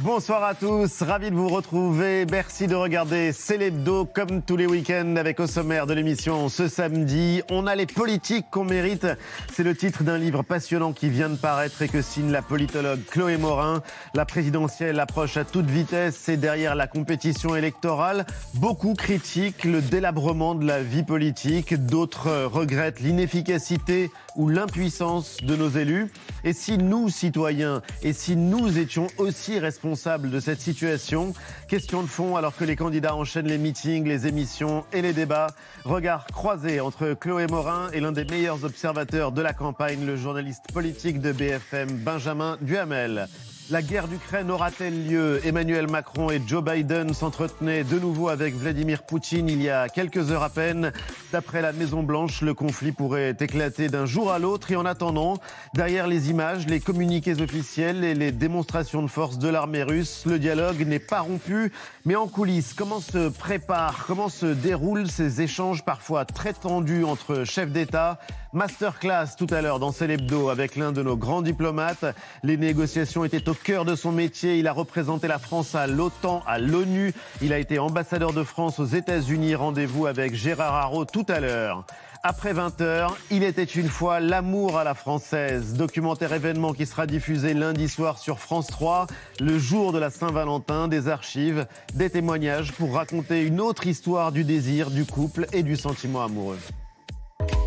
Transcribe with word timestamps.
Bonsoir 0.00 0.44
à 0.44 0.54
tous, 0.54 1.00
ravi 1.00 1.30
de 1.30 1.36
vous 1.36 1.48
retrouver. 1.48 2.26
Merci 2.30 2.66
de 2.66 2.74
regarder 2.74 3.32
Célébdo 3.32 4.04
comme 4.04 4.42
tous 4.42 4.58
les 4.58 4.66
week-ends 4.66 5.16
avec 5.16 5.40
au 5.40 5.46
sommaire 5.46 5.86
de 5.86 5.94
l'émission 5.94 6.50
ce 6.50 6.68
samedi. 6.68 7.40
On 7.50 7.66
a 7.66 7.74
les 7.74 7.86
politiques 7.86 8.44
qu'on 8.50 8.64
mérite. 8.64 9.06
C'est 9.50 9.62
le 9.62 9.74
titre 9.74 10.04
d'un 10.04 10.18
livre 10.18 10.42
passionnant 10.42 10.92
qui 10.92 11.08
vient 11.08 11.30
de 11.30 11.36
paraître 11.36 11.80
et 11.80 11.88
que 11.88 12.02
signe 12.02 12.30
la 12.30 12.42
politologue 12.42 13.00
Chloé 13.10 13.38
Morin. 13.38 13.82
La 14.12 14.26
présidentielle 14.26 15.00
approche 15.00 15.38
à 15.38 15.44
toute 15.44 15.70
vitesse 15.70 16.28
et 16.28 16.36
derrière 16.36 16.74
la 16.74 16.88
compétition 16.88 17.56
électorale, 17.56 18.26
beaucoup 18.52 18.92
critiquent 18.92 19.64
le 19.64 19.80
délabrement 19.80 20.54
de 20.54 20.66
la 20.66 20.82
vie 20.82 21.04
politique. 21.04 21.72
D'autres 21.86 22.44
regrettent 22.44 23.00
l'inefficacité 23.00 24.10
ou 24.36 24.50
l'impuissance 24.50 25.38
de 25.42 25.56
nos 25.56 25.70
élus. 25.70 26.12
Et 26.44 26.52
si 26.52 26.76
nous, 26.76 27.08
citoyens, 27.08 27.80
et 28.02 28.12
si 28.12 28.36
nous 28.36 28.76
étions 28.78 29.06
aussi 29.16 29.58
responsables 29.58 29.85
de 29.86 30.40
cette 30.40 30.60
situation 30.60 31.32
Question 31.68 32.02
de 32.02 32.08
fond 32.08 32.34
alors 32.36 32.56
que 32.56 32.64
les 32.64 32.74
candidats 32.74 33.14
enchaînent 33.14 33.46
les 33.46 33.58
meetings, 33.58 34.06
les 34.06 34.26
émissions 34.26 34.84
et 34.92 35.00
les 35.00 35.12
débats. 35.12 35.46
Regard 35.84 36.26
croisé 36.26 36.80
entre 36.80 37.14
Chloé 37.14 37.46
Morin 37.46 37.88
et 37.92 38.00
l'un 38.00 38.12
des 38.12 38.24
meilleurs 38.24 38.64
observateurs 38.64 39.30
de 39.30 39.42
la 39.42 39.52
campagne, 39.52 40.04
le 40.04 40.16
journaliste 40.16 40.64
politique 40.72 41.20
de 41.20 41.30
BFM, 41.30 41.88
Benjamin 41.98 42.58
Duhamel. 42.60 43.28
La 43.68 43.82
guerre 43.82 44.06
d'Ukraine 44.06 44.48
aura-t-elle 44.52 45.08
lieu? 45.08 45.40
Emmanuel 45.44 45.90
Macron 45.90 46.30
et 46.30 46.40
Joe 46.46 46.62
Biden 46.62 47.12
s'entretenaient 47.12 47.82
de 47.82 47.98
nouveau 47.98 48.28
avec 48.28 48.54
Vladimir 48.54 49.02
Poutine 49.02 49.48
il 49.48 49.60
y 49.60 49.68
a 49.68 49.88
quelques 49.88 50.30
heures 50.30 50.44
à 50.44 50.50
peine. 50.50 50.92
D'après 51.32 51.62
la 51.62 51.72
Maison-Blanche, 51.72 52.42
le 52.42 52.54
conflit 52.54 52.92
pourrait 52.92 53.34
éclater 53.40 53.88
d'un 53.88 54.06
jour 54.06 54.30
à 54.30 54.38
l'autre. 54.38 54.70
Et 54.70 54.76
en 54.76 54.86
attendant, 54.86 55.38
derrière 55.74 56.06
les 56.06 56.30
images, 56.30 56.68
les 56.68 56.78
communiqués 56.78 57.40
officiels 57.40 58.04
et 58.04 58.14
les 58.14 58.30
démonstrations 58.30 59.02
de 59.02 59.08
force 59.08 59.36
de 59.36 59.48
l'armée 59.48 59.82
russe, 59.82 60.22
le 60.26 60.38
dialogue 60.38 60.86
n'est 60.86 61.00
pas 61.00 61.20
rompu. 61.20 61.72
Mais 62.04 62.14
en 62.14 62.28
coulisses, 62.28 62.72
comment 62.72 63.00
se 63.00 63.30
préparent, 63.30 64.04
comment 64.06 64.28
se 64.28 64.46
déroulent 64.46 65.10
ces 65.10 65.42
échanges 65.42 65.84
parfois 65.84 66.24
très 66.24 66.52
tendus 66.52 67.02
entre 67.02 67.42
chefs 67.42 67.72
d'État 67.72 68.20
Masterclass 68.56 69.36
tout 69.36 69.48
à 69.50 69.60
l'heure 69.60 69.78
dans 69.78 69.92
Célébdo 69.92 70.48
avec 70.48 70.76
l'un 70.76 70.90
de 70.90 71.02
nos 71.02 71.14
grands 71.14 71.42
diplomates. 71.42 72.06
Les 72.42 72.56
négociations 72.56 73.22
étaient 73.22 73.50
au 73.50 73.52
cœur 73.54 73.84
de 73.84 73.94
son 73.94 74.12
métier. 74.12 74.58
Il 74.58 74.66
a 74.66 74.72
représenté 74.72 75.28
la 75.28 75.38
France 75.38 75.74
à 75.74 75.86
l'OTAN, 75.86 76.42
à 76.46 76.58
l'ONU. 76.58 77.12
Il 77.42 77.52
a 77.52 77.58
été 77.58 77.78
ambassadeur 77.78 78.32
de 78.32 78.42
France 78.42 78.78
aux 78.78 78.86
États-Unis. 78.86 79.54
Rendez-vous 79.54 80.06
avec 80.06 80.34
Gérard 80.34 80.74
Haro 80.74 81.04
tout 81.04 81.26
à 81.28 81.40
l'heure. 81.40 81.84
Après 82.22 82.54
20h, 82.54 83.10
il 83.30 83.42
était 83.42 83.62
une 83.62 83.90
fois 83.90 84.20
l'amour 84.20 84.78
à 84.78 84.84
la 84.84 84.94
française, 84.94 85.74
documentaire 85.74 86.32
événement 86.32 86.72
qui 86.72 86.86
sera 86.86 87.06
diffusé 87.06 87.52
lundi 87.52 87.90
soir 87.90 88.16
sur 88.16 88.38
France 88.38 88.68
3, 88.68 89.06
le 89.38 89.58
jour 89.58 89.92
de 89.92 89.98
la 89.98 90.08
Saint-Valentin, 90.08 90.88
des 90.88 91.08
archives, 91.08 91.66
des 91.92 92.08
témoignages 92.08 92.72
pour 92.72 92.94
raconter 92.94 93.42
une 93.42 93.60
autre 93.60 93.86
histoire 93.86 94.32
du 94.32 94.44
désir, 94.44 94.90
du 94.90 95.04
couple 95.04 95.46
et 95.52 95.62
du 95.62 95.76
sentiment 95.76 96.24
amoureux. 96.24 96.58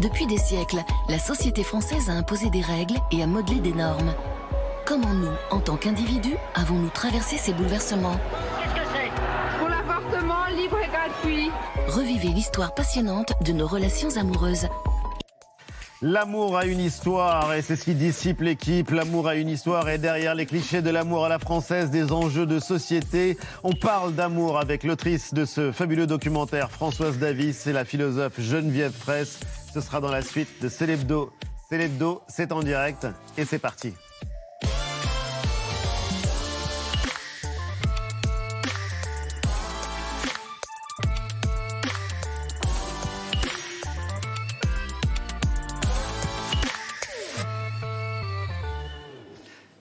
Depuis 0.01 0.25
des 0.27 0.37
siècles, 0.37 0.81
la 1.09 1.19
société 1.19 1.61
française 1.61 2.09
a 2.09 2.13
imposé 2.13 2.49
des 2.49 2.61
règles 2.61 2.95
et 3.11 3.21
a 3.21 3.27
modelé 3.27 3.59
des 3.59 3.73
normes. 3.73 4.13
Comment 4.85 5.13
nous, 5.13 5.31
en 5.51 5.59
tant 5.59 5.75
qu'individus, 5.75 6.37
avons-nous 6.55 6.89
traversé 6.89 7.37
ces 7.37 7.51
bouleversements 7.51 8.17
Qu'est-ce 8.61 8.75
que 8.75 8.87
c'est? 8.93 9.59
Pour 9.59 9.67
l'appartement 9.67 10.45
libre 10.55 10.77
et 10.79 10.87
gratuit. 10.87 11.51
Revivez 11.89 12.29
l'histoire 12.29 12.73
passionnante 12.73 13.33
de 13.43 13.51
nos 13.51 13.67
relations 13.67 14.15
amoureuses. 14.15 14.67
L'amour 16.01 16.55
a 16.55 16.65
une 16.65 16.79
histoire 16.79 17.53
et 17.53 17.61
c'est 17.61 17.75
ce 17.75 17.83
qui 17.83 17.93
dissipe 17.93 18.39
l'équipe. 18.39 18.91
L'amour 18.91 19.27
a 19.27 19.35
une 19.35 19.49
histoire 19.49 19.89
et 19.89 19.97
derrière 19.97 20.33
les 20.33 20.45
clichés 20.45 20.81
de 20.81 20.89
l'amour 20.89 21.25
à 21.25 21.29
la 21.29 21.39
française, 21.39 21.89
des 21.89 22.13
enjeux 22.13 22.45
de 22.45 22.59
société, 22.59 23.37
on 23.65 23.73
parle 23.73 24.13
d'amour 24.15 24.59
avec 24.59 24.85
l'autrice 24.85 25.33
de 25.33 25.43
ce 25.43 25.73
fabuleux 25.73 26.07
documentaire, 26.07 26.71
Françoise 26.71 27.17
Davis 27.17 27.67
et 27.67 27.73
la 27.73 27.83
philosophe 27.83 28.39
Geneviève 28.39 28.93
Fraisse. 28.93 29.41
Ce 29.73 29.81
sera 29.81 30.01
dans 30.01 30.11
la 30.11 30.21
suite 30.21 30.61
de 30.61 30.67
Célébdo. 30.69 31.31
Célébdo, 31.69 32.21
c'est 32.27 32.51
en 32.51 32.61
direct 32.61 33.05
et 33.37 33.45
c'est 33.45 33.59
parti. 33.59 33.93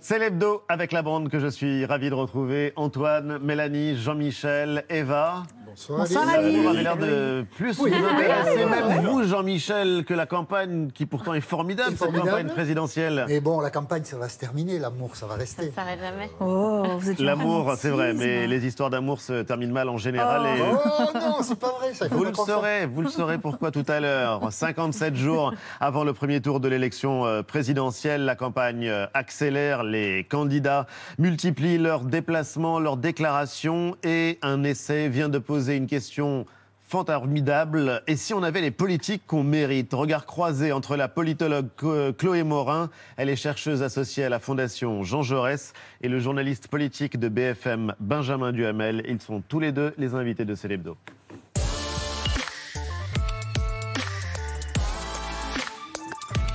C'est 0.09 0.19
l'hebdo 0.19 0.63
avec 0.71 0.93
la 0.93 1.03
bande 1.03 1.29
que 1.29 1.39
je 1.39 1.49
suis 1.49 1.85
ravi 1.85 2.09
de 2.09 2.15
retrouver. 2.15 2.73
Antoine, 2.77 3.39
Mélanie, 3.41 3.95
Jean-Michel, 3.95 4.85
Eva. 4.89 5.43
Bonsoir, 5.79 6.07
Vous 6.07 6.69
avez 6.69 6.83
l'air 6.83 6.97
de 6.97 7.45
plus 7.57 7.79
vous 7.79 7.87
intéresser, 7.87 8.67
même 8.67 9.07
vous, 9.07 9.23
Jean-Michel, 9.23 10.05
que 10.05 10.13
la 10.13 10.27
campagne 10.27 10.91
qui 10.91 11.07
pourtant 11.07 11.35
est 11.35 11.41
formidable, 11.41 11.91
cette 11.91 11.99
formidable. 11.99 12.31
campagne 12.31 12.49
présidentielle. 12.49 13.25
Mais 13.29 13.39
bon, 13.41 13.61
la 13.61 13.71
campagne, 13.71 14.03
ça 14.03 14.17
va 14.17 14.29
se 14.29 14.39
terminer, 14.39 14.81
l'amour, 14.81 15.15
ça 15.15 15.27
va 15.27 15.37
rester. 15.37 15.69
Ça 15.69 15.77
s'arrête 15.77 16.01
jamais. 16.01 16.31
Oh, 16.41 16.83
vous 16.99 17.11
êtes 17.11 17.21
L'amour, 17.21 17.75
c'est 17.77 17.91
vrai, 17.91 18.13
mais 18.13 18.49
les 18.49 18.67
histoires 18.67 18.91
d'amour 18.91 19.21
se 19.21 19.43
terminent 19.43 19.73
mal 19.73 19.89
en 19.89 19.99
général. 19.99 20.47
et... 20.47 20.63
Oh 20.63 21.11
non, 21.15 21.37
c'est 21.43 21.59
pas 21.59 21.73
vrai, 21.79 21.95
ça. 21.95 22.09
Vous 22.09 22.25
le 22.25 22.35
saurez, 22.35 22.87
vous 22.87 23.03
le 23.03 23.09
saurez 23.09 23.39
pourquoi 23.39 23.71
tout 23.71 23.87
à 23.87 24.01
l'heure. 24.01 24.41
57 24.53 25.15
jours 25.15 25.55
avant 25.79 26.03
le 26.03 26.13
premier 26.13 26.41
tour 26.41 26.59
de 26.59 26.67
l'élection 26.69 27.25
euh, 27.25 27.43
présidentielle, 27.43 28.25
la 28.25 28.35
campagne 28.35 28.89
euh, 28.89 29.07
accélère. 29.15 29.85
Les 29.85 30.25
candidats 30.25 30.87
multiplient 31.19 31.79
leurs 31.79 32.01
déplacements, 32.01 32.81
leurs 32.81 32.97
déclarations 32.97 33.97
et 34.03 34.41
un 34.43 34.65
essai 34.65 35.09
vient 35.09 35.29
de 35.29 35.39
poser 35.39 35.68
une 35.77 35.87
question 35.87 36.47
formidable. 36.89 38.03
Et 38.07 38.17
si 38.17 38.33
on 38.33 38.43
avait 38.43 38.61
les 38.63 38.71
politiques 38.71 39.23
qu'on 39.27 39.43
mérite? 39.43 39.93
Regard 39.93 40.25
croisé 40.27 40.73
entre 40.73 40.97
la 40.97 41.07
politologue 41.09 41.69
Chlo- 41.79 42.13
Chloé 42.15 42.43
Morin, 42.43 42.89
elle 43.17 43.29
est 43.29 43.37
chercheuse 43.37 43.83
associée 43.83 44.25
à 44.25 44.29
la 44.31 44.39
Fondation 44.39 45.03
Jean 45.05 45.23
Jaurès, 45.23 45.75
et 46.01 46.09
le 46.09 46.19
journaliste 46.19 46.69
politique 46.69 47.19
de 47.19 47.29
BFM 47.29 47.95
Benjamin 48.01 48.53
Duhamel. 48.53 49.03
Ils 49.09 49.21
sont 49.21 49.43
tous 49.47 49.61
les 49.61 49.73
deux 49.73 49.93
les 49.99 50.15
invités 50.15 50.45
de 50.47 50.55
Célébdo. 50.55 50.97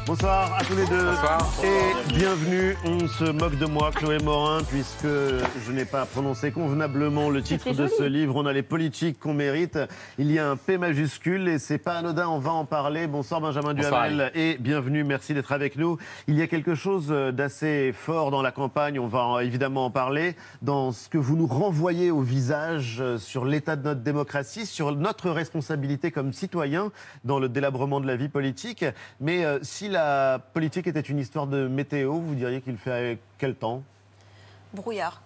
Bonsoir 0.05 0.53
à 0.59 0.63
tous 0.65 0.75
les 0.75 0.85
deux 0.87 1.07
et 1.63 2.13
bienvenue. 2.13 2.75
On 2.85 3.07
se 3.07 3.23
moque 3.31 3.57
de 3.57 3.65
moi, 3.65 3.89
Chloé 3.95 4.17
Morin, 4.19 4.61
puisque 4.63 5.05
je 5.07 5.71
n'ai 5.71 5.85
pas 5.85 6.05
prononcé 6.05 6.51
convenablement 6.51 7.29
le 7.29 7.41
titre 7.41 7.71
de 7.73 7.87
ce 7.87 8.03
livre. 8.03 8.35
On 8.35 8.45
a 8.45 8.51
les 8.51 8.63
politiques 8.63 9.17
qu'on 9.17 9.33
mérite. 9.33 9.79
Il 10.17 10.29
y 10.29 10.39
a 10.39 10.49
un 10.49 10.57
P 10.57 10.77
majuscule 10.77 11.47
et 11.47 11.57
c'est 11.57 11.77
pas 11.77 11.93
anodin. 11.99 12.27
On 12.27 12.39
va 12.39 12.51
en 12.51 12.65
parler. 12.65 13.07
Bonsoir 13.07 13.39
Benjamin 13.39 13.73
Bonsoir, 13.73 14.07
Duhamel 14.09 14.31
et 14.35 14.57
bienvenue. 14.59 15.05
Merci 15.05 15.33
d'être 15.33 15.53
avec 15.53 15.77
nous. 15.77 15.97
Il 16.27 16.35
y 16.35 16.41
a 16.41 16.47
quelque 16.47 16.75
chose 16.75 17.07
d'assez 17.07 17.93
fort 17.95 18.29
dans 18.29 18.41
la 18.41 18.51
campagne. 18.51 18.99
On 18.99 19.07
va 19.07 19.23
en- 19.25 19.39
évidemment 19.39 19.85
en 19.85 19.91
parler 19.91 20.35
dans 20.61 20.91
ce 20.91 21.07
que 21.07 21.17
vous 21.17 21.37
nous 21.37 21.47
renvoyez 21.47 22.11
au 22.11 22.21
visage 22.21 22.97
euh, 22.99 23.17
sur 23.17 23.45
l'état 23.45 23.77
de 23.77 23.83
notre 23.83 24.01
démocratie, 24.01 24.65
sur 24.65 24.93
notre 24.95 25.29
responsabilité 25.29 26.11
comme 26.11 26.33
citoyens 26.33 26.91
dans 27.23 27.39
le 27.39 27.47
délabrement 27.47 28.01
de 28.01 28.07
la 28.07 28.17
vie 28.17 28.29
politique. 28.29 28.83
Mais 29.21 29.45
euh, 29.45 29.59
si 29.61 29.92
la 29.93 30.39
politique 30.53 30.87
était 30.87 30.99
une 30.99 31.19
histoire 31.19 31.47
de 31.47 31.67
météo, 31.67 32.13
vous 32.13 32.35
diriez 32.35 32.61
qu'il 32.61 32.77
fait 32.77 33.17
quel 33.37 33.55
temps? 33.55 33.81
Brouillard. 34.73 35.21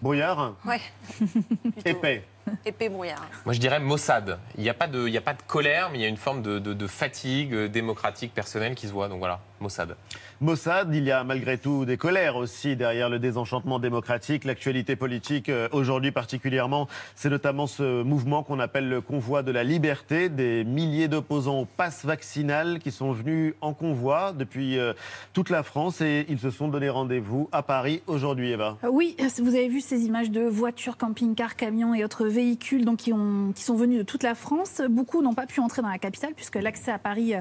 Brouillard? 0.00 0.54
Ouais. 0.64 0.80
Épais. 1.84 2.24
Épais 2.64 2.88
brouillard. 2.88 3.24
Moi, 3.44 3.52
je 3.54 3.60
dirais 3.60 3.78
Mossad. 3.80 4.38
Il 4.56 4.62
n'y 4.62 4.68
a, 4.68 4.74
pas 4.74 4.86
de- 4.88 5.06
il 5.06 5.12
y 5.12 5.18
a 5.18 5.20
pas 5.20 5.34
de 5.34 5.42
colère, 5.42 5.90
mais 5.90 5.98
il 5.98 6.02
y 6.02 6.04
a 6.04 6.08
une 6.08 6.16
forme 6.16 6.42
de, 6.42 6.58
de- 6.58 6.74
de 6.74 6.86
fatigue 6.86 7.52
euh, 7.54 7.68
démocratique 7.68 8.32
personnelle 8.34 8.74
qui 8.74 8.86
se 8.88 8.92
voit. 8.92 9.08
Donc 9.08 9.18
voilà, 9.18 9.40
Mossad. 9.60 9.96
Mossad, 10.42 10.92
il 10.92 11.04
y 11.04 11.12
a 11.12 11.22
malgré 11.22 11.56
tout 11.56 11.84
des 11.84 11.96
colères 11.96 12.34
aussi 12.34 12.74
derrière 12.74 13.08
le 13.08 13.20
désenchantement 13.20 13.78
démocratique. 13.78 14.42
L'actualité 14.44 14.96
politique 14.96 15.48
euh, 15.48 15.68
aujourd'hui 15.70 16.10
particulièrement, 16.10 16.88
c'est 17.14 17.30
notamment 17.30 17.68
ce 17.68 18.02
mouvement 18.02 18.42
qu'on 18.42 18.58
appelle 18.58 18.88
le 18.88 19.00
convoi 19.00 19.44
de 19.44 19.52
la 19.52 19.62
liberté, 19.62 20.28
des 20.28 20.64
milliers 20.64 21.06
d'opposants 21.06 21.60
au 21.60 21.64
pass 21.64 22.04
vaccinal 22.04 22.80
qui 22.80 22.90
sont 22.90 23.12
venus 23.12 23.54
en 23.60 23.72
convoi 23.72 24.32
depuis 24.36 24.80
euh, 24.80 24.94
toute 25.32 25.48
la 25.48 25.62
France 25.62 26.00
et 26.00 26.26
ils 26.28 26.40
se 26.40 26.50
sont 26.50 26.66
donné 26.66 26.88
rendez-vous 26.88 27.48
à 27.52 27.62
Paris 27.62 28.02
aujourd'hui, 28.08 28.50
Eva. 28.50 28.78
Euh, 28.82 28.88
Oui, 28.90 29.16
vous 29.38 29.54
avez 29.54 29.68
vu 29.68 29.80
ces 29.80 30.06
images 30.06 30.32
de 30.32 30.40
voitures, 30.40 30.96
camping-cars, 30.96 31.54
camions 31.54 31.94
et 31.94 32.04
autres 32.04 32.26
véhicules 32.26 32.84
donc, 32.84 32.96
qui, 32.96 33.12
qui 33.54 33.62
sont 33.62 33.76
venus 33.76 33.98
de 33.98 34.02
toute 34.02 34.24
la 34.24 34.34
France. 34.34 34.82
Beaucoup 34.90 35.22
n'ont 35.22 35.34
pas 35.34 35.46
pu 35.46 35.60
entrer 35.60 35.82
dans 35.82 35.88
la 35.88 35.98
capitale 35.98 36.32
puisque 36.34 36.56
l'accès 36.56 36.90
à 36.90 36.98
Paris 36.98 37.34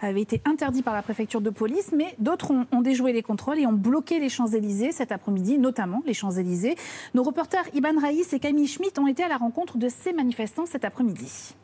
avait 0.00 0.22
été 0.22 0.40
interdit 0.46 0.80
par 0.80 0.94
la 0.94 1.02
préfecture 1.02 1.42
de 1.42 1.50
police, 1.50 1.92
mais 1.94 2.14
d'autres 2.18 2.45
ont, 2.50 2.66
ont 2.72 2.80
déjoué 2.80 3.12
les 3.12 3.22
contrôles 3.22 3.58
et 3.58 3.66
ont 3.66 3.72
bloqué 3.72 4.18
les 4.18 4.28
Champs-Élysées 4.28 4.92
cet 4.92 5.12
après-midi, 5.12 5.58
notamment 5.58 6.02
les 6.06 6.14
Champs-Élysées. 6.14 6.76
Nos 7.14 7.22
reporters 7.22 7.64
Iban 7.74 7.98
Raïs 8.00 8.32
et 8.32 8.38
Camille 8.38 8.68
Schmitt 8.68 8.98
ont 8.98 9.06
été 9.06 9.22
à 9.22 9.28
la 9.28 9.36
rencontre 9.36 9.78
de 9.78 9.88
ces 9.88 10.12
manifestants 10.12 10.66
cet 10.66 10.84
après-midi. 10.84 11.54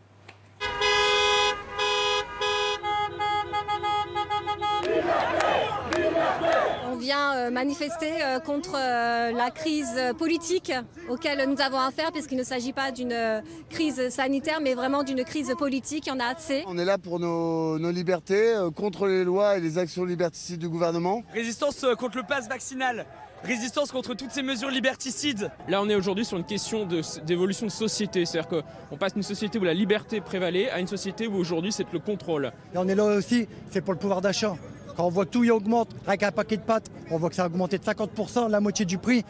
Vient 7.02 7.12
vient 7.12 7.34
euh, 7.34 7.50
manifester 7.50 8.22
euh, 8.22 8.38
contre 8.38 8.76
euh, 8.76 9.32
la 9.32 9.50
crise 9.50 10.00
politique 10.18 10.72
auquel 11.08 11.48
nous 11.48 11.60
avons 11.60 11.78
affaire, 11.78 12.12
puisqu'il 12.12 12.38
ne 12.38 12.44
s'agit 12.44 12.72
pas 12.72 12.92
d'une 12.92 13.42
crise 13.68 14.08
sanitaire, 14.10 14.60
mais 14.62 14.74
vraiment 14.74 15.02
d'une 15.02 15.24
crise 15.24 15.52
politique. 15.58 16.06
Il 16.06 16.10
y 16.10 16.12
en 16.12 16.20
a 16.20 16.26
assez. 16.26 16.62
On 16.66 16.78
est 16.78 16.84
là 16.84 16.98
pour 16.98 17.18
nos, 17.18 17.78
nos 17.78 17.90
libertés, 17.90 18.54
euh, 18.54 18.70
contre 18.70 19.08
les 19.08 19.24
lois 19.24 19.58
et 19.58 19.60
les 19.60 19.78
actions 19.78 20.04
liberticides 20.04 20.60
du 20.60 20.68
gouvernement. 20.68 21.22
Résistance 21.34 21.82
euh, 21.82 21.94
contre 21.96 22.18
le 22.18 22.22
pass 22.22 22.48
vaccinal. 22.48 23.04
Résistance 23.42 23.90
contre 23.90 24.14
toutes 24.14 24.30
ces 24.30 24.42
mesures 24.42 24.70
liberticides. 24.70 25.50
Là, 25.68 25.82
on 25.82 25.88
est 25.88 25.96
aujourd'hui 25.96 26.24
sur 26.24 26.38
une 26.38 26.44
question 26.44 26.86
de- 26.86 27.02
d'évolution 27.24 27.66
de, 27.66 27.72
société. 27.72 28.24
C'est-à-dire 28.24 28.48
qu'on 28.88 28.96
passe 28.96 29.14
d'une 29.14 29.24
société 29.24 29.58
où 29.58 29.64
la 29.64 29.74
liberté 29.74 30.20
prévalait 30.20 30.70
à 30.70 30.78
une 30.78 30.86
société 30.86 31.26
où 31.26 31.34
aujourd'hui 31.34 31.72
c'est 31.72 31.92
le 31.92 31.98
contrôle. 31.98 32.52
Et 32.72 32.78
on 32.78 32.86
est 32.86 32.94
là 32.94 33.04
aussi, 33.04 33.48
c'est 33.72 33.80
pour 33.80 33.94
le 33.94 33.98
pouvoir 33.98 34.20
d'achat. 34.20 34.54
Quand 34.96 35.06
on 35.06 35.10
voit 35.10 35.26
tout 35.26 35.44
y 35.44 35.50
augmente, 35.50 35.88
rien 36.06 36.16
qu'un 36.16 36.32
paquet 36.32 36.56
de 36.56 36.62
pâtes, 36.62 36.90
on 37.10 37.18
voit 37.18 37.30
que 37.30 37.34
ça 37.34 37.44
a 37.44 37.46
augmenté 37.46 37.78
de 37.78 37.84
50%, 37.84 38.50
la 38.50 38.60
moitié 38.60 38.84
du 38.84 38.98
prix. 38.98 39.24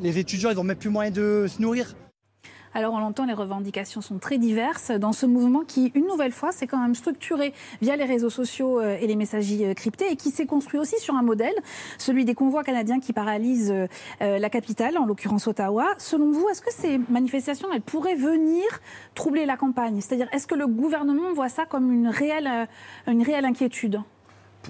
Les 0.00 0.18
étudiants, 0.18 0.50
ils 0.50 0.56
n'ont 0.56 0.64
même 0.64 0.76
plus 0.76 0.90
moyen 0.90 1.10
de 1.10 1.46
se 1.48 1.60
nourrir. 1.62 1.94
Alors 2.74 2.94
on 2.94 2.98
l'entend, 2.98 3.26
les 3.26 3.34
revendications 3.34 4.00
sont 4.00 4.18
très 4.18 4.38
diverses 4.38 4.90
dans 4.92 5.12
ce 5.12 5.26
mouvement 5.26 5.60
qui, 5.60 5.92
une 5.94 6.06
nouvelle 6.06 6.32
fois, 6.32 6.52
s'est 6.52 6.66
quand 6.66 6.80
même 6.80 6.94
structuré 6.94 7.52
via 7.82 7.96
les 7.96 8.06
réseaux 8.06 8.30
sociaux 8.30 8.80
euh, 8.80 8.96
et 8.98 9.06
les 9.06 9.14
messageries 9.14 9.66
euh, 9.66 9.74
cryptées 9.74 10.10
et 10.10 10.16
qui 10.16 10.30
s'est 10.30 10.46
construit 10.46 10.80
aussi 10.80 10.98
sur 10.98 11.14
un 11.14 11.22
modèle, 11.22 11.54
celui 11.98 12.24
des 12.24 12.34
convois 12.34 12.64
canadiens 12.64 12.98
qui 12.98 13.12
paralysent 13.12 13.72
euh, 13.72 14.38
la 14.38 14.48
capitale, 14.48 14.96
en 14.96 15.04
l'occurrence 15.04 15.46
Ottawa. 15.46 15.86
Selon 15.98 16.30
vous, 16.32 16.48
est-ce 16.48 16.62
que 16.62 16.72
ces 16.72 16.98
manifestations, 17.10 17.68
elles 17.74 17.82
pourraient 17.82 18.14
venir 18.14 18.64
troubler 19.14 19.44
la 19.44 19.58
campagne? 19.58 20.00
C'est-à-dire, 20.00 20.28
est-ce 20.32 20.46
que 20.46 20.54
le 20.54 20.66
gouvernement 20.66 21.32
voit 21.34 21.50
ça 21.50 21.66
comme 21.66 21.92
une 21.92 22.08
réelle, 22.08 22.68
une 23.06 23.22
réelle 23.22 23.44
inquiétude? 23.44 24.00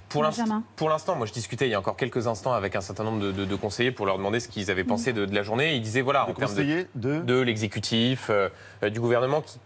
Pour 0.08 0.22
l'instant, 0.22 0.42
Benjamin. 0.44 0.62
pour 0.76 0.88
l'instant, 0.88 1.14
moi 1.16 1.26
je 1.26 1.32
discutais 1.32 1.66
il 1.66 1.70
y 1.70 1.74
a 1.74 1.78
encore 1.78 1.96
quelques 1.96 2.26
instants 2.26 2.52
avec 2.52 2.76
un 2.76 2.80
certain 2.80 3.04
nombre 3.04 3.20
de, 3.20 3.32
de- 3.32 3.44
de 3.44 3.56
conseillers 3.56 3.92
pour 3.92 4.06
leur 4.06 4.16
demander 4.16 4.40
ce 4.40 4.48
qu'ils 4.48 4.70
avaient 4.70 4.84
pensé 4.84 5.12
de, 5.12 5.24
de 5.26 5.34
la 5.34 5.42
journée. 5.42 5.74
Ils 5.74 5.82
disaient 5.82 6.00
voilà, 6.00 6.22
en 6.22 6.32
termes 6.32 6.38
de, 6.38 6.46
conseillers 6.46 6.86
de... 6.94 7.20
de 7.20 7.40
l'exécutif, 7.40 8.28
euh, 8.30 8.48
euh, 8.82 8.90
du 8.90 9.00
gouvernement 9.00 9.40
qui 9.42 9.58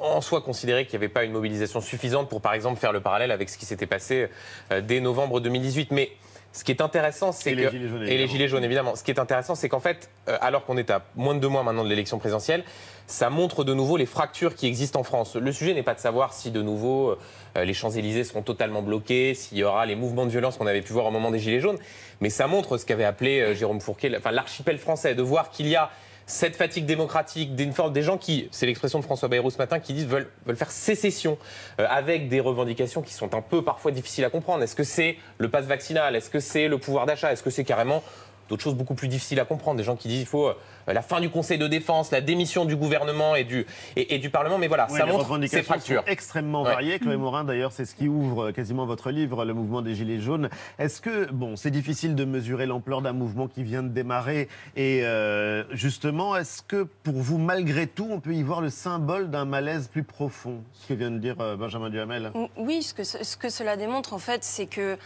en 0.00 0.20
soi 0.20 0.40
considérait 0.42 0.84
qu'il 0.86 0.92
n'y 0.98 1.04
avait 1.04 1.12
pas 1.12 1.24
une 1.24 1.32
mobilisation 1.32 1.80
suffisante 1.80 2.28
pour 2.28 2.40
par 2.40 2.54
exemple 2.54 2.78
faire 2.78 2.92
le 2.92 3.00
parallèle 3.00 3.32
avec 3.32 3.48
ce 3.48 3.58
qui 3.58 3.66
s'était 3.66 3.86
passé 3.86 4.28
euh, 4.70 4.80
dès 4.80 5.00
novembre 5.00 5.40
2018. 5.40 5.90
Mais 5.90 6.12
ce 6.52 6.62
qui 6.64 6.70
est 6.72 6.80
intéressant, 6.80 7.30
c'est 7.32 7.50
que 7.52 7.56
les 7.56 7.70
gilets 7.70 7.88
jaunes, 7.88 8.02
et 8.04 8.16
les 8.18 8.26
gilets 8.28 8.48
jaunes 8.48 8.64
évidemment. 8.64 8.94
Ce 8.96 9.02
qui 9.02 9.10
est 9.10 9.18
intéressant, 9.18 9.54
c'est 9.56 9.68
qu'en 9.68 9.80
fait, 9.80 10.08
euh, 10.28 10.38
alors 10.40 10.64
qu'on 10.64 10.76
est 10.76 10.90
à 10.90 11.02
moins 11.16 11.34
de 11.34 11.40
deux 11.40 11.48
mois 11.48 11.62
maintenant 11.64 11.82
de 11.84 11.88
l'élection 11.88 12.18
présidentielle, 12.18 12.64
ça 13.08 13.28
montre 13.28 13.64
de 13.64 13.74
nouveau 13.74 13.96
les 13.96 14.06
fractures 14.06 14.54
qui 14.54 14.66
existent 14.66 15.00
en 15.00 15.02
France. 15.02 15.34
Le 15.34 15.50
sujet 15.52 15.74
n'est 15.74 15.82
pas 15.82 15.94
de 15.94 16.00
savoir 16.00 16.32
si 16.32 16.50
de 16.52 16.62
nouveau 16.62 17.10
euh, 17.10 17.18
les 17.56 17.74
Champs-Élysées 17.74 18.24
seront 18.24 18.42
totalement 18.42 18.82
bloqués, 18.82 19.34
s'il 19.34 19.58
y 19.58 19.64
aura 19.64 19.86
les 19.86 19.96
mouvements 19.96 20.26
de 20.26 20.30
violence 20.30 20.56
qu'on 20.56 20.66
avait 20.66 20.82
pu 20.82 20.92
voir 20.92 21.06
au 21.06 21.10
moment 21.10 21.30
des 21.30 21.38
Gilets 21.38 21.60
jaunes, 21.60 21.78
mais 22.20 22.30
ça 22.30 22.46
montre 22.46 22.78
ce 22.78 22.86
qu'avait 22.86 23.04
appelé 23.04 23.40
euh, 23.40 23.54
Jérôme 23.54 23.80
Fourquet, 23.80 24.12
enfin 24.16 24.30
l'archipel 24.30 24.78
français, 24.78 25.14
de 25.14 25.22
voir 25.22 25.50
qu'il 25.50 25.68
y 25.68 25.76
a 25.76 25.90
cette 26.26 26.56
fatigue 26.56 26.84
démocratique, 26.84 27.56
d'une 27.56 27.72
forme 27.72 27.92
des 27.94 28.02
gens 28.02 28.18
qui, 28.18 28.48
c'est 28.50 28.66
l'expression 28.66 28.98
de 28.98 29.04
François 29.04 29.28
Bayrou 29.28 29.50
ce 29.50 29.56
matin, 29.56 29.80
qui 29.80 29.94
disent 29.94 30.06
veulent, 30.06 30.30
veulent 30.44 30.56
faire 30.56 30.70
sécession 30.70 31.38
euh, 31.80 31.86
avec 31.88 32.28
des 32.28 32.40
revendications 32.40 33.00
qui 33.00 33.14
sont 33.14 33.34
un 33.34 33.40
peu 33.40 33.64
parfois 33.64 33.92
difficiles 33.92 34.26
à 34.26 34.30
comprendre. 34.30 34.62
Est-ce 34.62 34.76
que 34.76 34.84
c'est 34.84 35.16
le 35.38 35.48
pass 35.48 35.64
vaccinal? 35.64 36.14
Est-ce 36.14 36.28
que 36.28 36.40
c'est 36.40 36.68
le 36.68 36.76
pouvoir 36.76 37.06
d'achat? 37.06 37.32
Est-ce 37.32 37.42
que 37.42 37.50
c'est 37.50 37.64
carrément 37.64 38.02
d'autres 38.50 38.62
choses 38.62 38.74
beaucoup 38.74 38.94
plus 38.94 39.08
difficiles 39.08 39.40
à 39.40 39.46
comprendre? 39.46 39.78
Des 39.78 39.84
gens 39.84 39.96
qui 39.96 40.08
disent 40.08 40.20
il 40.20 40.26
faut 40.26 40.48
euh, 40.48 40.56
la 40.92 41.02
fin 41.02 41.20
du 41.20 41.30
Conseil 41.30 41.58
de 41.58 41.66
défense, 41.66 42.10
la 42.10 42.20
démission 42.20 42.64
du 42.64 42.76
gouvernement 42.76 43.34
et 43.36 43.44
du, 43.44 43.66
et, 43.96 44.14
et 44.14 44.18
du 44.18 44.30
Parlement. 44.30 44.58
Mais 44.58 44.68
voilà, 44.68 44.86
Oui, 44.90 44.98
ça 44.98 45.06
les 45.06 45.12
montre 45.12 45.38
ces 45.46 45.62
fractures. 45.62 46.02
sont 46.02 46.06
extrêmement 46.10 46.62
Ouais. 46.62 46.70
variées. 46.70 46.98
Chloé 46.98 47.16
Morin, 47.16 47.44
d'ailleurs, 47.44 47.72
c'est 47.72 47.84
ce 47.84 47.94
qui 47.94 48.08
ouvre 48.08 48.50
quasiment 48.50 48.86
votre 48.86 49.10
livre, 49.10 49.44
le 49.44 49.54
mouvement 49.54 49.82
des 49.82 49.94
Gilets 49.94 50.20
jaunes. 50.20 50.48
Est-ce 50.78 51.00
que, 51.00 51.30
bon, 51.30 51.56
c'est 51.56 51.70
difficile 51.70 52.14
de 52.14 52.24
mesurer 52.24 52.66
l'ampleur 52.66 53.02
d'un 53.02 53.12
mouvement 53.12 53.48
qui 53.48 53.62
vient 53.62 53.82
de 53.82 53.88
démarrer 53.88 54.48
et 54.76 55.00
euh, 55.04 55.64
justement, 55.74 56.36
est-ce 56.36 56.62
que 56.62 56.82
pour 57.02 57.14
vous, 57.14 57.38
malgré 57.38 57.86
tout, 57.86 58.08
on 58.10 58.20
peut 58.20 58.34
y 58.34 58.42
voir 58.42 58.60
le 58.60 58.70
symbole 58.70 59.30
d'un 59.30 59.44
malaise 59.44 59.88
plus 59.88 60.02
profond 60.02 60.62
Ce 60.74 60.86
que 60.88 60.94
vient 60.94 61.10
de 61.10 61.18
dire 61.18 61.36
euh, 61.40 61.56
Benjamin 61.56 61.90
Duhamel? 61.90 62.32
Oui, 62.56 62.82
ce 62.82 62.94
que, 62.94 63.04
ce 63.04 63.36
que 63.36 63.48
cela 63.48 63.76
démontre, 63.76 64.12
en 64.14 64.18
fait, 64.18 64.44
c'est 64.44 64.66
que, 64.66 64.96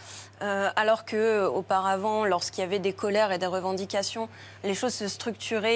euh, 0.42 0.70
alors 0.76 1.04
que 1.04 1.16
euh, 1.16 1.48
auparavant, 1.48 2.24
lorsqu'il 2.24 2.60
y 2.62 2.64
avait 2.66 2.78
des 2.78 2.92
colères 2.92 3.32
et 3.32 3.38
des 3.38 3.46
revendications, 3.46 4.28
les 4.64 4.74
choses 4.74 4.94
se 4.94 5.08
structuraient 5.08 5.71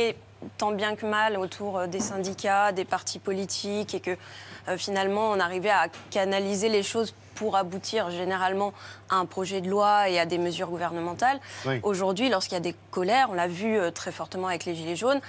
tant 0.58 0.72
bien 0.72 0.96
que 0.96 1.06
mal 1.06 1.36
autour 1.36 1.78
euh, 1.78 1.86
des 1.86 2.00
syndicats, 2.00 2.72
des 2.72 2.84
partis 2.84 3.18
politiques, 3.18 3.94
et 3.94 4.00
que 4.00 4.16
finalement, 4.76 5.30
on 5.30 5.40
arrivait 5.40 5.70
à 5.70 5.88
canaliser 6.10 6.68
les 6.68 6.82
choses 6.82 7.14
pour 7.34 7.54
aboutir 7.56 8.10
généralement 8.10 8.72
à 9.10 9.16
un 9.16 9.26
projet 9.26 9.60
de 9.60 9.68
loi 9.68 10.08
et 10.08 10.18
à 10.18 10.24
des 10.24 10.38
mesures 10.38 10.68
gouvernementales. 10.68 11.38
Oui. 11.66 11.80
Aujourd'hui, 11.82 12.30
lorsqu'il 12.30 12.54
y 12.54 12.56
a 12.56 12.60
des 12.60 12.74
colères, 12.90 13.28
on 13.30 13.34
l'a 13.34 13.46
vu 13.46 13.76
euh, 13.78 13.90
très 13.90 14.10
fortement 14.10 14.48
avec 14.48 14.64
les 14.64 14.74
Gilets 14.74 14.96
jaunes, 14.96 15.20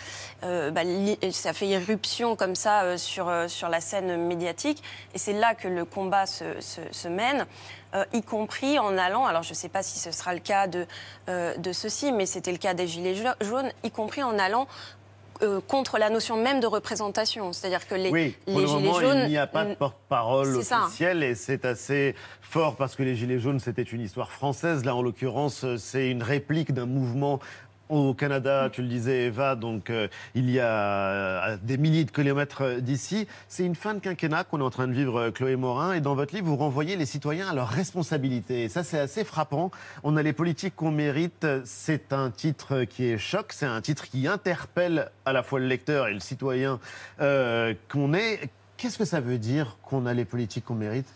euh, 0.43 0.71
bah, 0.71 0.83
ça 1.31 1.51
fait 1.51 1.67
irruption 1.67 2.37
comme 2.37 2.55
ça 2.55 2.83
euh, 2.83 2.97
sur, 2.97 3.27
euh, 3.27 3.49
sur 3.49 3.67
la 3.67 3.81
scène 3.81 4.25
médiatique. 4.25 4.81
Et 5.13 5.17
c'est 5.17 5.33
là 5.33 5.53
que 5.53 5.67
le 5.67 5.83
combat 5.83 6.25
se, 6.25 6.45
se- 6.61 6.79
se 6.91 7.09
mène, 7.09 7.45
euh, 7.93 8.05
y 8.13 8.21
compris 8.21 8.79
en 8.79 8.97
allant, 8.97 9.25
alors 9.25 9.43
je 9.43 9.49
ne 9.49 9.55
sais 9.55 9.67
pas 9.69 9.83
si 9.83 9.99
ce 9.99 10.11
sera 10.11 10.33
le 10.33 10.39
cas 10.39 10.67
de, 10.67 10.87
euh, 11.27 11.57
de 11.57 11.73
ceux-ci, 11.73 12.13
mais 12.13 12.25
c'était 12.25 12.53
le 12.53 12.57
cas 12.57 12.73
des 12.73 12.87
Gilets 12.87 13.15
ja- 13.15 13.35
jaunes, 13.41 13.69
y 13.83 13.91
compris 13.91 14.23
en 14.23 14.39
allant 14.39 14.65
euh, 15.41 15.59
contre 15.67 15.97
la 15.97 16.09
notion 16.09 16.41
même 16.41 16.59
de 16.59 16.67
représentation. 16.67 17.53
C'est-à-dire 17.53 17.87
que 17.87 17.95
les, 17.95 18.09
Oui, 18.09 18.35
pour 18.45 18.59
les 18.59 18.65
le 18.65 18.67
Gilets 18.67 18.81
moment, 18.87 18.99
jaunes... 18.99 19.21
il 19.23 19.29
n'y 19.29 19.37
a 19.37 19.47
pas 19.47 19.65
de 19.65 19.73
porte-parole 19.75 20.63
ça. 20.63 20.85
officielle 20.85 21.23
et 21.23 21.35
c'est 21.35 21.65
assez 21.65 22.15
fort 22.41 22.75
parce 22.75 22.95
que 22.95 23.03
les 23.03 23.15
Gilets 23.15 23.39
jaunes, 23.39 23.59
c'était 23.59 23.83
une 23.83 24.01
histoire 24.01 24.31
française. 24.31 24.85
Là, 24.85 24.95
en 24.95 25.01
l'occurrence, 25.01 25.65
c'est 25.77 26.09
une 26.09 26.23
réplique 26.23 26.73
d'un 26.73 26.85
mouvement 26.85 27.39
au 27.89 28.13
Canada, 28.13 28.69
tu 28.71 28.81
le 28.81 28.87
disais 28.87 29.25
Eva, 29.25 29.55
donc 29.55 29.89
euh, 29.89 30.07
il 30.35 30.49
y 30.49 30.59
a 30.59 30.65
euh, 30.67 31.57
des 31.61 31.77
milliers 31.77 32.05
de 32.05 32.11
kilomètres 32.11 32.63
euh, 32.63 32.79
d'ici. 32.79 33.27
C'est 33.47 33.65
une 33.65 33.75
fin 33.75 33.93
de 33.93 33.99
quinquennat 33.99 34.43
qu'on 34.43 34.59
est 34.59 34.63
en 34.63 34.69
train 34.69 34.87
de 34.87 34.93
vivre, 34.93 35.29
Chloé 35.29 35.55
Morin, 35.55 35.93
et 35.93 36.01
dans 36.01 36.15
votre 36.15 36.35
livre, 36.35 36.47
vous 36.47 36.57
renvoyez 36.57 36.95
les 36.95 37.05
citoyens 37.05 37.47
à 37.49 37.53
leurs 37.53 37.69
responsabilités. 37.69 38.63
Et 38.63 38.69
ça, 38.69 38.83
c'est 38.83 38.99
assez 38.99 39.23
frappant. 39.23 39.71
On 40.03 40.17
a 40.17 40.23
les 40.23 40.33
politiques 40.33 40.75
qu'on 40.75 40.91
mérite. 40.91 41.47
C'est 41.65 42.11
un 42.13 42.29
titre 42.29 42.83
qui 42.83 43.05
est 43.05 43.17
choc, 43.17 43.53
c'est 43.53 43.65
un 43.65 43.81
titre 43.81 44.07
qui 44.07 44.27
interpelle 44.27 45.09
à 45.25 45.33
la 45.33 45.43
fois 45.43 45.59
le 45.59 45.67
lecteur 45.67 46.07
et 46.07 46.13
le 46.13 46.19
citoyen 46.19 46.79
qu'on 47.19 48.13
est. 48.13 48.49
Qu'est-ce 48.77 48.97
que 48.97 49.05
ça 49.05 49.21
veut 49.21 49.37
dire 49.37 49.77
qu'on 49.81 50.05
a 50.05 50.13
les 50.13 50.25
politiques 50.25 50.65
qu'on 50.65 50.75
mérite? 50.75 51.07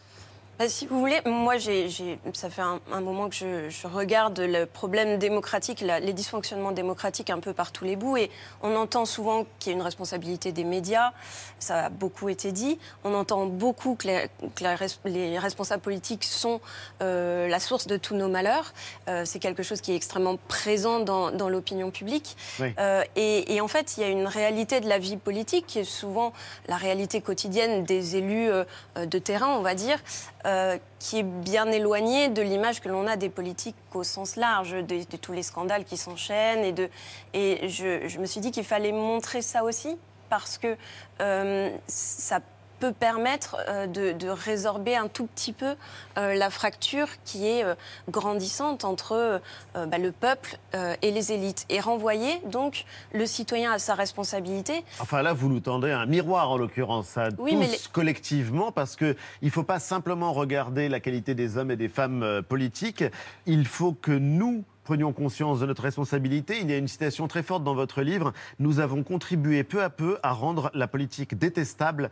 Si 0.68 0.86
vous 0.88 1.00
voulez, 1.00 1.20
moi, 1.26 1.58
j'ai, 1.58 1.88
j'ai- 1.90 2.20
ça 2.34 2.50
fait 2.50 2.62
un, 2.62 2.80
un 2.92 3.02
moment 3.02 3.30
que 3.30 3.36
je, 3.36 3.70
je 3.70 3.88
regarde 3.88 4.40
le 4.40 4.66
problème 4.66 5.18
démocratique, 5.18 5.82
la- 5.82 6.00
les 6.00 6.14
dysfonctionnements 6.14 6.72
démocratiques 6.72 7.30
un 7.30 7.40
peu 7.40 7.54
par 7.54 7.72
tous 7.72 7.86
les 7.86 7.96
bouts. 7.96 8.18
Et 8.18 8.30
on 8.62 8.76
entend 8.76 9.06
souvent 9.06 9.46
qu'il 9.60 9.72
y 9.72 9.76
a 9.76 9.78
une 9.78 9.84
responsabilité 9.84 10.52
des 10.52 10.64
médias. 10.64 11.12
Ça 11.60 11.86
a 11.86 11.90
beaucoup 11.90 12.30
été 12.30 12.52
dit. 12.52 12.80
On 13.04 13.14
entend 13.14 13.46
beaucoup 13.46 13.96
que 13.96 14.08
les, 14.08 14.28
que 14.56 14.64
la 14.64 14.76
res- 14.76 14.98
les 15.06 15.38
responsables 15.40 15.82
politiques 15.82 16.24
sont 16.24 16.60
euh, 17.02 17.48
la 17.48 17.60
source 17.60 17.88
de 17.88 17.98
tous 17.98 18.16
nos 18.16 18.28
malheurs. 18.28 18.74
Euh, 19.08 19.24
c'est 19.26 19.40
quelque 19.40 19.64
chose 19.64 19.82
qui 19.82 19.92
est 19.94 19.96
extrêmement 19.96 20.38
présent 20.48 21.00
dans, 21.00 21.32
dans 21.32 21.50
l'opinion 21.50 21.92
publique. 21.92 22.36
Oui. 22.60 22.74
Euh, 22.80 23.04
et, 23.16 23.56
et 23.56 23.62
en 23.62 23.68
fait, 23.68 23.96
il 23.98 24.02
y 24.02 24.04
a 24.04 24.10
une 24.10 24.28
réalité 24.28 24.80
de 24.80 24.90
la 24.90 24.98
vie 25.00 25.18
politique 25.18 25.66
qui 25.68 25.80
est 25.80 25.84
souvent 25.84 26.34
la 26.68 26.78
réalité 26.78 27.22
quotidienne 27.22 27.84
des 27.84 28.16
élus 28.16 28.50
euh, 28.50 28.64
euh, 28.98 29.06
de 29.06 29.18
terrain, 29.20 29.56
on 29.58 29.62
va 29.62 29.76
dire, 29.76 29.98
euh, 30.46 30.78
qui 31.00 31.20
est 31.20 31.24
bien 31.24 31.72
éloignée 31.72 32.30
de 32.30 32.42
l'image 32.42 32.82
que 32.82 32.90
l'on 32.90 33.08
a 33.08 33.16
des 33.16 33.30
politiques 33.30 33.76
au 33.94 34.04
sens 34.04 34.36
large, 34.36 34.72
de, 34.72 34.82
de 34.82 35.18
tous 35.18 35.34
les 35.34 35.44
scandales 35.44 35.84
qui 35.86 35.98
s'enchaînent. 35.98 36.64
Et, 36.64 36.72
de, 36.72 36.90
et 37.34 37.70
je, 37.70 38.08
je 38.08 38.20
me 38.20 38.26
suis 38.26 38.42
dit 38.42 38.52
qu'il 38.52 38.64
fallait 38.66 38.92
montrer 38.92 39.42
ça 39.42 39.64
aussi, 39.64 39.98
parce 40.30 40.58
que 40.58 40.78
euh, 41.20 41.70
ça 41.88 42.40
peut 42.82 42.92
permettre 42.92 43.58
euh, 43.70 43.86
de, 43.88 44.12
de 44.12 44.28
résorber 44.28 44.96
un 44.96 45.08
tout 45.08 45.28
petit 45.28 45.54
peu 45.54 45.76
euh, 46.18 46.34
la 46.34 46.50
fracture 46.50 47.08
qui 47.24 47.48
est 47.48 47.64
euh, 47.64 47.76
grandissante 48.10 48.84
entre 48.84 49.40
bah, 49.76 49.98
le 50.00 50.12
peuple 50.12 50.58
et 51.02 51.12
les 51.12 51.32
élites 51.32 51.66
et 51.70 51.80
renvoyer 51.80 52.42
donc 52.46 52.86
le 53.14 53.26
citoyen 53.26 53.72
à 53.72 53.80
sa 53.80 53.94
responsabilité. 53.94 54.84
Enfin 55.00 55.22
là, 55.22 55.34
vous 55.34 55.48
nous 55.48 55.60
tendez 55.60 55.92
un 55.92 56.06
miroir 56.08 56.50
en 56.50 56.58
l'occurrence 56.58 57.18
à 57.18 57.30
Oui, 57.38 57.52
tous 57.52 57.60
mais 57.60 57.68
les- 57.68 57.78
collectivement 57.94 58.72
parce 58.72 58.96
que 58.96 59.16
il 59.42 59.52
faut 59.52 59.64
pas 59.64 59.80
simplement 59.80 60.34
regarder 60.34 60.90
la 60.90 61.00
qualité 61.00 61.36
des 61.36 61.58
hommes 61.58 61.72
et 61.72 61.76
des 61.76 61.90
femmes 61.90 62.42
politiques. 62.50 63.04
Il 63.46 63.68
faut 63.68 63.94
que 63.94 64.12
nous 64.12 64.64
prenions 64.84 65.14
conscience 65.14 65.60
de 65.60 65.66
notre 65.68 65.84
responsabilité. 65.84 66.60
Il 66.60 66.70
y 66.70 66.74
a 66.74 66.78
une 66.78 66.88
citation 66.88 67.28
très 67.28 67.44
forte 67.44 67.64
dans 67.64 67.76
votre 67.76 68.02
livre. 68.02 68.34
Nous 68.60 68.80
avons 68.80 69.04
contribué 69.04 69.64
peu 69.64 69.84
à 69.84 69.90
peu 69.92 70.18
à 70.24 70.32
rendre 70.32 70.72
la 70.74 70.88
politique 70.88 71.38
détestable, 71.38 72.10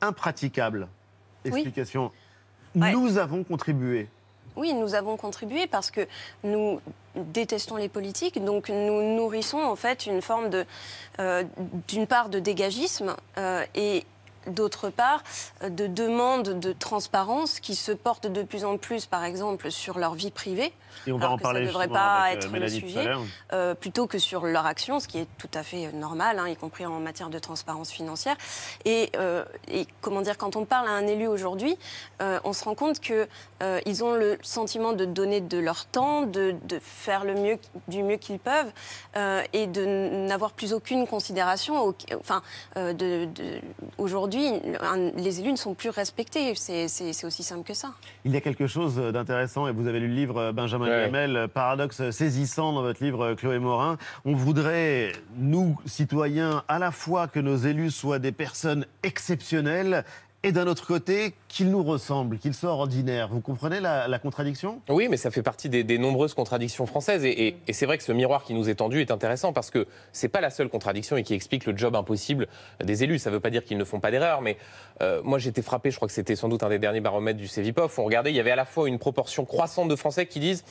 impraticable. 0.00 0.88
Oui. 1.44 1.52
Explication. 1.52 2.10
Ouais. 2.74 2.92
Nous 2.92 3.18
avons 3.18 3.44
contribué. 3.44 4.08
Oui, 4.56 4.74
nous 4.74 4.94
avons 4.94 5.16
contribué 5.16 5.66
parce 5.66 5.90
que 5.90 6.06
nous 6.44 6.80
détestons 7.14 7.76
les 7.76 7.88
politiques, 7.88 8.44
donc 8.44 8.68
nous 8.68 9.16
nourrissons 9.16 9.58
en 9.58 9.76
fait 9.76 10.06
une 10.06 10.22
forme 10.22 10.50
de, 10.50 10.66
euh, 11.18 11.44
d'une 11.88 12.06
part 12.06 12.28
de 12.28 12.38
dégagisme 12.40 13.14
euh, 13.38 13.64
et 13.74 14.04
d'autre 14.46 14.88
part, 14.90 15.22
euh, 15.62 15.68
de 15.68 15.86
demandes 15.86 16.58
de 16.60 16.72
transparence 16.72 17.60
qui 17.60 17.74
se 17.74 17.92
portent 17.92 18.26
de 18.26 18.42
plus 18.42 18.64
en 18.64 18.76
plus, 18.78 19.06
par 19.06 19.24
exemple, 19.24 19.70
sur 19.70 19.98
leur 19.98 20.14
vie 20.14 20.30
privée. 20.30 20.72
Et 21.06 21.12
on 21.12 21.18
va 21.18 21.24
alors 21.24 21.34
en 21.34 21.36
que 21.38 21.42
parler 21.42 21.58
ça 21.60 21.62
ne 21.62 21.68
devrait 21.68 21.88
pas 21.88 22.28
euh, 22.28 22.32
être 22.32 22.44
le 22.46 22.50
Mélanie 22.50 22.76
à 22.76 22.80
sujet, 22.80 23.08
euh, 23.52 23.74
plutôt 23.74 24.06
que 24.06 24.18
sur 24.18 24.44
leur 24.44 24.66
action, 24.66 24.98
ce 25.00 25.06
qui 25.08 25.18
est 25.18 25.28
tout 25.38 25.48
à 25.54 25.62
fait 25.62 25.92
normal, 25.92 26.38
hein, 26.38 26.48
y 26.48 26.56
compris 26.56 26.84
en 26.84 26.98
matière 27.00 27.30
de 27.30 27.38
transparence 27.38 27.90
financière. 27.90 28.36
Et, 28.84 29.10
euh, 29.16 29.44
et 29.68 29.86
comment 30.00 30.20
dire, 30.20 30.36
quand 30.36 30.56
on 30.56 30.64
parle 30.64 30.88
à 30.88 30.92
un 30.92 31.06
élu 31.06 31.26
aujourd'hui, 31.26 31.78
euh, 32.20 32.38
on 32.44 32.52
se 32.52 32.64
rend 32.64 32.74
compte 32.74 33.00
que 33.00 33.28
ils 33.84 34.02
ont 34.02 34.14
le 34.14 34.38
sentiment 34.42 34.94
de 34.94 35.04
donner 35.04 35.42
de 35.42 35.58
leur 35.58 35.84
temps, 35.84 36.22
de, 36.22 36.54
de 36.64 36.78
faire 36.80 37.24
le 37.24 37.34
mieux, 37.34 37.58
du 37.88 38.02
mieux 38.02 38.16
qu'ils 38.16 38.38
peuvent, 38.38 38.72
et 39.52 39.66
de 39.66 39.84
n'avoir 40.26 40.52
plus 40.52 40.72
aucune 40.72 41.06
considération. 41.06 41.84
au- 41.84 41.94
Enfin, 42.18 42.40
de, 42.76 42.92
de- 43.26 43.60
aujourd'hui, 43.98 44.29
un- 44.38 45.10
les 45.16 45.40
élus 45.40 45.52
ne 45.52 45.56
sont 45.56 45.74
plus 45.74 45.90
respectés. 45.90 46.54
C'est 46.54 47.24
aussi 47.24 47.42
simple 47.42 47.66
que 47.66 47.74
ça. 47.74 47.92
Il 48.24 48.32
y 48.32 48.36
a 48.36 48.40
quelque 48.40 48.66
chose 48.66 48.96
d'intéressant, 48.96 49.66
et 49.68 49.72
vous 49.72 49.86
avez 49.86 50.00
lu 50.00 50.08
le 50.08 50.14
livre 50.14 50.36
euh, 50.38 50.52
Benjamin 50.52 50.86
Ouais. 50.86 51.10
Euh, 51.14 51.48
Paradoxe 51.48 52.10
saisissant 52.10 52.72
dans 52.72 52.82
votre 52.82 53.02
livre 53.02 53.24
euh, 53.24 53.34
Chloé 53.34 53.58
Morin. 53.58 53.96
On 54.24 54.34
voudrait, 54.34 55.12
nous, 55.36 55.78
citoyens, 55.86 56.62
à 56.68 56.78
la 56.78 56.90
fois 56.90 57.28
que 57.28 57.40
nos 57.40 57.56
élus 57.56 57.90
soient 57.90 58.18
des 58.18 58.32
personnes 58.32 58.86
exceptionnelles 59.02 60.04
et 60.42 60.52
d'un 60.52 60.66
autre 60.66 60.86
côté, 60.86 61.34
qu'ils 61.48 61.70
nous 61.70 61.82
ressemblent, 61.82 62.38
qu'ils 62.38 62.54
soient 62.54 62.70
ordinaires. 62.70 63.28
Vous 63.28 63.40
comprenez 63.42 63.78
la, 63.78 64.08
la 64.08 64.18
contradiction? 64.18 64.80
Oui, 64.88 65.08
mais 65.10 65.18
ça 65.18 65.30
fait 65.30 65.42
partie 65.42 65.68
des, 65.68 65.84
des 65.84 65.98
nombreuses 65.98 66.32
contradictions 66.32 66.86
françaises. 66.86 67.24
Et, 67.26 67.48
et- 67.48 67.56
et 67.66 67.72
c'est 67.74 67.84
vrai 67.84 67.98
que 67.98 68.04
ce 68.04 68.12
miroir 68.12 68.42
qui 68.44 68.54
nous 68.54 68.70
est 68.70 68.76
tendu 68.76 69.00
est 69.02 69.10
intéressant 69.10 69.52
parce 69.52 69.70
que 69.70 69.86
c'est 70.12 70.28
pas 70.28 70.40
la 70.40 70.48
seule 70.48 70.70
contradiction 70.70 71.18
et 71.18 71.22
qui 71.22 71.34
explique 71.34 71.66
le 71.66 71.76
job 71.76 71.94
impossible 71.94 72.48
des 72.82 73.04
élus. 73.04 73.18
Ça 73.18 73.28
ne 73.28 73.34
veut 73.34 73.40
pas 73.40 73.50
dire 73.50 73.64
qu'ils 73.64 73.76
ne 73.76 73.84
font 73.84 74.00
pas 74.00 74.10
d'erreurs, 74.10 74.40
mais 74.40 74.56
euh, 75.02 75.20
moi 75.22 75.38
j'étais 75.38 75.62
frappé, 75.62 75.90
je 75.90 75.96
crois 75.96 76.08
que 76.08 76.14
c'était 76.14 76.36
sans 76.36 76.48
doute 76.48 76.62
un 76.62 76.70
des 76.70 76.78
derniers 76.78 77.00
baromètres 77.00 77.38
du 77.38 77.46
CEVIPOF, 77.48 77.98
on 77.98 78.04
regardait, 78.04 78.30
il 78.30 78.36
y 78.36 78.40
avait 78.40 78.50
à 78.50 78.56
la 78.56 78.64
fois 78.64 78.88
une 78.88 78.98
proportion 78.98 79.44
croissante 79.44 79.88
de 79.88 79.96
Français 79.96 80.24
qui 80.26 80.40
disent 80.40 80.64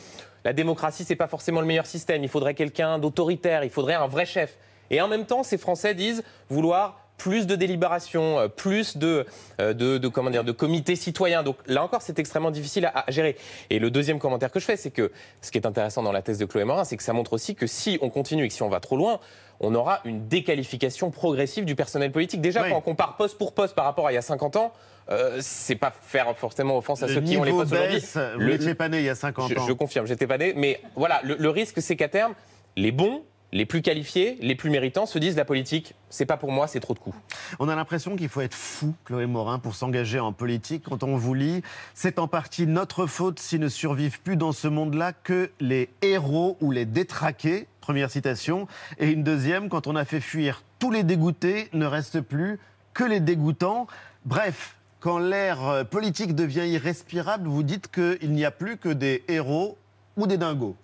la 0.46 0.54
démocratie, 0.54 1.04
c'est 1.04 1.16
pas 1.16 1.28
forcément 1.28 1.62
le 1.62 1.68
meilleur 1.68 1.86
système, 1.86 2.24
il 2.24 2.30
faudrait 2.30 2.54
quelqu'un 2.56 2.98
d'autoritaire, 2.98 3.64
il 3.64 3.70
faudrait 3.70 3.94
un 3.94 4.08
vrai 4.08 4.26
chef. 4.26 4.58
Et 4.90 5.02
en 5.02 5.08
même 5.08 5.26
temps, 5.26 5.44
ces 5.44 5.58
Français 5.60 5.94
disent 5.94 6.24
vouloir 6.50 7.09
plus 7.20 7.46
de 7.46 7.56
délibération, 7.56 8.40
euh, 8.40 8.48
plus 8.48 8.98
de, 8.98 9.28
euh, 9.62 9.74
de, 9.74 10.00
de, 10.00 10.08
comment 10.08 10.32
dire, 10.32 10.44
de 10.44 10.52
comités 10.52 10.96
citoyens. 10.96 11.44
Donc 11.44 11.58
là 11.68 11.84
encore, 11.84 12.02
c'est 12.02 12.18
extrêmement 12.18 12.50
difficile 12.50 12.88
à, 12.88 13.04
à 13.08 13.12
gérer. 13.12 13.36
Et 13.70 13.78
le 13.78 13.92
deuxième 13.92 14.18
commentaire 14.18 14.52
que 14.52 14.60
je 14.60 14.66
fais, 14.66 14.78
c'est 14.78 14.90
que 14.90 15.12
ce 15.42 15.52
qui 15.52 15.60
est 15.60 15.68
intéressant 15.68 16.02
dans 16.02 16.12
la 16.12 16.24
thèse 16.24 16.40
de 16.40 16.46
Chloé 16.46 16.64
Morin, 16.64 16.84
c'est 16.86 16.98
que 16.98 17.04
ça 17.04 17.14
montre 17.14 17.34
aussi 17.34 17.54
que 17.54 17.68
si 17.68 18.00
on 18.02 18.10
continue 18.10 18.46
et 18.46 18.48
que 18.48 18.54
si 18.56 18.64
on 18.64 18.70
va 18.70 18.80
trop 18.80 18.98
loin, 18.98 19.20
on 19.60 19.76
aura 19.76 20.00
une 20.06 20.28
déqualification 20.28 21.12
progressive 21.12 21.66
du 21.66 21.76
personnel 21.76 22.12
politique. 22.12 22.40
Déjà, 22.42 22.64
Oui. 22.64 22.70
quand 22.72 22.78
on 22.78 22.82
compare 22.82 23.18
poste 23.18 23.38
pour 23.38 23.54
poste 23.54 23.76
par 23.76 23.86
rapport 23.86 24.08
à 24.08 24.12
il 24.12 24.16
y 24.16 24.18
a 24.18 24.22
50 24.22 24.56
ans, 24.56 24.72
euh, 25.12 25.38
c'est 25.42 25.76
pas 25.76 25.92
faire 26.02 26.34
forcément 26.38 26.78
offense 26.78 27.04
à 27.04 27.08
Le 27.08 27.16
ceux 27.16 27.22
qui 27.22 27.36
ont 27.36 27.44
les 27.44 27.52
postes 27.52 27.74
aujourd'hui. 27.74 28.02
vous 28.38 28.44
n'étiez 28.46 28.76
pas 28.76 28.88
né 28.88 29.00
il 29.00 29.04
y 29.06 29.10
a 29.10 29.16
50 29.16 29.50
je, 29.52 29.60
ans. 29.60 29.66
je 29.68 29.74
confirme, 29.74 30.08
j'étais 30.08 30.28
pas 30.28 30.38
né. 30.38 30.54
Mais 30.56 30.80
voilà, 30.96 31.20
le, 31.24 31.36
le 31.38 31.50
risque, 31.50 31.82
c'est 31.82 31.98
qu'à 31.98 32.08
terme, 32.08 32.34
les 32.78 32.92
bons, 32.94 33.24
les 33.52 33.66
plus 33.66 33.82
qualifiés, 33.82 34.38
les 34.42 34.56
plus 34.56 34.70
méritants 34.70 35.06
se 35.08 35.18
disent 35.18 35.36
la 35.36 35.46
politique, 35.46 35.96
c'est 36.10 36.26
pas 36.26 36.38
pour 36.38 36.52
moi, 36.52 36.68
c'est 36.68 36.80
trop 36.80 36.94
de 36.94 37.00
coups. 37.00 37.16
On 37.60 37.68
a 37.68 37.76
l'impression 37.76 38.16
qu'il 38.16 38.30
faut 38.30 38.42
être 38.42 38.54
fou, 38.54 38.94
Chloé 39.06 39.26
Morin, 39.26 39.58
pour 39.60 39.74
s'engager 39.76 40.20
en 40.20 40.34
politique. 40.34 40.84
Quand 40.84 41.02
on 41.04 41.16
vous 41.18 41.34
lit, 41.34 41.62
c'est 41.96 42.20
en 42.20 42.28
partie 42.28 42.68
notre 42.68 43.08
faute 43.08 43.40
s'ils 43.40 43.60
ne 43.60 43.68
survivent 43.70 44.22
plus 44.22 44.36
dans 44.38 44.52
ce 44.52 44.68
monde-là 44.68 45.14
que 45.14 45.50
les 45.60 45.90
héros 46.04 46.58
ou 46.62 46.72
les 46.72 46.86
détraqués. 46.86 47.68
Première 47.82 48.12
citation. 48.12 48.68
Et 49.00 49.10
une 49.10 49.24
deuxième, 49.24 49.68
quand 49.68 49.88
on 49.88 49.96
a 49.96 50.06
fait 50.06 50.22
fuir 50.22 50.64
tous 50.78 50.92
les 50.92 51.02
dégoûtés, 51.04 51.70
ne 51.74 51.88
reste 51.88 52.22
plus 52.22 52.60
que 52.94 53.04
les 53.04 53.20
dégoûtants. 53.20 53.88
Bref, 54.26 54.76
quand 55.00 55.18
l'air 55.18 55.86
politique 55.90 56.36
devient 56.36 56.68
irrespirable, 56.70 57.48
vous 57.48 57.64
dites 57.64 57.90
qu'il 57.90 58.32
n'y 58.32 58.46
a 58.46 58.52
plus 58.52 58.78
que 58.78 58.90
des 58.90 59.24
héros 59.28 59.76
ou 60.18 60.28
des 60.28 60.38
dingos. 60.38 60.76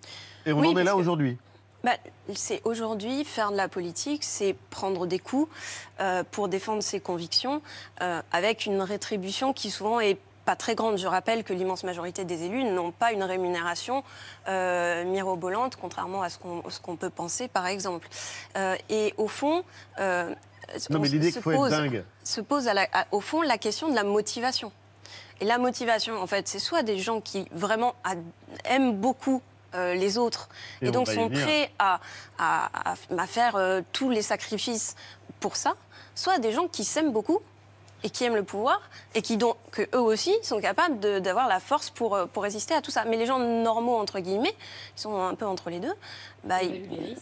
Et 0.48 0.52
on 0.54 0.60
Oui, 0.62 0.70
en 0.70 0.78
est 0.78 0.84
là 0.84 0.92
que- 0.94 0.98
aujourd'hui. 0.98 1.38
Bah, 1.86 1.92
c'est 2.34 2.62
aujourd'hui 2.66 3.24
faire 3.24 3.52
de 3.52 3.58
la 3.58 3.68
politique, 3.68 4.24
c'est 4.24 4.56
prendre 4.72 5.06
des 5.06 5.20
coups 5.20 5.48
euh, 6.00 6.24
pour 6.32 6.48
défendre 6.48 6.82
ses 6.82 7.00
convictions, 7.00 7.62
euh, 8.02 8.22
avec 8.32 8.66
une 8.66 8.82
rétribution 8.82 9.54
qui 9.54 9.70
souvent 9.70 10.00
est 10.00 10.18
pas 10.46 10.56
très 10.56 10.74
grande. 10.76 10.98
Je 10.98 11.06
rappelle 11.08 11.44
que 11.44 11.54
l'immense 11.54 11.84
majorité 11.84 12.26
des 12.26 12.44
élus 12.44 12.64
n'ont 12.64 12.92
pas 12.92 13.12
une 13.12 13.24
rémunération 13.24 14.04
euh, 14.48 15.04
mirobolante, 15.06 15.76
contrairement 15.76 16.24
à 16.24 16.30
ce 16.30 16.38
qu'on 16.82 16.96
peut 16.96 17.10
penser, 17.12 17.48
par 17.48 17.68
exemple. 17.68 18.08
Euh, 18.58 18.76
et 18.90 19.14
au 19.18 19.28
fond, 19.28 19.64
euh, 20.00 20.30
Non, 20.90 20.98
on 20.98 21.00
mais 21.02 21.08
se- 21.10 21.16
être 21.38 21.42
pose- 21.42 21.70
dingue. 21.70 22.04
se 22.24 22.42
pose 22.42 22.68
à 22.68 22.74
la- 22.74 22.88
à- 22.94 23.06
au 23.12 23.22
fond 23.22 23.42
la 23.42 23.58
question 23.60 23.90
de 23.90 23.96
la 23.96 24.04
motivation. 24.04 24.72
Et 25.42 25.46
la 25.46 25.58
motivation, 25.60 26.20
en 26.22 26.26
fait, 26.28 26.48
c'est 26.48 26.60
soit 26.60 26.82
des 26.82 26.98
gens 26.98 27.22
qui 27.22 27.48
vraiment 27.52 27.94
aiment 28.64 28.96
beaucoup 28.96 29.42
les 29.94 30.18
autres. 30.18 30.50
Et 30.82 30.86
et, 30.86 30.90
on 30.90 30.92
donc 30.92 31.08
sont 31.08 31.30
prêts 31.30 31.72
à, 31.80 32.00
à- 32.38 32.92
à- 32.92 32.96
à 33.18 33.28
faire 33.28 33.56
euh, 33.56 33.82
tous 33.92 34.10
les 34.10 34.22
sacrifices 34.22 34.96
pour 35.40 35.56
ça, 35.56 35.76
soit 36.16 36.40
des 36.40 36.52
gens 36.52 36.68
qui 36.68 36.84
s'aiment 36.84 37.12
beaucoup 37.12 37.40
et 38.06 38.12
qui 38.12 38.24
aiment 38.24 38.36
le 38.36 38.44
pouvoir 38.44 38.80
et 39.16 39.24
qui 39.24 39.36
donc 39.36 39.58
que 39.72 39.82
eux 39.96 40.00
aussi 40.00 40.32
sont 40.44 40.62
capables 40.62 41.00
d'avoir 41.22 41.48
la 41.48 41.60
force 41.60 41.90
pour, 41.90 42.14
euh, 42.16 42.28
pour 42.28 42.44
résister 42.44 42.76
à 42.76 42.82
tout 42.82 42.92
ça. 42.92 43.04
Mais 43.06 43.18
les 43.18 43.26
gens 43.26 43.40
normaux 43.40 43.96
entre 43.96 44.20
guillemets, 44.20 44.56
qui 44.96 45.02
sont 45.02 45.20
un 45.20 45.34
peu 45.34 45.46
entre 45.48 45.72
les 45.72 45.80
deux, 45.80 45.94
bah, 46.44 46.58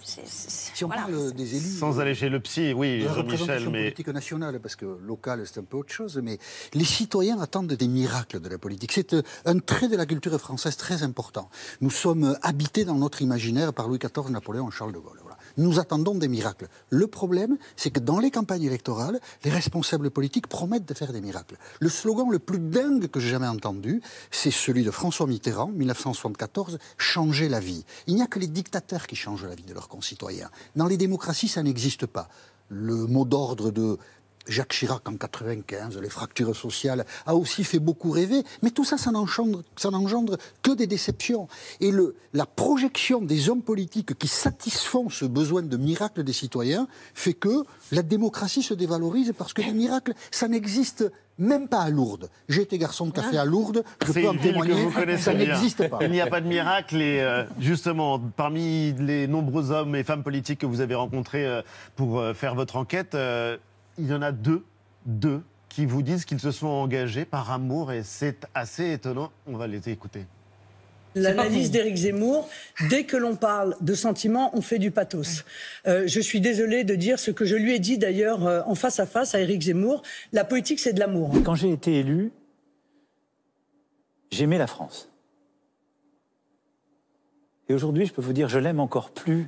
c'est- 0.03 0.27
Si 0.27 0.83
on 0.83 0.87
voilà. 0.87 1.03
parle 1.03 1.31
des 1.31 1.55
élus. 1.55 1.77
Sans 1.79 2.01
aller 2.01 2.13
chez 2.15 2.27
le 2.27 2.41
psy, 2.41 2.73
oui, 2.73 3.07
Jean-Michel, 3.15 3.69
mais 3.69 3.83
politique 3.91 4.09
nationale, 4.09 4.59
parce 4.59 4.75
que 4.75 4.85
local, 4.85 5.43
c'est 5.45 5.59
un 5.61 5.63
peu 5.63 5.77
autre 5.77 5.93
chose, 5.93 6.19
mais 6.21 6.37
les 6.73 6.83
citoyens 6.83 7.39
attendent 7.39 7.67
des 7.71 7.87
miracles 7.87 8.41
de 8.41 8.49
la 8.49 8.57
politique. 8.57 8.91
C'est 8.91 9.13
euh, 9.13 9.21
un 9.45 9.59
trait 9.59 9.87
de 9.87 9.95
la 9.95 10.05
culture 10.05 10.37
française 10.37 10.75
très 10.75 11.01
important. 11.03 11.49
Nous 11.79 11.91
sommes 11.91 12.37
habités 12.41 12.83
dans 12.83 12.95
notre 12.95 13.21
imaginaire 13.21 13.71
par 13.73 13.87
Louis 13.87 13.99
XIV, 13.99 14.29
Napoléon, 14.31 14.69
Charles 14.69 14.91
de 14.91 14.99
Gaulle. 14.99 15.21
Nous 15.57 15.79
attendons 15.79 16.15
des 16.15 16.27
miracles. 16.27 16.67
Le 16.89 17.07
problème, 17.07 17.57
c'est 17.75 17.91
que 17.91 17.99
dans 17.99 18.19
les 18.19 18.31
campagnes 18.31 18.63
électorales, 18.63 19.19
les 19.43 19.51
responsables 19.51 20.09
politiques 20.09 20.47
promettent 20.47 20.87
de 20.87 20.93
faire 20.93 21.13
des 21.13 21.21
miracles. 21.21 21.57
Le 21.79 21.89
slogan 21.89 22.29
le 22.31 22.39
plus 22.39 22.59
dingue 22.59 23.07
que 23.07 23.19
j'ai 23.19 23.29
jamais 23.29 23.47
entendu, 23.47 24.01
c'est 24.31 24.51
celui 24.51 24.83
de 24.83 24.91
François 24.91 25.27
Mitterrand, 25.27 25.67
1974, 25.67 26.79
changer 26.97 27.49
la 27.49 27.59
vie. 27.59 27.85
Il 28.07 28.15
n'y 28.15 28.21
a 28.21 28.27
que 28.27 28.39
les 28.39 28.47
dictateurs 28.47 29.07
qui 29.07 29.15
changent 29.15 29.45
la 29.45 29.55
vie 29.55 29.63
de 29.63 29.73
leurs 29.73 29.89
concitoyens. 29.89 30.49
Dans 30.75 30.87
les 30.87 30.97
démocraties, 30.97 31.47
ça 31.47 31.63
n'existe 31.63 32.05
pas. 32.05 32.29
Le 32.69 33.05
mot 33.05 33.25
d'ordre 33.25 33.71
de 33.71 33.97
Jacques 34.47 34.73
Chirac 34.73 35.07
en 35.07 35.15
95, 35.15 35.99
les 35.99 36.09
fractures 36.09 36.55
sociales, 36.55 37.05
a 37.25 37.35
aussi 37.35 37.63
fait 37.63 37.79
beaucoup 37.79 38.11
rêver. 38.11 38.43
Mais 38.61 38.71
tout 38.71 38.83
ça, 38.83 38.97
ça 38.97 39.11
n'engendre, 39.11 39.63
ça 39.75 39.89
n'engendre 39.89 40.37
que 40.61 40.71
des 40.71 40.87
déceptions. 40.87 41.47
Et 41.79 41.91
le, 41.91 42.15
la 42.33 42.45
projection 42.45 43.21
des 43.21 43.49
hommes 43.49 43.61
politiques 43.61 44.17
qui 44.17 44.27
satisfont 44.27 45.09
ce 45.09 45.25
besoin 45.25 45.61
de 45.61 45.77
miracle 45.77 46.23
des 46.23 46.33
citoyens 46.33 46.87
fait 47.13 47.33
que 47.33 47.63
la 47.91 48.01
démocratie 48.01 48.63
se 48.63 48.73
dévalorise 48.73 49.33
parce 49.37 49.53
que 49.53 49.61
les 49.61 49.73
miracles, 49.73 50.13
ça 50.31 50.47
n'existe 50.47 51.11
même 51.39 51.67
pas 51.67 51.81
à 51.81 51.89
Lourdes. 51.89 52.29
J'ai 52.47 52.61
été 52.61 52.77
garçon 52.77 53.07
de 53.07 53.11
café 53.11 53.37
à 53.37 53.45
Lourdes, 53.45 53.83
je 54.05 54.11
C'est 54.11 54.21
peux 54.21 54.29
en 54.29 54.37
témoigner, 54.37 54.73
vous 54.73 54.91
connaissez 54.91 55.23
ça 55.23 55.33
bien. 55.33 55.47
n'existe 55.47 55.89
pas. 55.89 55.97
Il 56.01 56.11
n'y 56.11 56.21
a 56.21 56.27
pas 56.27 56.41
de 56.41 56.47
miracle 56.47 56.97
et 57.01 57.21
euh, 57.21 57.43
justement, 57.59 58.19
parmi 58.19 58.93
les 58.99 59.25
nombreux 59.27 59.71
hommes 59.71 59.95
et 59.95 60.03
femmes 60.03 60.21
politiques 60.21 60.59
que 60.59 60.67
vous 60.67 60.81
avez 60.81 60.93
rencontrés 60.93 61.45
euh, 61.45 61.61
pour 61.95 62.19
euh, 62.19 62.33
faire 62.35 62.53
votre 62.53 62.75
enquête, 62.75 63.17
il 63.97 64.07
y 64.07 64.13
en 64.13 64.21
a 64.21 64.31
deux, 64.31 64.63
deux 65.05 65.41
qui 65.69 65.85
vous 65.85 66.01
disent 66.03 66.25
qu'ils 66.25 66.39
se 66.39 66.51
sont 66.51 66.67
engagés 66.67 67.25
par 67.25 67.51
amour 67.51 67.91
et 67.91 68.03
c'est 68.03 68.47
assez 68.53 68.91
étonnant. 68.91 69.31
On 69.47 69.57
va 69.57 69.67
les 69.67 69.89
écouter. 69.89 70.25
L'analyse 71.15 71.69
d'Éric 71.69 71.95
Zemmour, 71.95 72.49
dès 72.89 73.03
que 73.05 73.17
l'on 73.17 73.35
parle 73.35 73.75
de 73.81 73.93
sentiments, 73.93 74.55
on 74.57 74.61
fait 74.61 74.79
du 74.79 74.89
pathos. 74.89 75.45
Euh, 75.85 76.07
je 76.07 76.19
suis 76.19 76.41
désolée 76.41 76.83
de 76.83 76.95
dire 76.95 77.19
ce 77.19 77.29
que 77.29 77.45
je 77.45 77.55
lui 77.55 77.73
ai 77.73 77.79
dit 77.79 77.97
d'ailleurs 77.99 78.47
euh, 78.47 78.61
en 78.65 78.73
face 78.73 78.99
à 78.99 79.05
face 79.05 79.35
à 79.35 79.39
Éric 79.39 79.61
Zemmour. 79.61 80.01
La 80.31 80.43
politique, 80.43 80.79
c'est 80.79 80.93
de 80.93 80.99
l'amour. 80.99 81.31
Quand 81.43 81.53
j'ai 81.53 81.71
été 81.71 81.99
élu, 81.99 82.31
j'aimais 84.31 84.57
la 84.57 84.67
France. 84.67 85.11
Et 87.69 87.73
aujourd'hui, 87.73 88.05
je 88.05 88.13
peux 88.13 88.21
vous 88.21 88.33
dire, 88.33 88.49
je 88.49 88.59
l'aime 88.59 88.79
encore 88.79 89.11
plus 89.11 89.47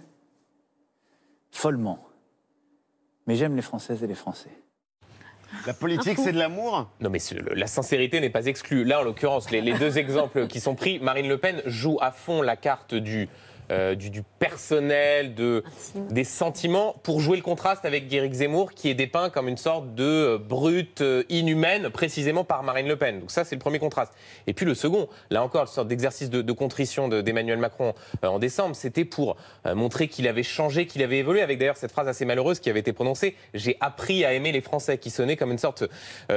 follement. 1.52 2.05
Mais 3.27 3.36
j'aime 3.36 3.55
les 3.55 3.62
Françaises 3.62 4.03
et 4.03 4.08
les 4.08 4.15
Français. 4.15 4.50
La 5.65 5.74
politique, 5.74 6.17
c'est 6.17 6.32
de 6.34 6.38
l'amour? 6.38 6.89
Non, 7.00 7.10
mais 7.10 7.20
ce- 7.20 7.36
le- 7.36 7.53
la 7.53 7.67
sincérité 7.67 8.20
n'est 8.20 8.29
pas 8.29 8.46
exclue. 8.46 8.84
Là, 8.84 9.00
en 9.00 9.03
l'occurrence, 9.03 9.51
les, 9.51 9.62
les 9.62 9.74
deux 9.74 9.98
exemples 9.98 10.48
qui 10.48 10.60
sont 10.60 10.75
pris, 10.75 11.00
Marine 11.00 11.27
Le 11.27 11.38
Pen 11.38 11.62
joue 11.65 11.98
à 12.01 12.12
fond 12.12 12.41
la 12.41 12.55
carte 12.55 12.94
du 12.94 13.29
euh, 13.72 13.96
du, 13.96 14.10
du 14.10 14.24
personnel, 14.40 15.36
de, 15.36 15.64
des 16.10 16.24
sentiments, 16.24 16.96
pour 17.04 17.20
jouer 17.20 17.38
le 17.38 17.44
contraste 17.44 17.86
avec 17.86 18.12
Éric 18.12 18.34
Zemmour, 18.34 18.74
qui 18.74 18.90
est 18.90 18.94
dépeint 18.94 19.30
comme 19.30 19.48
une 19.48 19.58
sorte 19.58 19.96
de 19.96 20.04
euh, 20.04 20.38
brute 20.38 21.02
euh, 21.02 21.24
inhumaine, 21.30 21.90
précisément 21.90 22.44
par 22.44 22.64
Marine 22.64 22.88
Le 22.88 22.96
Pen. 22.96 23.20
Donc 23.20 23.32
ça, 23.32 23.44
c'est 23.44 23.56
le 23.56 23.60
premier 23.60 23.80
contraste. 23.80 24.14
Et 24.48 24.54
puis 24.54 24.66
le 24.66 24.76
second, 24.76 25.08
là 25.30 25.44
encore, 25.44 25.62
une 25.62 25.68
sorte 25.68 25.88
d'exercice 25.88 26.30
de, 26.30 26.42
de 26.42 26.52
contrition 26.52 27.08
de- 27.08 27.22
d'Emmanuel 27.22 27.58
Macron 27.60 27.94
euh, 28.24 28.28
en 28.28 28.40
décembre, 28.40 28.76
c'était 28.76 29.06
pour 29.06 29.38
montrer 29.74 30.08
qu'il 30.08 30.28
avait 30.28 30.44
changé, 30.44 30.86
qu'il 30.88 31.02
avait 31.04 31.18
évolué, 31.18 31.42
avec 31.42 31.58
d'ailleurs 31.58 31.78
cette 31.78 31.92
phrase 31.92 32.08
assez 32.08 32.26
malheureuse 32.26 32.60
qui 32.60 32.70
avait 32.70 32.80
été 32.80 32.94
prononcée, 32.94 33.36
j'ai 33.54 33.78
appris 33.80 34.24
à 34.26 34.34
aimer 34.34 34.52
les 34.52 34.62
Français, 34.62 34.98
qui 34.98 35.10
sonnait 35.10 35.36
comme 35.38 35.52
une 35.52 35.58
sorte 35.58 35.84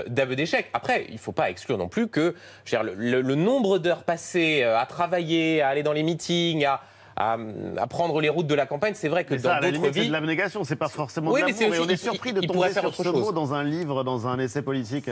d'aveu 0.07 0.35
d'échec. 0.37 0.67
Après, 0.73 1.05
il 1.09 1.15
ne 1.15 1.19
faut 1.19 1.33
pas 1.33 1.51
exclure 1.51 1.79
non 1.79 1.89
plus 1.89 2.09
que 2.09 2.35
je 2.65 2.77
veux 2.77 2.83
dire, 2.85 2.95
le, 2.97 3.11
le- 3.11 3.21
le 3.21 3.35
nombre 3.35 3.79
d'heures 3.79 4.05
passées 4.05 4.63
à 4.63 4.87
travailler, 4.87 5.61
à 5.63 5.69
aller 5.69 5.83
dans 5.83 5.93
les 5.93 6.03
meetings, 6.03 6.65
à, 6.65 6.81
à, 7.19 7.37
à 7.77 7.87
prendre 7.89 8.21
les 8.21 8.29
routes 8.29 8.47
de 8.47 8.55
la 8.55 8.65
campagne, 8.67 8.95
c'est 8.95 9.09
vrai 9.09 9.25
que 9.25 9.35
Mais 9.35 9.41
dans 9.41 9.55
d'autres 9.57 9.67
limite, 9.67 9.85
c'est 9.95 10.01
villes... 10.01 10.09
de 10.09 10.13
l'abnégation, 10.13 10.63
c'est 10.65 10.77
pas 10.77 10.89
forcément 10.89 11.33
Oui, 11.33 11.41
de 11.41 11.47
mais 11.47 11.53
mais, 11.59 11.69
aussi- 11.71 11.81
on 11.81 11.89
est 11.89 11.93
il- 11.93 11.99
surpris 11.99 12.31
il- 12.31 12.35
de 12.35 12.41
il 12.43 12.47
tomber 12.47 12.55
pourrait 12.57 12.71
faire 12.71 12.83
sur 12.83 12.89
autre 12.91 12.99
ce 12.99 13.03
chose. 13.03 13.21
mot 13.21 13.33
dans 13.33 13.55
un 13.55 13.65
livre, 13.65 14.05
dans 14.05 14.27
un 14.29 14.39
essai 14.39 14.63
politique. 14.63 15.11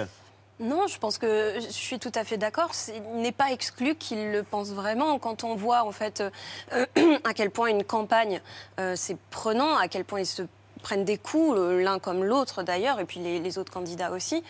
Non, 0.58 0.86
je 0.86 0.96
pense 0.98 1.18
que 1.18 1.54
je 1.56 1.66
suis 1.70 1.98
tout 1.98 2.12
à 2.14 2.24
fait 2.24 2.38
d'accord. 2.38 2.72
C'est- 2.72 2.94
Il 3.14 3.20
n'est 3.20 3.32
pas 3.32 3.50
exclu 3.52 3.94
qu'il 3.94 4.30
le 4.32 4.42
pense 4.42 4.70
vraiment. 4.70 5.18
Quand 5.18 5.44
on 5.44 5.54
voit 5.54 5.82
en 5.84 5.92
fait 5.92 6.22
euh, 6.72 6.86
à 7.24 7.34
quel 7.34 7.50
point 7.50 7.68
une 7.68 7.84
campagne 7.84 8.40
euh, 8.80 8.94
c'est 8.96 9.18
prenant, 9.30 9.76
à 9.76 9.88
quel 9.88 10.04
point 10.06 10.20
ils 10.20 10.26
se 10.26 10.42
prennent 10.86 11.04
des 11.04 11.18
coups 11.18 11.58
euh, 11.58 11.82
l'un 11.82 11.98
comme 11.98 12.22
l'autre 12.22 12.62
d'ailleurs, 12.62 13.00
et 13.00 13.04
puis 13.06 13.18
les, 13.18 13.58
autres 13.58 13.72
candidats 13.72 14.12
aussi. 14.12 14.44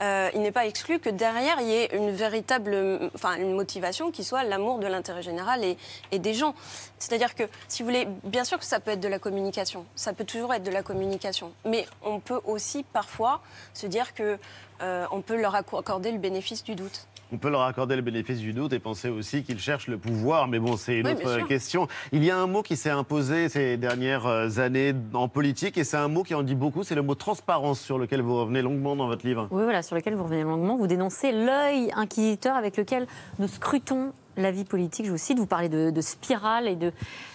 euh, 0.00 0.30
il 0.32 0.40
n'est 0.40 0.50
pas 0.50 0.64
exclu 0.64 0.98
que 0.98 1.10
derrière 1.10 1.60
il 1.60 1.66
y 1.68 1.74
ait 1.74 1.94
une 1.94 2.10
véritable, 2.12 3.10
enfin 3.14 3.34
une 3.36 3.52
motivation 3.52 4.10
qui 4.10 4.24
soit 4.24 4.42
l'amour 4.42 4.78
de 4.78 4.86
l'intérêt 4.86 5.22
général 5.22 5.62
et, 5.62 5.76
et 6.10 6.18
des 6.18 6.32
gens. 6.32 6.54
C'est-à-dire 6.98 7.34
que 7.34 7.42
si 7.68 7.82
vous 7.82 7.90
voulez, 7.90 8.08
bien 8.24 8.44
sûr 8.44 8.58
que 8.58 8.64
ça 8.64 8.80
peut 8.80 8.92
être 8.92 9.00
de 9.00 9.08
la 9.08 9.18
communication, 9.18 9.84
ça 9.94 10.14
peut 10.14 10.24
toujours 10.24 10.54
être 10.54 10.62
de 10.62 10.70
la 10.70 10.82
communication, 10.82 11.52
mais 11.66 11.84
on 12.02 12.20
peut 12.20 12.40
aussi 12.46 12.84
parfois 12.84 13.42
se 13.74 13.86
dire 13.86 14.14
que 14.14 14.38
euh, 14.82 15.06
on 15.10 15.20
peut 15.20 15.40
leur 15.40 15.54
accorder 15.54 16.12
le 16.12 16.18
bénéfice 16.18 16.64
du 16.64 16.74
doute. 16.74 17.06
On 17.34 17.38
peut 17.38 17.48
leur 17.48 17.62
accorder 17.62 17.96
le 17.96 18.02
bénéfice 18.02 18.40
du 18.40 18.52
doute 18.52 18.74
et 18.74 18.78
penser 18.78 19.08
aussi 19.08 19.42
qu'ils 19.42 19.58
cherchent 19.58 19.86
le 19.86 19.96
pouvoir, 19.96 20.48
mais 20.48 20.58
bon, 20.58 20.76
c'est 20.76 20.98
une 20.98 21.06
Oui, 21.06 21.14
autre 21.14 21.46
question. 21.46 21.88
Il 22.12 22.22
y 22.22 22.30
a 22.30 22.36
un 22.36 22.46
mot 22.46 22.62
qui 22.62 22.76
s'est 22.76 22.90
imposé 22.90 23.48
ces 23.48 23.78
dernières 23.78 24.26
euh, 24.26 24.58
années 24.58 24.92
en 25.14 25.28
politique, 25.28 25.78
et 25.78 25.84
c'est 25.84 25.96
un 25.96 26.08
mot 26.08 26.24
qui 26.24 26.34
en 26.34 26.42
dit 26.42 26.54
beaucoup, 26.54 26.82
c'est 26.84 26.94
le 26.94 27.00
mot 27.02 27.14
transparence, 27.14 27.80
sur 27.80 27.98
lequel 27.98 28.20
vous 28.20 28.36
revenez 28.38 28.60
longuement 28.60 28.96
dans 28.96 29.06
votre 29.06 29.26
livre. 29.26 29.48
Oui, 29.50 29.62
voilà, 29.62 29.82
sur 29.82 29.96
lequel 29.96 30.14
vous 30.14 30.24
revenez 30.24 30.42
longuement. 30.42 30.76
Vous 30.76 30.86
dénoncez 30.86 31.32
l'œil 31.32 31.90
inquisiteur 31.96 32.54
avec 32.54 32.76
lequel 32.76 33.06
nous 33.38 33.48
scrutons 33.48 34.12
la 34.36 34.50
vie 34.50 34.64
politique. 34.64 35.06
Je 35.06 35.10
vous 35.10 35.18
cite, 35.18 35.38
vous 35.38 35.46
parlez 35.46 35.68
de, 35.68 35.90
de 35.90 36.00
spirale 36.00 36.66
et 36.68 36.76
de, 36.76 36.92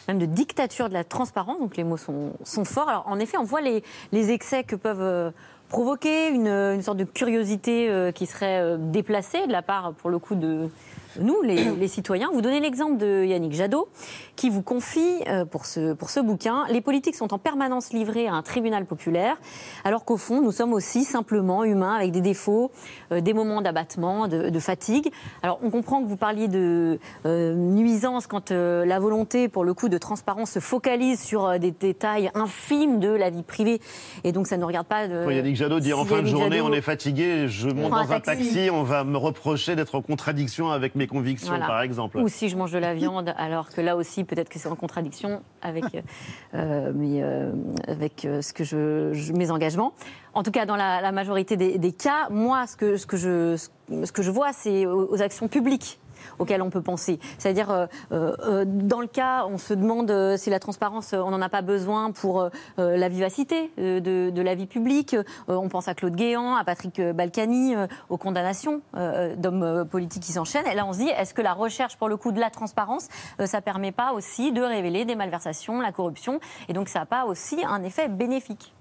même 0.08 0.18
de 0.20 0.26
dictature 0.26 0.90
de 0.90 0.94
la 0.94 1.04
transparence, 1.04 1.60
donc 1.60 1.78
les 1.78 1.84
mots 1.84 1.98
sont, 1.98 2.34
sont 2.44 2.66
forts. 2.66 2.90
Alors, 2.90 3.08
en 3.08 3.20
effet, 3.20 3.38
on 3.38 3.44
voit 3.44 3.62
les, 3.62 3.84
les 4.12 4.32
excès 4.32 4.64
que 4.64 4.76
peuvent 4.76 5.02
euh, 5.02 5.32
provoquer, 5.70 6.30
une, 6.30 6.48
une 6.48 6.82
sorte 6.82 6.98
de 6.98 7.04
curiosité 7.04 7.90
euh, 7.90 8.12
qui 8.12 8.26
serait 8.26 8.62
euh, 8.62 8.78
déplacée 8.80 9.46
de 9.48 9.52
la 9.52 9.62
part, 9.62 9.94
pour 9.94 10.10
le 10.10 10.20
coup, 10.20 10.36
de 10.36 10.70
nous, 11.22 11.42
les, 11.42 11.64
les 11.80 11.88
citoyens. 11.88 12.30
Vous 12.34 12.42
donnez 12.42 12.60
l'exemple 12.60 12.98
de 12.98 13.24
Yannick 13.26 13.54
Jadot, 13.54 13.88
qui 14.36 14.50
vous 14.50 14.62
confie, 14.62 15.24
euh, 15.28 15.46
pour, 15.46 15.66
ce, 15.66 15.94
pour 15.94 16.10
ce 16.10 16.20
bouquin, 16.20 16.66
les 16.70 16.82
politiques 16.82 17.16
sont 17.16 17.34
en 17.34 17.38
permanence 17.38 17.92
livrés 17.94 18.28
à 18.28 18.34
un 18.34 18.42
tribunal 18.42 18.86
populaire, 18.86 19.38
alors 19.84 20.06
qu'au 20.06 20.18
fond, 20.18 20.42
nous 20.42 20.52
sommes 20.52 20.74
aussi 20.74 21.04
simplement 21.04 21.64
humains 21.64 21.96
avec 21.96 22.12
des 22.12 22.22
défauts, 22.22 22.72
euh, 23.12 23.22
des 23.22 23.34
moments 23.34 23.62
d'abattement, 23.62 24.28
de, 24.28 24.50
de 24.50 24.60
fatigue. 24.60 25.12
Alors, 25.44 25.60
on 25.64 25.70
comprend 25.70 26.02
que 26.04 26.08
vous 26.08 26.18
parliez 26.18 26.48
de 26.48 27.00
euh, 27.26 27.54
nuisance 27.56 28.28
quand 28.28 28.52
euh, 28.52 28.86
la 28.86 29.00
volonté, 29.00 29.48
pour 29.48 29.64
le 29.64 29.74
coup, 29.74 29.90
de 29.90 29.98
transparence 29.98 30.52
se 30.52 30.60
focalise 30.60 31.20
sur 31.22 31.58
des 31.60 31.72
détails 31.72 32.30
infimes 32.36 33.00
de 33.00 33.10
la 33.10 33.30
vie 33.30 33.44
privée, 33.44 33.80
et 34.24 34.32
donc 34.32 34.48
ça 34.48 34.58
ne 34.58 34.64
regarde 34.64 34.88
pas. 34.88 35.08
Quand 35.08 35.30
Yannick 35.32 35.56
Jadot 35.56 35.80
dit 35.80 35.88
si 35.88 35.94
en 35.94 36.06
fin 36.06 36.22
de 36.22 36.28
journée, 36.28 36.58
Jadot- 36.58 36.70
on 36.70 36.74
est 36.74 36.82
fatigué, 36.82 37.48
je 37.48 37.70
monte 37.70 37.92
dans 37.92 37.98
un 38.12 38.20
taxi. 38.20 38.44
taxi, 38.54 38.70
on 38.72 38.84
va 38.84 39.04
me 39.04 39.18
reprocher 39.18 39.76
d'être 39.76 39.96
en 39.96 40.02
contradiction 40.02 40.70
avec 40.70 40.96
mes 40.96 41.07
convictions, 41.08 41.50
Voilà. 41.50 41.66
par 41.68 41.82
exemple. 41.82 42.18
Ou 42.20 42.28
si 42.30 42.50
je 42.50 42.58
mange 42.58 42.72
de 42.72 42.78
la 42.78 42.94
viande, 42.94 43.34
alors 43.38 43.70
que 43.70 43.82
là 43.82 43.96
aussi, 43.96 44.24
peut-être 44.24 44.50
que 44.50 44.60
c'est 44.60 44.70
en 44.70 44.76
contradiction 44.76 45.42
avec, 45.62 45.86
euh, 46.54 46.92
mes, 46.94 47.24
euh, 47.24 47.52
avec 47.88 48.26
euh, 48.26 48.42
ce 48.42 48.54
que 48.54 48.64
je, 48.64 49.14
je- 49.14 49.34
mes 49.34 49.50
engagements. 49.52 49.94
En 50.34 50.44
tout 50.44 50.52
cas, 50.52 50.66
dans 50.66 50.76
la, 50.76 51.02
la 51.02 51.12
majorité 51.12 51.58
des, 51.58 51.78
des 51.78 51.92
cas, 51.94 52.30
moi, 52.30 52.68
ce 52.68 52.76
que, 52.78 52.98
ce 52.98 53.06
que, 53.08 53.18
je, 53.18 53.56
ce 53.58 54.12
que 54.12 54.22
je 54.22 54.32
vois, 54.32 54.54
c'est 54.54 54.86
aux, 54.86 55.12
aux 55.12 55.22
actions 55.22 55.48
publiques 55.48 56.00
auxquelles 56.40 56.62
on 56.62 56.70
peut 56.70 56.82
penser. 56.82 57.20
C'est-à-dire, 57.38 57.72
euh, 57.72 57.86
euh, 58.12 58.66
dans 58.66 59.02
le 59.02 59.08
cas, 59.08 59.46
on 59.46 59.58
se 59.58 59.74
demande 59.74 60.10
euh, 60.12 60.38
si 60.38 60.50
la 60.50 60.60
transparence, 60.60 61.14
euh, 61.14 61.20
on 61.20 61.32
n'en 61.32 61.42
a 61.42 61.50
pas 61.50 61.62
besoin 61.62 62.12
pour 62.12 62.42
euh, 62.42 62.50
euh, 62.80 62.98
la 62.98 63.10
vivacité 63.10 63.72
euh, 63.80 64.00
de, 64.00 64.42
la 64.42 64.56
vie 64.56 64.68
publique. 64.68 65.14
Euh, 65.14 65.24
on 65.48 65.70
pense 65.70 65.88
à 65.88 65.94
Claude 65.94 66.16
Guéant, 66.16 66.56
à 66.56 66.64
Patrick 66.64 67.00
euh, 67.00 67.14
Balkany, 67.14 67.76
euh, 67.76 67.88
aux 68.10 68.18
condamnations 68.18 68.82
euh, 68.96 69.36
d'hommes 69.36 69.64
euh, 69.64 69.86
politiques 69.86 70.24
qui 70.24 70.32
s'enchaînent. 70.32 70.68
Et 70.68 70.76
là, 70.76 70.86
on 70.86 70.94
se 70.94 71.00
dit, 71.00 71.10
est-ce 71.10 71.34
que 71.34 71.42
la 71.42 71.54
recherche, 71.54 71.98
pour 71.98 72.10
le 72.10 72.18
coup, 72.18 72.32
de 72.32 72.40
la 72.40 72.50
transparence, 72.50 73.08
euh, 73.40 73.46
ça 73.46 73.62
permet 73.62 73.92
pas 73.92 74.14
aussi 74.14 74.52
de 74.52 74.62
révéler 74.62 75.06
des 75.06 75.16
malversations, 75.16 75.82
la 75.82 75.92
corruption 75.92 76.40
Et 76.70 76.74
donc, 76.74 76.88
ça 76.88 77.00
n'a 77.00 77.06
pas 77.06 77.26
aussi 77.26 77.64
un 77.66 77.84
effet 77.84 78.08
bénéfique? 78.08 78.74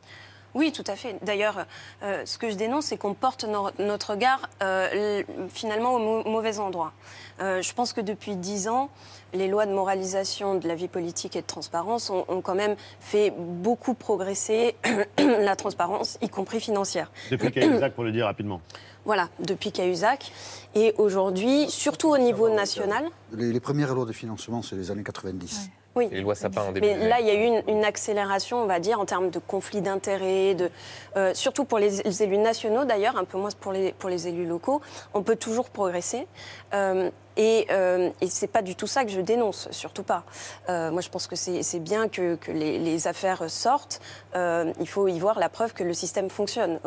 Oui, 0.56 0.72
tout 0.72 0.84
à 0.86 0.96
fait. 0.96 1.16
D'ailleurs, 1.22 1.66
euh, 2.02 2.22
ce 2.24 2.38
que 2.38 2.48
je 2.50 2.54
dénonce, 2.56 2.86
c'est 2.86 2.96
qu'on 2.96 3.12
porte 3.12 3.44
no- 3.44 3.68
notre 3.78 4.12
regard 4.12 4.48
euh, 4.62 5.22
finalement 5.50 5.94
au 5.94 5.98
mau- 5.98 6.24
mauvais 6.24 6.58
endroit. 6.58 6.92
Euh, 7.40 7.60
je 7.60 7.74
pense 7.74 7.92
que 7.92 8.00
depuis 8.00 8.36
dix 8.36 8.66
ans, 8.66 8.88
les 9.34 9.48
lois 9.48 9.66
de 9.66 9.72
moralisation 9.72 10.54
de 10.54 10.66
la 10.66 10.74
vie 10.74 10.88
politique 10.88 11.36
et 11.36 11.42
de 11.42 11.46
transparence 11.46 12.08
ont, 12.08 12.24
ont 12.28 12.40
quand 12.40 12.54
même 12.54 12.74
fait 13.00 13.34
beaucoup 13.36 13.92
progresser 13.92 14.76
la 15.18 15.56
transparence, 15.56 16.16
y 16.22 16.28
compris 16.30 16.58
financière. 16.60 17.10
Depuis 17.30 17.52
Cahuzac, 17.52 17.92
pour 17.94 18.04
le 18.04 18.12
dire 18.12 18.24
rapidement. 18.24 18.62
Voilà, 19.04 19.28
depuis 19.38 19.70
Cahuzac. 19.72 20.32
Et 20.74 20.94
aujourd'hui, 20.96 21.68
surtout 21.70 22.08
au 22.08 22.18
niveau 22.18 22.48
national, 22.48 23.04
Les, 23.32 23.52
les 23.52 23.60
premières 23.60 23.94
lois 23.94 24.06
de 24.06 24.12
financement, 24.12 24.62
c'est 24.62 24.74
les 24.76 24.90
années 24.90 25.04
90. 25.04 25.68
Oui. 25.96 26.08
Les 26.12 26.20
lois 26.20 26.34
Sapin 26.34 26.62
en 26.62 26.72
début. 26.72 26.86
Mais 26.86 27.08
là, 27.08 27.20
il 27.20 27.26
y 27.26 27.30
a 27.30 27.34
eu 27.34 27.46
une, 27.46 27.62
une 27.68 27.84
accélération, 27.84 28.58
on 28.62 28.66
va 28.66 28.78
dire, 28.80 29.00
en 29.00 29.06
termes 29.06 29.30
de 29.30 29.38
conflits 29.38 29.80
d'intérêts, 29.80 30.54
de, 30.54 30.70
euh, 31.16 31.32
surtout 31.34 31.64
pour 31.64 31.78
les, 31.78 32.02
les 32.02 32.22
élus 32.22 32.38
nationaux 32.38 32.84
d'ailleurs, 32.84 33.16
un 33.16 33.24
peu 33.24 33.38
moins 33.38 33.50
pour 33.58 33.72
les, 33.72 33.92
pour 33.92 34.10
les 34.10 34.28
élus 34.28 34.46
locaux. 34.46 34.82
On 35.14 35.22
peut 35.22 35.36
toujours 35.36 35.70
progresser. 35.70 36.26
Euh, 36.74 37.10
et 37.38 37.66
euh, 37.70 38.10
et 38.22 38.28
c'est 38.28 38.46
pas 38.46 38.62
du 38.62 38.76
tout 38.76 38.86
ça 38.86 39.04
que 39.04 39.10
je 39.10 39.20
dénonce, 39.20 39.68
surtout 39.70 40.02
pas. 40.02 40.24
Euh, 40.68 40.90
moi, 40.90 41.02
je 41.02 41.08
pense 41.10 41.26
que 41.26 41.36
c'est 41.36 41.80
bien 41.80 42.08
que, 42.08 42.36
que 42.36 42.50
les, 42.50 42.78
les 42.78 43.08
affaires 43.08 43.50
sortent. 43.50 44.00
Euh, 44.34 44.72
il 44.80 44.88
faut 44.88 45.06
y 45.08 45.18
voir 45.18 45.38
la 45.38 45.48
preuve 45.48 45.74
que 45.74 45.82
le 45.84 45.92
système 45.92 46.30
fonctionne, 46.30 46.78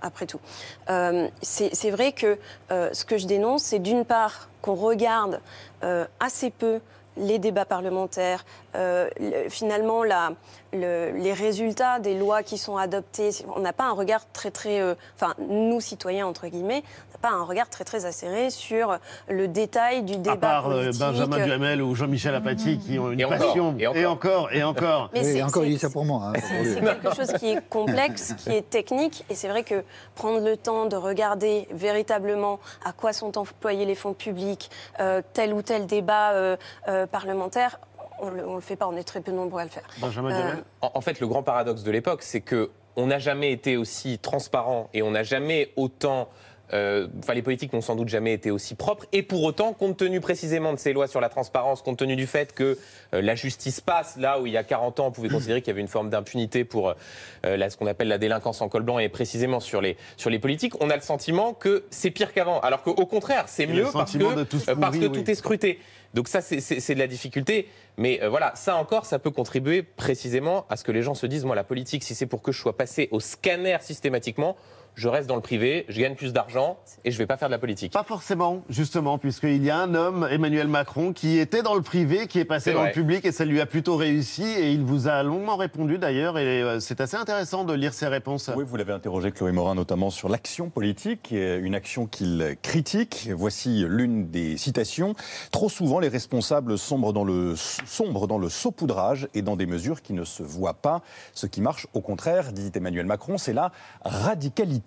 après 0.00 0.26
tout. 0.26 0.40
C'est 1.42 1.90
vrai 1.90 2.12
que 2.12 2.38
ce 2.70 3.04
que 3.04 3.18
je 3.18 3.26
dénonce, 3.26 3.64
c'est 3.64 3.78
d'une 3.78 4.04
part 4.06 4.48
qu'on 4.62 4.76
regarde 4.76 5.40
assez 6.20 6.50
peu 6.50 6.80
les 7.16 7.38
débats 7.38 7.64
parlementaires, 7.64 8.44
euh, 8.74 9.08
le- 9.18 9.48
finalement 9.48 10.02
la, 10.04 10.32
le- 10.80 11.10
les 11.12 11.32
résultats 11.32 11.98
des 11.98 12.14
lois 12.18 12.42
qui 12.42 12.58
sont 12.58 12.76
adoptées. 12.76 13.30
On 13.54 13.60
n'a 13.60 13.72
pas 13.72 13.84
un 13.84 13.92
regard 13.92 14.22
très 14.32 14.50
très, 14.50 14.80
euh, 14.80 14.94
enfin 15.16 15.34
nous 15.48 15.80
citoyens 15.80 16.26
entre 16.26 16.46
guillemets, 16.48 16.82
on 17.10 17.12
n'a 17.12 17.30
pas 17.30 17.36
un 17.36 17.42
regard 17.44 17.68
très 17.68 17.84
très 17.84 18.04
acéré 18.06 18.50
sur 18.50 18.98
le 19.28 19.48
détail 19.48 20.02
du 20.02 20.16
débat 20.16 20.32
À 20.32 20.36
part 20.36 20.70
euh. 20.70 20.90
Benjamin 20.98 21.38
Duhamel 21.44 21.82
ou 21.82 21.94
Jean-Michel 21.94 22.34
Apathy 22.34 22.78
qui 22.78 22.98
ont 22.98 23.10
une 23.10 23.20
Et 23.20 23.24
encore, 23.24 23.38
passion. 23.38 23.74
et 23.78 23.86
encore. 23.86 23.96
et 23.96 24.06
encore, 24.06 24.52
et 24.52 24.62
encore. 24.62 25.10
Mais 25.12 25.24
c'est- 25.24 25.36
Et 25.38 25.42
encore, 25.42 25.62
c'est- 25.62 25.68
il 25.68 25.72
dit 25.74 25.78
ça 25.80 25.90
pour 25.90 26.04
moi. 26.04 26.32
hein. 26.34 26.40
C'est 26.64 26.80
quelque 26.80 27.14
chose 27.16 27.32
qui 27.34 27.50
est 27.52 27.68
complexe, 27.68 28.34
qui 28.38 28.50
est 28.50 28.68
technique, 28.68 29.24
et 29.30 29.34
c'est 29.34 29.48
vrai 29.48 29.62
que 29.64 29.82
prendre 30.14 30.40
le 30.40 30.56
temps 30.56 30.86
de 30.86 30.96
regarder 30.96 31.68
véritablement 31.72 32.58
à 32.84 32.92
quoi 32.92 33.12
sont 33.12 33.36
employés 33.38 33.84
les 33.86 33.94
fonds 33.94 34.12
publics, 34.14 34.70
euh, 35.00 35.22
tel 35.32 35.52
ou 35.52 35.62
tel 35.62 35.86
débat 35.86 36.32
euh, 36.32 36.56
euh, 36.88 37.06
parlementaire, 37.06 37.80
on 38.20 38.30
ne 38.30 38.54
le 38.54 38.60
fait 38.60 38.76
pas, 38.76 38.86
on 38.88 38.96
est 38.96 39.04
très 39.04 39.20
peu 39.20 39.32
nombreux 39.32 39.60
à 39.60 39.64
le 39.64 39.70
faire. 39.70 39.84
Benjamin 40.00 40.30
Euh. 40.32 40.54
En, 40.80 40.90
en 40.94 41.00
fait, 41.00 41.20
le 41.20 41.26
grand 41.26 41.42
paradoxe 41.42 41.82
de 41.82 41.90
l'époque, 41.90 42.22
c'est 42.22 42.40
que 42.40 42.70
on 42.96 43.06
n'a 43.08 43.18
jamais 43.18 43.52
été 43.52 43.76
aussi 43.76 44.18
transparent 44.18 44.88
et 44.94 45.02
on 45.02 45.10
n'a 45.10 45.22
jamais 45.22 45.70
autant. 45.76 46.28
euh, 46.72 47.06
Enfin, 47.18 47.34
les 47.34 47.42
politiques 47.42 47.72
n'ont 47.74 47.80
sans 47.82 47.94
doute 47.94 48.08
jamais 48.08 48.32
été 48.32 48.50
aussi 48.50 48.74
propres. 48.74 49.04
Et 49.12 49.22
pour 49.22 49.44
autant, 49.44 49.72
compte 49.74 49.98
tenu 49.98 50.18
précisément 50.20 50.72
de 50.72 50.78
ces 50.78 50.92
lois 50.94 51.06
sur 51.06 51.20
la 51.20 51.28
transparence, 51.28 51.82
compte 51.82 51.98
tenu 51.98 52.16
du 52.16 52.26
fait 52.26 52.52
que 52.54 52.76
euh, 53.14 53.20
la 53.22 53.34
justice 53.34 53.80
passe 53.82 54.16
là 54.16 54.40
où 54.40 54.46
il 54.46 54.52
y 54.52 54.56
a 54.56 54.64
40 54.64 54.98
ans, 54.98 55.06
on 55.08 55.10
pouvait 55.12 55.28
considérer 55.28 55.60
qu'il 55.60 55.68
y 55.68 55.72
avait 55.72 55.82
une 55.82 55.86
forme 55.88 56.08
d'impunité 56.10 56.64
pour 56.64 56.88
euh, 57.44 57.56
là, 57.56 57.68
ce 57.70 57.76
qu'on 57.76 57.86
appelle 57.86 58.08
la 58.08 58.18
délinquance 58.18 58.62
en 58.62 58.68
col 58.68 58.82
blanc 58.82 58.98
et 58.98 59.08
précisément 59.10 59.60
sur 59.60 59.80
les, 59.82 59.96
sur 60.16 60.30
les 60.30 60.38
politiques, 60.38 60.72
on 60.82 60.88
a 60.90 60.96
le 60.96 61.02
sentiment 61.02 61.52
que 61.52 61.84
c'est 61.90 62.10
pire 62.10 62.32
qu'avant. 62.32 62.58
Alors 62.60 62.82
qu'au 62.82 62.94
contraire, 63.06 63.44
c'est 63.46 63.66
mieux 63.66 63.86
parce 63.92 64.16
que, 64.16 64.74
parce 64.74 64.96
oui. 64.96 65.12
tout 65.12 65.30
est 65.30 65.34
scruté. 65.34 65.78
Donc 66.16 66.28
ça, 66.28 66.40
c'est- 66.40 66.94
de 66.94 66.98
la 66.98 67.06
difficulté. 67.06 67.68
Mais 67.98 68.22
euh, 68.22 68.30
voilà, 68.30 68.52
ça 68.56 68.76
encore, 68.76 69.04
ça 69.04 69.18
peut 69.18 69.30
contribuer 69.30 69.82
précisément 69.82 70.64
à 70.70 70.76
ce 70.78 70.82
que 70.82 70.90
les 70.90 71.02
gens 71.02 71.14
se 71.14 71.26
disent, 71.26 71.44
moi, 71.44 71.54
la 71.54 71.62
politique, 71.62 72.02
si 72.02 72.14
c'est 72.14 72.24
pour 72.26 72.40
que 72.40 72.52
je 72.52 72.58
sois 72.58 72.74
passé 72.74 73.08
au 73.12 73.20
scanner 73.20 73.76
systématiquement, 73.82 74.56
je 74.96 75.08
reste 75.08 75.28
dans 75.28 75.36
le 75.36 75.42
privé, 75.42 75.84
je 75.90 76.00
gagne 76.00 76.14
plus 76.14 76.32
d'argent 76.32 76.78
et 77.04 77.10
je 77.10 77.18
vais 77.18 77.26
pas 77.26 77.36
faire 77.36 77.48
de 77.48 77.52
la 77.52 77.58
politique. 77.58 77.92
Pas 77.92 78.02
forcément, 78.02 78.62
justement, 78.70 79.18
puisqu'il 79.18 79.62
y 79.62 79.68
a 79.68 79.76
un 79.76 79.94
homme, 79.94 80.26
Emmanuel 80.30 80.68
Macron, 80.68 81.12
qui 81.12 81.38
était 81.38 81.62
dans 81.62 81.74
le 81.74 81.82
privé, 81.82 82.26
qui 82.26 82.38
est 82.38 82.46
passé 82.46 82.72
dans 82.72 82.80
vrai. 82.80 82.88
le 82.88 82.94
public 82.94 83.26
et 83.26 83.32
ça 83.32 83.44
lui 83.44 83.60
a 83.60 83.66
plutôt 83.66 83.96
réussi. 83.96 84.42
Et 84.42 84.72
il 84.72 84.82
vous 84.82 85.06
a 85.06 85.22
longuement 85.22 85.56
répondu 85.56 85.98
d'ailleurs. 85.98 86.38
Et 86.38 86.62
euh, 86.62 86.80
c'est 86.80 87.02
assez 87.02 87.16
intéressant 87.16 87.64
de 87.64 87.74
lire 87.74 87.92
ses 87.92 88.06
réponses. 88.06 88.50
Oui, 88.56 88.64
vous 88.66 88.76
l'avez 88.76 88.94
interrogé, 88.94 89.32
Chloé 89.32 89.52
Morin, 89.52 89.74
notamment 89.74 90.08
sur 90.08 90.30
l'action 90.30 90.70
politique, 90.70 91.30
est 91.30 91.58
une 91.58 91.74
action 91.74 92.06
qu'il 92.06 92.56
critique. 92.62 93.28
Voici 93.36 93.84
l'une 93.86 94.30
des 94.30 94.56
citations. 94.56 95.14
Trop 95.50 95.68
souvent, 95.68 96.00
les 96.00 96.08
responsables 96.08 96.78
sombrent 96.78 97.12
dans, 97.12 97.24
le, 97.24 97.54
sombrent 97.54 98.26
dans 98.26 98.38
le 98.38 98.48
saupoudrage 98.48 99.28
et 99.34 99.42
dans 99.42 99.56
des 99.56 99.66
mesures 99.66 100.00
qui 100.00 100.14
ne 100.14 100.24
se 100.24 100.42
voient 100.42 100.80
pas. 100.80 101.02
Ce 101.34 101.46
qui 101.46 101.60
marche, 101.60 101.86
au 101.92 102.00
contraire, 102.00 102.52
dit 102.52 102.72
Emmanuel 102.74 103.04
Macron, 103.04 103.36
c'est 103.36 103.52
la 103.52 103.72
radicalité. 104.02 104.85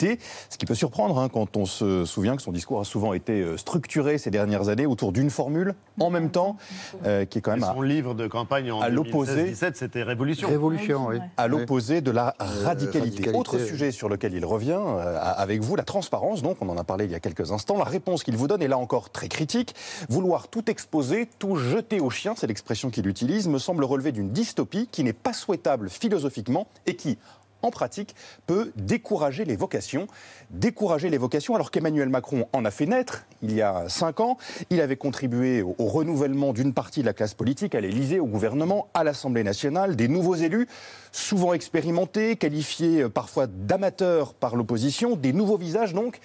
Ce 0.49 0.57
qui 0.57 0.65
peut 0.65 0.75
surprendre 0.75 1.19
hein, 1.19 1.29
quand 1.29 1.57
on 1.57 1.65
se 1.65 2.05
souvient 2.05 2.35
que 2.35 2.41
son 2.41 2.51
discours 2.51 2.79
a 2.79 2.85
souvent 2.85 3.13
été 3.13 3.41
euh, 3.41 3.57
structuré 3.57 4.17
ces 4.17 4.31
dernières 4.31 4.69
années 4.69 4.85
autour 4.85 5.11
d'une 5.11 5.29
formule, 5.29 5.75
en 5.99 6.09
même 6.09 6.31
temps, 6.31 6.57
euh, 7.05 7.25
qui 7.25 7.39
est 7.39 7.41
quand 7.41 7.51
même 7.51 7.63
à, 7.63 7.73
Son 7.73 7.81
livre 7.81 8.13
de 8.13 8.27
campagne 8.27 8.71
en 8.71 8.81
à 8.81 8.89
l'opposé 8.89 9.51
2016-17, 9.51 9.71
c'était 9.75 10.03
Révolution. 10.03 10.47
Révolution, 10.47 11.07
oui. 11.07 11.17
à 11.37 11.47
l'opposé 11.47 12.01
de 12.01 12.11
la 12.11 12.29
Euh, 12.41 12.65
radicalité. 12.65 12.99
radicalité. 12.99 13.37
Autre 13.37 13.59
sujet 13.59 13.91
sur 13.91 14.09
lequel 14.09 14.33
il 14.33 14.45
revient 14.45 14.79
euh, 14.79 15.19
avec 15.21 15.61
vous, 15.61 15.75
la 15.75 15.83
transparence. 15.83 16.41
Donc, 16.41 16.57
on 16.61 16.69
en 16.69 16.77
a 16.77 16.83
parlé 16.83 17.05
il 17.05 17.11
y 17.11 17.15
a 17.15 17.19
quelques 17.19 17.51
instants. 17.51 17.77
La 17.77 17.83
réponse 17.83 18.23
qu'il 18.23 18.37
vous 18.37 18.47
donne 18.47 18.61
est 18.61 18.67
là 18.67 18.77
encore 18.77 19.09
très 19.09 19.27
critique. 19.27 19.75
Vouloir 20.09 20.47
tout 20.47 20.69
exposer, 20.69 21.27
tout 21.39 21.55
jeter 21.55 21.99
au 21.99 22.09
chien, 22.09 22.33
c'est 22.37 22.47
l'expression 22.47 22.89
qu'il 22.89 23.07
utilise, 23.07 23.47
me 23.47 23.59
semble 23.59 23.83
relever 23.83 24.11
d'une 24.11 24.29
dystopie 24.31 24.87
qui 24.91 25.03
n'est 25.03 25.13
pas 25.13 25.33
souhaitable 25.33 25.89
philosophiquement 25.89 26.67
et 26.85 26.95
qui, 26.95 27.17
en 27.61 27.71
pratique, 27.71 28.15
peut 28.47 28.71
décourager 28.75 29.45
les 29.45 29.55
vocations. 29.55 30.07
Décourager 30.49 31.09
les 31.09 31.17
vocations 31.17 31.55
alors 31.55 31.71
qu'Emmanuel 31.71 32.09
Macron 32.09 32.47
en 32.53 32.65
a 32.65 32.71
fait 32.71 32.85
naître 32.85 33.25
il 33.41 33.53
y 33.53 33.61
a 33.61 33.87
cinq 33.87 34.19
ans. 34.19 34.37
Il 34.69 34.81
avait 34.81 34.95
contribué 34.95 35.61
au, 35.61 35.75
renouvellement 35.79 36.53
d'une 36.53 36.73
partie 36.73 37.01
de 37.01 37.05
la 37.05 37.13
classe 37.13 37.33
politique, 37.33 37.75
à 37.75 37.81
l'Élysée, 37.81 38.19
au 38.19 38.25
gouvernement, 38.25 38.87
à 38.93 39.03
l'Assemblée 39.03 39.43
nationale, 39.43 39.95
des 39.95 40.07
nouveaux 40.07 40.35
élus, 40.35 40.67
souvent 41.11 41.53
expérimentés, 41.53 42.35
qualifiés 42.35 43.03
euh, 43.03 43.09
parfois 43.09 43.47
d'amateurs 43.47 44.33
par 44.33 44.55
l'opposition, 44.55 45.15
des 45.15 45.33
nouveaux 45.33 45.57
visages 45.57 45.93
donc, 45.93 46.19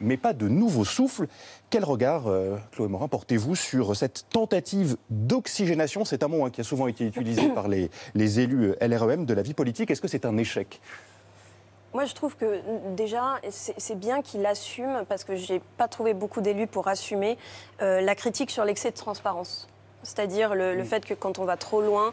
mais 0.00 0.16
pas 0.16 0.32
de 0.32 0.48
nouveaux 0.48 0.84
souffles. 0.84 1.26
Quel 1.68 1.84
regard, 1.84 2.26
euh, 2.26 2.56
Chloé 2.72 2.88
Morin, 2.88 3.08
portez-vous 3.08 3.54
sur 3.54 3.94
cette 3.96 4.26
tentative 4.30 4.96
d'oxygénation? 5.10 6.04
C'est 6.04 6.22
un 6.22 6.28
mot 6.28 6.44
hein, 6.44 6.50
qui 6.50 6.60
a 6.60 6.64
souvent 6.64 6.88
été 6.88 7.04
utilisé 7.04 7.48
par 7.50 7.68
les, 7.68 7.90
élus 8.40 8.74
euh, 8.80 8.86
LREM 8.86 9.26
de 9.26 9.34
la 9.34 9.42
vie 9.42 9.54
politique. 9.54 9.90
Est-ce 9.90 10.00
que 10.00 10.08
c'est 10.08 10.24
un 10.24 10.36
échec? 10.36 10.80
Moi, 11.92 12.04
je 12.04 12.14
trouve 12.14 12.36
que 12.36 12.60
déjà, 12.94 13.40
c'est 13.50 13.98
bien 13.98 14.22
qu'il 14.22 14.46
assume, 14.46 15.04
parce 15.08 15.24
que 15.24 15.34
j'ai 15.34 15.60
pas 15.76 15.88
trouvé 15.88 16.14
beaucoup 16.14 16.40
d'élus 16.40 16.68
pour 16.68 16.86
assumer 16.86 17.36
euh, 17.82 18.00
la 18.00 18.14
critique 18.14 18.52
sur 18.52 18.64
l'excès 18.64 18.92
de 18.92 18.96
transparence. 18.96 19.66
C'est-à-dire 20.02 20.54
le, 20.54 20.74
le 20.74 20.84
fait 20.84 21.04
que 21.04 21.14
quand 21.14 21.38
on 21.38 21.44
va 21.44 21.56
trop 21.56 21.80
loin, 21.82 22.12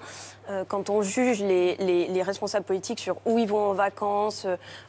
euh, 0.49 0.63
quand 0.67 0.89
on 0.89 1.01
juge 1.01 1.41
les, 1.41 1.75
les- 1.77 2.07
les 2.07 2.21
responsables 2.23 2.65
politiques 2.65 2.99
sur 2.99 3.17
où 3.25 3.37
ils 3.39 3.47
vont 3.47 3.69
en 3.69 3.73
vacances 3.73 4.45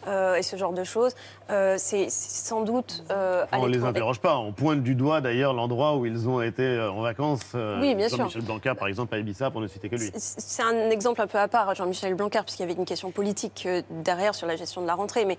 euh, 0.06 0.34
et 0.36 0.42
ce 0.42 0.56
genre 0.56 0.72
de 0.72 0.84
choses, 0.84 1.14
euh, 1.50 1.76
c'est 1.78 2.10
sans 2.10 2.62
doute 2.62 3.04
euh, 3.10 3.44
on 3.52 3.66
ne 3.66 3.72
les 3.72 3.84
interroge 3.84 4.20
pas. 4.20 4.36
On 4.38 4.52
pointe 4.52 4.82
du 4.82 4.94
doigt 4.94 5.20
d'ailleurs 5.20 5.52
l'endroit 5.54 5.96
où 5.96 6.06
ils 6.06 6.28
ont 6.28 6.42
été 6.42 6.62
euh, 6.62 6.90
en 6.90 7.00
vacances. 7.02 7.40
euh, 7.54 7.80
Oui, 7.80 7.94
bien 7.94 8.08
sûr. 8.08 8.18
Jean-Michel 8.18 8.42
Blanquer, 8.42 8.72
par 8.78 8.88
exemple, 8.88 9.14
à 9.14 9.18
Ibiza, 9.18 9.50
pour 9.50 9.60
ne 9.60 9.68
citer 9.68 9.88
que 9.88 9.96
lui. 9.96 10.10
C'est 10.16 10.62
un 10.62 10.90
exemple 10.90 11.20
un 11.20 11.26
peu 11.26 11.38
à 11.38 11.48
part, 11.48 11.74
Jean-Michel 11.74 12.14
Blanquer, 12.14 12.40
puisqu'il 12.44 12.62
y 12.62 12.64
avait 12.64 12.74
une 12.78 12.84
question 12.84 13.10
politique 13.10 13.64
euh, 13.66 13.82
derrière 13.90 14.34
sur 14.34 14.46
la 14.46 14.56
gestion 14.56 14.82
de 14.82 14.86
la 14.86 14.94
rentrée. 14.94 15.24
Mais 15.24 15.38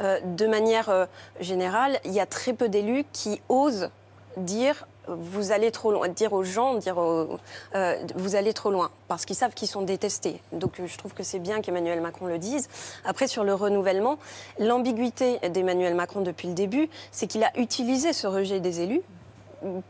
euh, 0.00 0.18
de 0.24 0.46
manière 0.46 0.88
euh, 0.88 1.06
générale, 1.40 1.98
il 2.04 2.12
y 2.12 2.20
a 2.20 2.26
très 2.26 2.52
peu 2.52 2.68
d'élus 2.68 3.04
qui 3.12 3.40
osent 3.48 3.90
dire 4.36 4.86
euh, 4.86 4.99
vous 5.18 5.52
allez 5.52 5.70
trop 5.70 5.92
loin, 5.92 6.08
dire 6.08 6.32
aux 6.32 6.42
gens, 6.44 6.74
dire 6.74 7.00
euh, 7.00 7.26
vous 8.16 8.36
allez 8.36 8.52
trop 8.52 8.70
loin, 8.70 8.90
parce 9.08 9.24
qu'ils 9.24 9.36
savent 9.36 9.54
qu'ils 9.54 9.68
sont 9.68 9.82
détestés. 9.82 10.40
Donc 10.52 10.80
euh, 10.80 10.86
je 10.86 10.96
trouve 10.98 11.12
que 11.14 11.22
c'est 11.22 11.38
bien 11.38 11.60
qu'Emmanuel 11.60 12.00
Macron 12.00 12.26
le 12.26 12.38
dise. 12.38 12.68
Après, 13.04 13.26
sur 13.26 13.44
le 13.44 13.54
renouvellement, 13.54 14.18
l'ambiguïté 14.58 15.38
d'Emmanuel 15.50 15.94
Macron 15.94 16.20
depuis 16.20 16.48
le 16.48 16.54
début, 16.54 16.88
c'est 17.12 17.26
qu'il 17.26 17.42
a 17.44 17.50
utilisé 17.58 18.12
ce 18.12 18.26
rejet 18.26 18.60
des 18.60 18.80
élus 18.80 19.02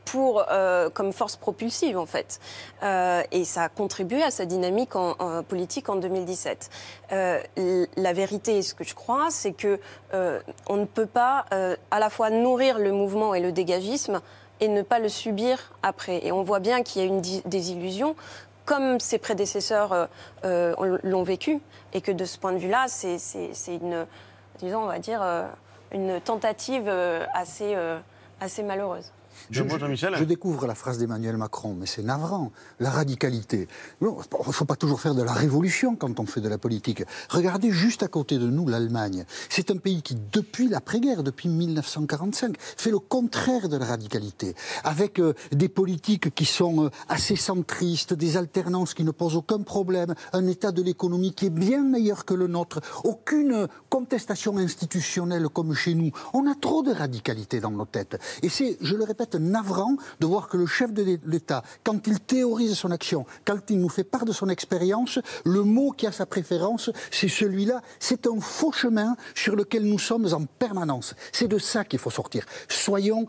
pour, 0.04 0.44
euh, 0.50 0.90
comme 0.90 1.12
force 1.12 1.36
propulsive 1.36 1.96
en 1.96 2.06
fait. 2.06 2.40
Et 2.82 3.44
ça 3.44 3.62
a 3.62 3.68
contribué 3.68 4.20
à 4.20 4.32
sa 4.32 4.44
dynamique 4.44 4.90
politique 5.48 5.88
en 5.88 5.94
2017. 5.94 6.70
Euh, 7.12 7.40
l- 7.56 7.86
la 7.96 8.12
vérité, 8.12 8.62
ce 8.62 8.74
que 8.74 8.82
je 8.82 8.96
crois, 8.96 9.28
c'est 9.30 9.52
que 9.52 9.78
on 10.68 10.76
ne 10.76 10.86
peut 10.86 11.06
pas 11.06 11.44
à 11.92 11.98
la 12.00 12.10
fois 12.10 12.30
nourrir 12.30 12.80
le 12.80 12.90
mouvement 12.90 13.32
et 13.32 13.40
le 13.40 13.52
dégagisme 13.52 14.20
et 14.60 14.68
ne 14.68 14.82
pas 14.82 14.98
le 14.98 15.08
subir 15.08 15.72
après. 15.82 16.24
Et 16.24 16.32
on 16.32 16.42
voit 16.42 16.60
bien 16.60 16.82
qu'il 16.82 17.02
y 17.02 17.04
a 17.04 17.08
une 17.08 17.20
désillusion 17.44 18.14
comme 18.70 19.00
ses 19.00 19.18
prédécesseurs 19.18 19.92
euh, 19.92 20.06
euh, 20.44 20.98
l'ont 21.02 21.24
vécu, 21.24 21.60
et 21.92 22.00
que 22.00 22.12
de 22.12 22.24
ce 22.24 22.38
point 22.38 22.52
de 22.52 22.58
vue-là, 22.58 22.86
c'est 22.86 23.18
euh, 24.62 25.48
une 25.92 26.20
tentative 26.20 26.88
assez 27.34 28.62
malheureuse. 28.62 29.10
Je, 29.50 29.62
je- 29.78 29.84
je 30.18 30.24
découvre 30.24 30.66
la 30.66 30.74
phrase 30.74 30.98
d'Emmanuel 30.98 31.36
Macron, 31.36 31.74
mais 31.78 31.86
c'est 31.86 32.02
navrant. 32.02 32.52
La 32.78 32.90
radicalité. 32.90 33.68
Il 34.00 34.06
ne 34.08 34.52
faut 34.52 34.64
pas 34.64 34.76
toujours 34.76 35.00
faire 35.00 35.14
de 35.14 35.22
la 35.22 35.32
révolution 35.32 35.96
quand 35.96 36.20
on 36.20 36.26
fait 36.26 36.40
de 36.40 36.48
la 36.48 36.58
politique. 36.58 37.02
Regardez 37.30 37.70
juste 37.70 38.02
à 38.02 38.08
côté 38.08 38.38
de 38.38 38.46
nous 38.48 38.66
l'Allemagne. 38.68 39.24
C'est 39.48 39.70
un 39.70 39.76
pays 39.76 40.02
qui, 40.02 40.16
depuis 40.32 40.68
l'après-guerre, 40.68 41.22
depuis 41.22 41.48
1945, 41.48 42.56
fait 42.58 42.90
le 42.90 42.98
contraire 42.98 43.68
de 43.68 43.76
la 43.76 43.86
radicalité. 43.86 44.54
Avec 44.84 45.18
euh, 45.18 45.34
des 45.52 45.68
politiques 45.68 46.34
qui 46.34 46.44
sont 46.44 46.84
euh, 46.86 46.90
assez 47.08 47.36
centristes, 47.36 48.14
des 48.14 48.36
alternances 48.36 48.94
qui 48.94 49.04
ne 49.04 49.10
posent 49.10 49.36
aucun 49.36 49.62
problème, 49.62 50.14
un 50.32 50.46
état 50.46 50.72
de 50.72 50.82
l'économie 50.82 51.32
qui 51.34 51.46
est 51.46 51.50
bien 51.50 51.82
meilleur 51.82 52.24
que 52.24 52.34
le 52.34 52.46
nôtre, 52.46 52.80
aucune 53.04 53.68
contestation 53.88 54.56
institutionnelle 54.56 55.48
comme 55.48 55.74
chez 55.74 55.94
nous. 55.94 56.10
On 56.32 56.50
a 56.50 56.54
trop 56.54 56.82
de 56.82 56.92
radicalité 56.92 57.60
dans 57.60 57.70
nos 57.70 57.84
têtes. 57.84 58.18
Et 58.42 58.48
c'est, 58.48 58.76
je 58.80 58.94
le 58.96 59.04
répète, 59.04 59.29
navrant 59.36 59.96
de 60.20 60.26
voir 60.26 60.48
que 60.48 60.56
le 60.56 60.66
chef 60.66 60.92
de 60.92 61.18
l'État, 61.26 61.62
quand 61.84 62.06
il 62.06 62.20
théorise 62.20 62.74
son 62.74 62.90
action, 62.90 63.26
quand 63.44 63.58
il 63.70 63.80
nous 63.80 63.88
fait 63.88 64.04
part 64.04 64.24
de 64.24 64.32
son 64.32 64.48
expérience, 64.48 65.18
le 65.44 65.62
mot 65.62 65.90
qui 65.90 66.06
a 66.06 66.12
sa 66.12 66.26
préférence, 66.26 66.90
c'est 67.10 67.28
celui-là. 67.28 67.82
C'est 67.98 68.26
un 68.26 68.40
faux 68.40 68.72
chemin 68.72 69.16
sur 69.34 69.56
lequel 69.56 69.84
nous 69.84 69.98
sommes 69.98 70.32
en 70.32 70.44
permanence. 70.44 71.14
C'est 71.32 71.48
de 71.48 71.58
ça 71.58 71.84
qu'il 71.84 71.98
faut 71.98 72.10
sortir. 72.10 72.44
Soyons 72.68 73.26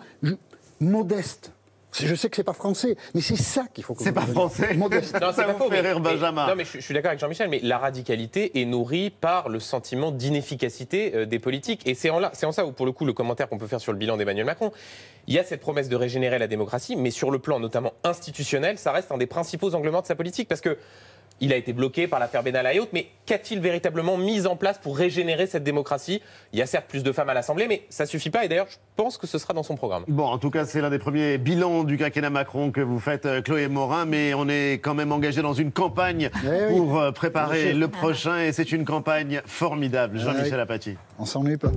modestes. 0.79 1.51
Je 1.99 2.15
sais 2.15 2.29
que 2.29 2.35
c'est 2.37 2.43
pas 2.43 2.53
français, 2.53 2.95
mais 3.13 3.21
c'est 3.21 3.35
ça 3.35 3.65
qu'il 3.73 3.83
faut. 3.83 3.93
que 3.93 4.03
C'est 4.03 4.13
pas 4.13 4.21
français. 4.25 4.73
Modeste. 4.75 5.13
Non, 5.19 5.27
c'est 5.35 5.43
pas 5.43 5.53
faux, 5.55 5.67
mais- 5.69 5.81
mais- 5.81 5.93
Benjamin. 5.99 6.47
Non, 6.47 6.55
mais 6.55 6.63
je, 6.65 6.73
je 6.73 6.79
suis 6.79 6.93
d'accord 6.93 7.09
avec 7.09 7.19
Jean-Michel, 7.19 7.49
mais 7.49 7.59
la 7.63 7.77
radicalité 7.77 8.61
est 8.61 8.65
nourrie 8.65 9.09
par 9.09 9.49
le 9.49 9.59
sentiment 9.59 10.11
d'inefficacité 10.11 11.13
euh, 11.15 11.25
des 11.25 11.39
politiques. 11.39 11.81
Et 11.85 11.93
c'est 11.93 12.09
en, 12.09 12.19
là- 12.19 12.31
c'est 12.33 12.45
en 12.45 12.51
ça 12.51 12.65
où, 12.65 12.71
pour 12.71 12.85
le 12.85 12.91
coup, 12.91 13.05
le 13.05 13.13
commentaire 13.13 13.49
qu'on 13.49 13.57
peut 13.57 13.67
faire 13.67 13.81
sur 13.81 13.91
le 13.91 13.97
bilan 13.97 14.17
d'Emmanuel 14.17 14.45
Macron, 14.45 14.71
il 15.27 15.33
y 15.33 15.39
a 15.39 15.43
cette 15.43 15.61
promesse 15.61 15.89
de 15.89 15.95
régénérer 15.95 16.39
la 16.39 16.47
démocratie, 16.47 16.95
mais 16.95 17.11
sur 17.11 17.29
le 17.29 17.39
plan 17.39 17.59
notamment 17.59 17.93
institutionnel, 18.03 18.77
ça 18.77 18.91
reste 18.91 19.11
un 19.11 19.17
des 19.17 19.27
principaux 19.27 19.75
angles 19.75 19.89
morts 19.89 20.01
de 20.01 20.07
sa 20.07 20.15
politique, 20.15 20.47
parce 20.47 20.61
que 20.61 20.77
il 21.41 21.51
a 21.51 21.57
été 21.57 21.73
bloqué 21.73 22.07
par 22.07 22.19
l'affaire 22.19 22.43
Benalla 22.43 22.73
et 22.73 22.79
autres, 22.79 22.91
mais 22.93 23.07
qu'a-t-il 23.25 23.59
véritablement 23.59 24.17
mis 24.17 24.47
en 24.47 24.55
place 24.55 24.77
pour 24.77 24.97
régénérer 24.97 25.47
cette 25.47 25.63
démocratie? 25.63 26.21
Il 26.53 26.59
y 26.59 26.61
a 26.61 26.65
certes 26.65 26.85
plus 26.87 27.03
de 27.03 27.11
femmes 27.11 27.29
à 27.29 27.33
l'Assemblée, 27.33 27.67
mais 27.67 27.83
ça 27.89 28.05
suffit 28.05 28.29
pas. 28.29 28.45
Et 28.45 28.47
d'ailleurs, 28.47 28.67
je 28.69 28.77
pense 28.95 29.17
que 29.17 29.27
ce 29.27 29.37
sera 29.37 29.53
dans 29.53 29.63
son 29.63 29.75
programme. 29.75 30.05
Bon, 30.07 30.25
en 30.25 30.37
tout 30.37 30.51
cas, 30.51 30.65
c'est 30.65 30.81
l'un 30.81 30.91
des 30.91 30.99
premiers 30.99 31.37
bilans 31.37 31.83
du 31.83 31.97
quinquennat 31.97 32.29
Macron 32.29 32.71
que 32.71 32.81
vous 32.81 32.99
faites, 32.99 33.25
euh, 33.25 33.41
Chloé 33.41 33.67
Morin, 33.67 34.05
mais 34.05 34.33
on 34.35 34.47
est 34.47 34.73
quand 34.73 34.93
même 34.93 35.11
engagé 35.11 35.41
dans 35.41 35.53
une 35.53 35.71
campagne 35.71 36.29
oui. 36.43 36.49
pour 36.69 36.99
euh, 36.99 37.11
préparer 37.11 37.73
le 37.73 37.87
prochain, 37.87 38.39
et 38.39 38.53
c'est 38.53 38.71
une 38.71 38.85
campagne 38.85 39.41
formidable. 39.45 40.19
Jean-Michel 40.19 40.53
oui. 40.53 40.59
Apathy. 40.59 40.97
On 41.17 41.25
s'ennuie 41.25 41.57
pas. 41.57 41.71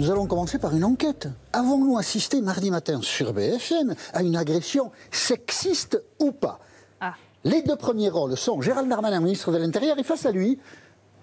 Nous 0.00 0.10
allons 0.10 0.26
commencer 0.26 0.58
par 0.58 0.74
une 0.74 0.84
enquête. 0.84 1.28
Avons-nous 1.52 1.98
assisté 1.98 2.40
mardi 2.40 2.70
matin 2.70 3.00
sur 3.02 3.34
BFM 3.34 3.94
à 4.14 4.22
une 4.22 4.34
agression 4.34 4.90
sexiste 5.10 6.02
ou 6.18 6.32
pas 6.32 6.58
Ah. 7.02 7.14
Les 7.44 7.60
deux 7.60 7.76
premiers 7.76 8.08
rôles 8.08 8.34
sont 8.38 8.62
Gérald 8.62 8.88
Darmanin, 8.88 9.20
ministre 9.20 9.52
de 9.52 9.58
l'Intérieur, 9.58 9.98
et 9.98 10.02
face 10.02 10.24
à 10.24 10.30
lui, 10.32 10.58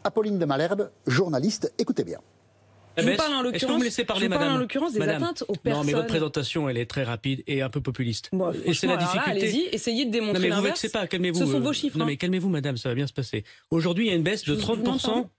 Apolline 0.03 0.37
de 0.37 0.45
Malherbe, 0.45 0.91
journaliste. 1.07 1.73
Écoutez 1.79 2.03
bien. 2.03 2.19
Je 2.97 3.01
vous 3.01 3.07
Abbesse, 3.09 3.17
parle 3.17 3.33
en 3.33 3.37
Est-ce 3.37 3.41
que 3.41 3.47
vous 3.47 3.51
l'occurrence- 3.53 3.79
me 3.79 3.83
laissez 3.85 4.05
parler, 4.05 4.21
je 4.21 4.25
vous 4.27 4.29
parle 4.29 4.41
madame 4.43 4.57
en 4.57 4.59
l'occurrence 4.59 4.93
des 4.93 4.99
Madame. 4.99 5.23
atteintes 5.23 5.43
aux 5.47 5.53
Non, 5.53 5.57
mais 5.63 5.71
votre 5.71 5.85
personnes. 5.85 6.05
présentation, 6.07 6.69
elle 6.69 6.77
est 6.77 6.85
très 6.87 7.03
rapide 7.03 7.41
et 7.47 7.63
un 7.63 7.69
peu 7.71 7.81
populiste. 7.81 8.29
Bon, 8.31 8.51
et 8.63 8.75
c'est 8.75 8.85
la 8.85 8.97
difficulté. 8.97 9.31
allez-y, 9.31 9.61
essayez 9.71 10.05
de 10.05 10.11
démontrer 10.11 10.49
Non, 10.49 10.49
mais 10.49 10.61
vous 10.61 10.67
vexez 10.67 10.89
pas, 10.89 11.07
calmez-vous. 11.07 11.39
Ce 11.39 11.45
sont 11.47 11.57
euh, 11.57 11.61
vos 11.61 11.73
chiffres, 11.73 11.97
Non, 11.97 12.03
hein. 12.05 12.09
mais 12.09 12.17
calmez-vous, 12.17 12.49
madame, 12.49 12.77
ça 12.77 12.89
va 12.89 12.95
bien 12.95 13.07
se 13.07 13.13
passer. 13.13 13.43
Aujourd'hui, 13.71 14.05
il 14.05 14.09
y 14.09 14.13
a 14.13 14.15
une 14.15 14.21
baisse 14.23 14.41
de 14.45 14.53
Je 14.53 14.59
vous 14.63 14.75
demande 14.75 14.99
30%. 14.99 15.01
pardon 15.07 15.29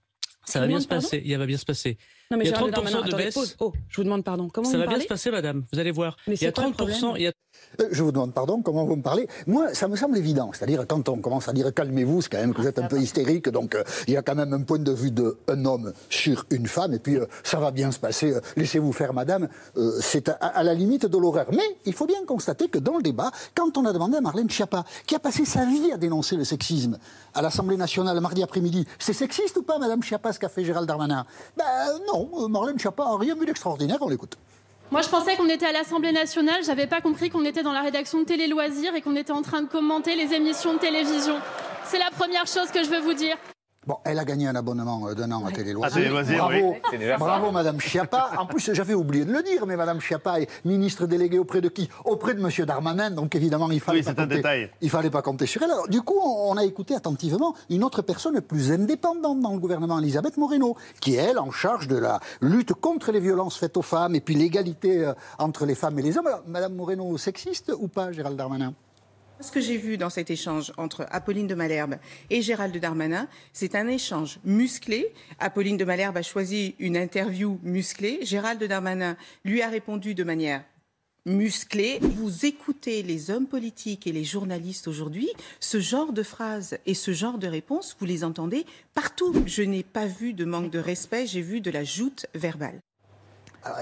Ça 0.45 0.59
va 0.59 0.67
bien 0.67 0.81
se 0.81 0.87
passer. 0.89 1.21
Il 1.25 1.37
va 1.37 1.45
bien 1.45 1.57
se 1.57 1.65
passer. 1.65 1.97
Non, 2.31 2.37
mais 2.37 2.45
il 2.45 2.51
y 2.51 2.53
a 2.53 2.57
Gérald 2.57 2.71
30% 2.71 2.75
Darmanin, 2.75 3.01
de 3.01 3.07
attendez, 3.07 3.23
baisse. 3.23 3.33
pause. 3.33 3.55
Oh, 3.59 3.73
je 3.89 3.95
vous 3.97 4.03
demande 4.03 4.23
pardon. 4.23 4.49
Comment 4.53 4.69
Ça 4.69 4.77
vous 4.77 4.83
va 4.83 4.87
bien 4.89 4.99
se 4.99 5.07
passer, 5.07 5.31
madame. 5.31 5.63
Vous 5.73 5.79
allez 5.79 5.89
voir. 5.89 6.15
Mais 6.27 6.35
il 6.35 6.43
y 6.43 6.45
a 6.45 6.49
c'est 6.49 6.53
quoi 6.53 6.65
le 6.65 6.69
30%. 6.69 6.75
problème 6.75 7.13
Il 7.15 7.23
y 7.23 7.27
a 7.27 7.31
Euh, 7.81 7.87
Je 7.91 8.03
vous 8.03 8.11
demande 8.11 8.35
pardon, 8.35 8.61
comment 8.61 8.85
vous 8.85 8.95
me 8.95 9.01
parlez 9.01 9.27
Moi, 9.47 9.73
ça 9.73 9.87
me 9.87 9.95
semble 9.95 10.15
évident. 10.15 10.51
C'est-à-dire, 10.53 10.85
quand 10.87 11.09
on 11.09 11.17
commence 11.17 11.47
à 11.49 11.53
dire 11.53 11.73
calmez-vous, 11.73 12.21
c'est 12.21 12.29
quand 12.29 12.37
même 12.37 12.53
que 12.53 12.61
vous 12.61 12.67
êtes 12.67 12.77
un 12.77 12.85
peu 12.87 12.99
hystérique. 12.99 13.49
Donc, 13.49 13.73
euh, 13.73 13.83
il 14.07 14.13
y 14.13 14.17
a 14.17 14.21
quand 14.21 14.35
même 14.35 14.53
un 14.53 14.61
point 14.61 14.77
de 14.77 14.91
vue 14.91 15.09
d'un 15.09 15.65
homme 15.65 15.91
sur 16.11 16.45
une 16.51 16.67
femme. 16.67 16.93
Et 16.93 16.99
puis, 16.99 17.15
euh, 17.17 17.25
ça 17.43 17.59
va 17.59 17.71
bien 17.71 17.89
se 17.91 17.97
passer. 17.99 18.31
euh, 18.35 18.41
Laissez-vous 18.57 18.93
faire, 18.93 19.11
madame. 19.15 19.49
Euh, 19.77 19.97
c'est 19.99 20.29
à, 20.29 20.33
à 20.33 20.61
la 20.61 20.75
limite 20.75 21.07
de 21.07 21.17
l'horreur. 21.17 21.47
Mais 21.51 21.77
il 21.85 21.93
faut 21.93 22.05
bien 22.05 22.23
constater 22.27 22.67
que 22.69 22.77
dans 22.77 22.97
le 22.97 23.01
débat, 23.01 23.31
quand 23.55 23.75
on 23.75 23.85
a 23.85 23.91
demandé 23.91 24.17
à 24.17 24.21
Marlène 24.21 24.51
Schiappa, 24.51 24.83
qui 25.07 25.15
a 25.15 25.19
passé 25.19 25.45
sa 25.45 25.65
vie 25.65 25.91
à 25.91 25.97
dénoncer 25.97 26.35
le 26.35 26.43
sexisme 26.43 26.99
à 27.33 27.41
l'Assemblée 27.41 27.77
nationale 27.77 28.19
mardi 28.21 28.43
après-midi, 28.43 28.85
c'est 28.99 29.13
sexiste 29.13 29.57
ou 29.57 29.63
pas, 29.63 29.79
madame 29.79 30.03
Schiappa, 30.03 30.31
ce 30.31 30.37
qu'a 30.39 30.49
fait 30.49 30.63
Gérald 30.63 30.87
Darmanin? 30.87 31.25
Ben 31.57 31.65
non, 32.07 32.18
euh, 32.19 32.47
Marlène 32.47 32.79
Schiappa 32.79 33.03
n'a 33.03 33.17
rien 33.17 33.35
vu 33.35 33.45
d'extraordinaire. 33.45 33.97
On 34.01 34.09
l'écoute. 34.09 34.37
Moi, 34.91 35.01
je 35.01 35.09
pensais 35.09 35.35
qu'on 35.35 35.47
était 35.47 35.67
à 35.67 35.71
l'Assemblée 35.71 36.11
nationale. 36.11 36.63
J'avais 36.65 36.87
pas 36.87 36.99
compris 36.99 37.29
qu'on 37.29 37.45
était 37.45 37.61
dans 37.61 37.73
la 37.73 37.81
rédaction 37.81 38.21
de 38.21 38.25
Télé 38.25 38.47
Loisirs 38.47 38.95
et 38.95 39.01
qu'on 39.01 39.15
était 39.15 39.31
en 39.31 39.43
train 39.43 39.61
de 39.61 39.67
commenter 39.67 40.15
les 40.15 40.33
émissions 40.33 40.73
de 40.73 40.79
télévision. 40.79 41.35
C'est 41.85 41.99
la 41.99 42.09
première 42.09 42.47
chose 42.47 42.71
que 42.71 42.83
je 42.83 42.89
veux 42.89 42.99
vous 42.99 43.13
dire. 43.13 43.37
Bon, 43.87 43.95
elle 44.03 44.19
a 44.19 44.25
gagné 44.25 44.45
un 44.45 44.55
abonnement 44.55 45.07
euh, 45.07 45.13
d'un 45.15 45.31
an 45.31 45.45
à 45.45 45.51
Télé 45.51 45.71
Loisirs. 45.71 45.95
À 45.97 45.99
Télé 45.99 46.09
Loisirs, 46.09 46.37
bravo, 46.39 46.75
oui. 46.91 46.99
Bravo 47.17 47.51
Madame 47.51 47.79
Schiappa. 47.79 48.31
En 48.37 48.45
plus, 48.45 48.73
j'avais 48.73 48.93
oublié 48.93 49.23
de 49.23 49.31
le 49.31 49.41
dire, 49.41 49.65
mais 49.65 49.77
Madame 49.77 50.01
Schiappa 50.01 50.41
est 50.41 50.47
ministre 50.65 51.07
déléguée 51.07 51.39
auprès 51.39 51.61
de 51.61 51.69
qui? 51.69 51.89
Auprès 52.03 52.33
de 52.33 52.41
Monsieur 52.41 52.65
Darmanin. 52.65 53.09
Donc 53.09 53.35
évidemment, 53.35 53.71
il 53.71 53.79
fallait 53.79 53.99
Oui, 53.99 54.03
pas 54.03 54.11
c'est 54.11 54.19
un 54.19 54.23
compter. 54.25 54.35
détail. 54.35 54.69
Il 54.81 54.89
fallait 54.89 55.09
pas 55.09 55.21
compter 55.21 55.45
sur 55.45 55.63
elle. 55.63 55.71
Alors, 55.71 55.87
du 55.87 56.01
coup, 56.01 56.19
on 56.21 56.57
a 56.57 56.65
écouté 56.65 56.93
attentivement 56.93 57.55
une 57.69 57.83
autre 57.85 58.01
personne 58.01 58.41
plus 58.41 58.71
indépendante 58.71 59.39
dans 59.39 59.53
le 59.53 59.59
gouvernement, 59.59 59.97
Elisabeth 59.99 60.35
Moreno, 60.37 60.75
qui 60.99 61.15
est 61.15 61.19
elle 61.19 61.39
en 61.39 61.49
charge 61.51 61.87
de 61.87 61.97
la 61.97 62.19
lutte 62.41 62.73
contre 62.73 63.13
les 63.13 63.21
violences 63.21 63.57
faites 63.57 63.77
aux 63.77 63.81
femmes 63.81 64.13
et 64.13 64.21
puis 64.21 64.35
l'égalité 64.35 65.05
euh, 65.05 65.13
entre 65.39 65.65
les 65.65 65.75
femmes 65.75 65.97
et 65.99 66.01
les 66.01 66.17
hommes. 66.17 66.27
Alors, 66.27 66.43
Madame 66.47 66.75
Moreno, 66.75 67.17
sexiste 67.17 67.71
ou 67.79 67.87
pas, 67.87 68.11
Gérald 68.11 68.35
Darmanin? 68.37 68.73
Ce 69.41 69.51
que 69.53 69.61
j'ai 69.61 69.77
vu 69.77 69.97
dans 69.97 70.09
cet 70.09 70.29
échange 70.31 70.73
entre 70.75 71.05
Apolline 71.11 71.47
de 71.47 71.55
Malherbe 71.55 71.95
et 72.29 72.41
Gérald 72.41 72.75
Darmanin, 72.77 73.29
c'est 73.53 73.75
un 73.75 73.87
échange 73.87 74.39
musclé. 74.43 75.13
Apolline 75.39 75.77
de 75.77 75.85
Malherbe 75.85 76.17
a 76.17 76.21
choisi 76.21 76.75
une 76.77 76.97
interview 76.97 77.57
musclée. 77.63 78.19
Gérald 78.23 78.61
Darmanin 78.61 79.15
lui 79.45 79.61
a 79.61 79.69
répondu 79.69 80.13
de 80.13 80.25
manière 80.25 80.65
musclée. 81.25 81.99
Vous 82.01 82.45
écoutez 82.45 83.01
les 83.01 83.31
hommes 83.31 83.47
politiques 83.47 84.07
et 84.07 84.11
les 84.11 84.25
journalistes 84.25 84.89
aujourd'hui, 84.89 85.29
ce 85.61 85.79
genre 85.79 86.11
de 86.11 86.23
phrases 86.23 86.77
et 86.85 86.93
ce 86.93 87.13
genre 87.13 87.37
de 87.37 87.47
réponses, 87.47 87.95
vous 87.97 88.05
les 88.05 88.25
entendez 88.25 88.65
partout. 88.93 89.33
Je 89.45 89.61
n'ai 89.61 89.83
pas 89.83 90.05
vu 90.05 90.33
de 90.33 90.43
manque 90.43 90.69
de 90.69 90.79
respect, 90.79 91.27
j'ai 91.27 91.41
vu 91.41 91.61
de 91.61 91.71
la 91.71 91.85
joute 91.85 92.25
verbale. 92.35 92.81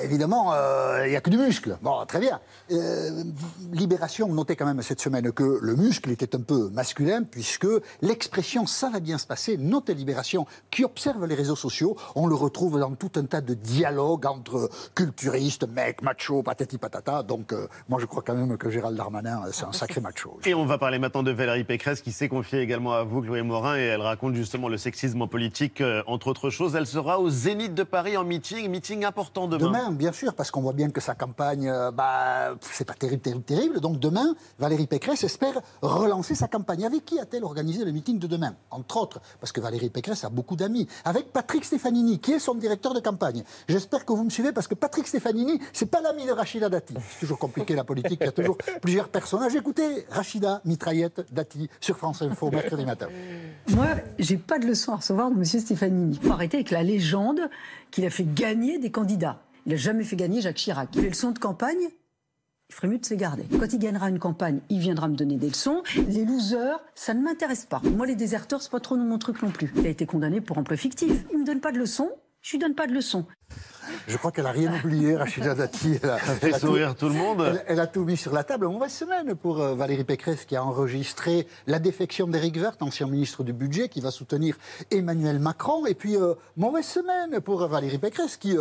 Évidemment, 0.02 0.54
euh, 0.54 1.04
il 1.06 1.12
n'y 1.12 1.16
a 1.16 1.22
que 1.22 1.30
du 1.30 1.38
muscle. 1.38 1.78
Bon, 1.82 2.06
très 2.06 2.20
bien. 2.20 2.40
Euh, 2.72 3.24
Libération 3.72 4.28
notait 4.28 4.56
quand 4.56 4.66
même 4.66 4.82
cette 4.82 5.02
semaine 5.02 5.32
que 5.32 5.60
le 5.62 5.76
muscle 5.76 6.10
était 6.12 6.36
un 6.36 6.42
peu 6.42 6.70
masculin, 6.70 7.24
puisque 7.24 7.68
l'expression 8.02 8.66
ça 8.66 8.90
va 8.90 9.00
bien 9.00 9.18
se 9.18 9.28
passer, 9.28 9.58
note 9.58 9.90
Libération, 9.90 10.46
qui 10.72 10.84
observe 10.84 11.26
les 11.26 11.36
réseaux 11.36 11.56
sociaux, 11.56 11.96
on 12.16 12.28
le 12.28 12.36
retrouve 12.36 12.80
dans 12.80 12.94
tout 12.96 13.12
un 13.16 13.26
tas 13.26 13.42
de 13.42 13.54
dialogues 13.54 14.26
entre 14.26 14.70
culturistes, 14.96 15.68
mecs, 15.68 16.02
machos, 16.02 16.44
patati 16.44 16.78
patata. 16.78 17.24
Donc 17.24 17.54
euh, 17.54 17.68
moi 17.90 18.00
je 18.00 18.06
crois 18.06 18.24
quand 18.26 18.36
même 18.36 18.58
que 18.58 18.70
Gérald 18.70 18.98
Darmanin, 18.98 19.44
euh, 19.46 19.50
c'est 19.52 19.66
un 19.66 19.74
sacré 19.74 20.02
macho. 20.02 20.40
Et 20.46 20.54
on 20.54 20.66
va 20.66 20.78
parler 20.78 21.00
maintenant 21.00 21.24
de 21.24 21.32
Valérie 21.32 21.64
Pécresse 21.64 22.02
qui 22.02 22.12
s'est 22.12 22.30
confiée 22.30 22.62
également 22.62 22.94
à 22.94 23.04
vous, 23.04 23.22
Chloé 23.22 23.42
Morin, 23.42 23.78
et 23.78 23.84
elle 23.84 24.02
raconte 24.02 24.36
justement 24.36 24.70
le 24.70 24.78
sexisme 24.78 25.22
en 25.22 25.28
politique, 25.28 25.82
euh, 25.82 26.04
entre 26.08 26.28
autres 26.28 26.50
choses. 26.50 26.76
Elle 26.76 26.88
sera 26.88 27.20
au 27.20 27.30
Zénith 27.30 27.74
de 27.74 27.84
Paris 27.84 28.18
en 28.18 28.24
meeting, 28.24 28.70
meeting 28.70 29.06
important 29.06 29.48
demain. 29.48 29.67
Demain, 29.68 29.92
bien 29.92 30.12
sûr, 30.12 30.34
parce 30.34 30.52
qu'on 30.52 30.62
voit 30.62 30.74
bien 30.74 30.90
que 30.90 31.02
sa 31.02 31.16
campagne, 31.16 31.70
euh, 31.70 31.92
bah, 31.92 32.56
c'est 32.62 32.86
pas 32.86 32.94
terrible, 32.94 33.22
terrible, 33.22 33.44
terrible. 33.44 33.80
Donc 33.80 34.00
demain, 34.00 34.36
Valérie 34.60 34.88
Pécresse 34.88 35.24
espère 35.24 35.62
relancer 35.82 36.36
sa 36.36 36.48
campagne. 36.48 36.86
Avec 36.86 37.06
qui 37.06 37.20
a-t-elle 37.20 37.44
organisé 37.44 37.86
le 37.86 37.92
meeting 37.92 38.20
de 38.20 38.28
demain 38.28 38.56
Entre 38.72 38.98
autres, 38.98 39.22
parce 39.40 39.52
que 39.52 39.62
Valérie 39.62 39.90
Pécresse 39.90 40.24
a 40.24 40.30
beaucoup 40.30 40.56
d'amis. 40.56 40.88
Avec 41.06 41.32
Patrick 41.32 41.66
Stefanini, 41.66 42.20
qui 42.20 42.34
est 42.34 42.40
son 42.40 42.56
directeur 42.56 42.94
de 42.94 43.00
campagne. 43.00 43.44
J'espère 43.68 44.06
que 44.06 44.14
vous 44.14 44.24
me 44.24 44.30
suivez, 44.30 44.52
parce 44.52 44.68
que 44.68 44.76
Patrick 44.76 45.08
Stefanini, 45.08 45.60
c'est 45.74 45.88
pas 45.88 46.02
l'ami 46.02 46.26
de 46.26 46.32
Rachida 46.32 46.70
Dati. 46.70 46.94
C'est 47.10 47.20
toujours 47.22 47.40
compliqué 47.40 47.76
la 47.76 47.84
politique, 47.84 48.20
il 48.22 48.26
y 48.26 48.30
a 48.30 48.32
toujours 48.32 48.58
plusieurs 48.82 49.10
personnages. 49.10 49.56
Écoutez, 49.56 50.06
Rachida, 50.10 50.62
mitraillette, 50.66 51.26
Dati, 51.32 51.70
sur 51.80 51.98
France 51.98 52.22
Info, 52.22 52.50
mercredi 52.52 52.86
matin. 52.86 53.08
Moi, 53.70 53.88
j'ai 54.20 54.38
pas 54.38 54.60
de 54.60 54.66
leçon 54.66 54.94
à 54.94 54.98
recevoir 54.98 55.32
de 55.32 55.36
M. 55.36 55.44
Stefanini. 55.44 56.18
Il 56.22 56.28
faut 56.28 56.34
arrêter 56.34 56.58
avec 56.58 56.72
la 56.72 56.84
légende 56.84 57.42
qu'il 57.92 58.06
a 58.06 58.10
fait 58.10 58.26
gagner 58.26 58.80
des 58.80 58.92
candidats. 58.92 59.40
Il 59.68 59.72
n'a 59.72 59.76
jamais 59.76 60.06
fait 60.06 60.16
gagner 60.16 60.40
Jacques 60.40 60.56
Chirac. 60.56 60.88
Il 60.96 61.02
fait 61.02 61.10
leçons 61.10 61.32
de 61.32 61.40
campagne, 61.40 61.90
il 62.70 62.74
ferait 62.74 62.88
mieux 62.88 63.00
de 63.00 63.06
se 63.06 63.10
les 63.10 63.18
garder. 63.18 63.44
Quand 63.60 63.74
il 63.74 63.80
gagnera 63.80 64.08
une 64.08 64.18
campagne, 64.18 64.62
il 64.70 64.80
viendra 64.80 65.10
me 65.10 65.16
donner 65.18 65.36
des 65.36 65.50
leçons. 65.50 65.84
Les 66.08 66.24
losers, 66.24 66.80
ça 66.96 67.14
ne 67.14 67.22
m'intéresse 67.22 67.66
pas. 67.66 67.82
Moi, 67.84 68.06
les 68.06 68.16
déserteurs, 68.16 68.62
c'est 68.62 68.72
pas 68.72 68.80
trop 68.80 68.96
mon 68.96 69.18
truc 69.18 69.42
non 69.44 69.52
plus. 69.52 69.74
Il 69.76 69.86
a 69.86 69.90
été 69.90 70.06
condamné 70.06 70.40
pour 70.40 70.58
emploi 70.58 70.78
fictif. 70.78 71.26
Il 71.34 71.40
me 71.40 71.46
donne 71.46 71.60
pas 71.60 71.74
de 71.74 71.80
leçons, 71.80 72.12
je 72.42 72.52
lui 72.52 72.60
donne 72.60 72.76
pas 72.76 72.88
de 72.88 72.94
leçons. 72.94 73.26
Je 74.08 74.16
crois 74.16 74.32
qu'elle 74.32 74.46
a 74.46 74.54
rien 74.54 74.74
oublié, 74.74 75.16
Rachida 75.18 75.54
Dati. 75.54 76.00
Elle 76.02 76.12
a, 76.12 76.18
fait 76.18 76.48
elle 76.48 76.56
a 76.56 76.60
sourire 76.60 76.96
tout 76.96 77.10
le 77.10 77.16
monde. 77.16 77.42
Elle, 77.46 77.64
elle 77.68 77.80
a 77.82 77.88
tout 77.88 78.06
mis 78.06 78.16
sur 78.16 78.32
la 78.32 78.46
table. 78.46 78.70
Mauvaise 78.70 78.94
semaine 78.94 79.36
pour 79.36 79.60
euh, 79.60 79.76
Valérie 79.76 80.06
Pécresse 80.06 80.46
qui 80.46 80.56
a 80.56 80.64
enregistré 80.64 81.46
la 81.66 81.80
défection 81.80 82.26
d'Éric 82.28 82.56
Woerth, 82.56 82.82
ancien 82.82 83.08
ministre 83.08 83.44
du 83.44 83.52
Budget, 83.52 83.90
qui 83.90 84.00
va 84.00 84.12
soutenir 84.12 84.58
Emmanuel 84.92 85.40
Macron. 85.40 85.86
Et 85.88 85.94
puis, 85.94 86.16
euh, 86.16 86.36
mauvaise 86.56 86.86
semaine 86.86 87.42
pour 87.42 87.64
euh, 87.64 87.68
Valérie 87.68 87.98
Pécresse 87.98 88.38
qui... 88.38 88.56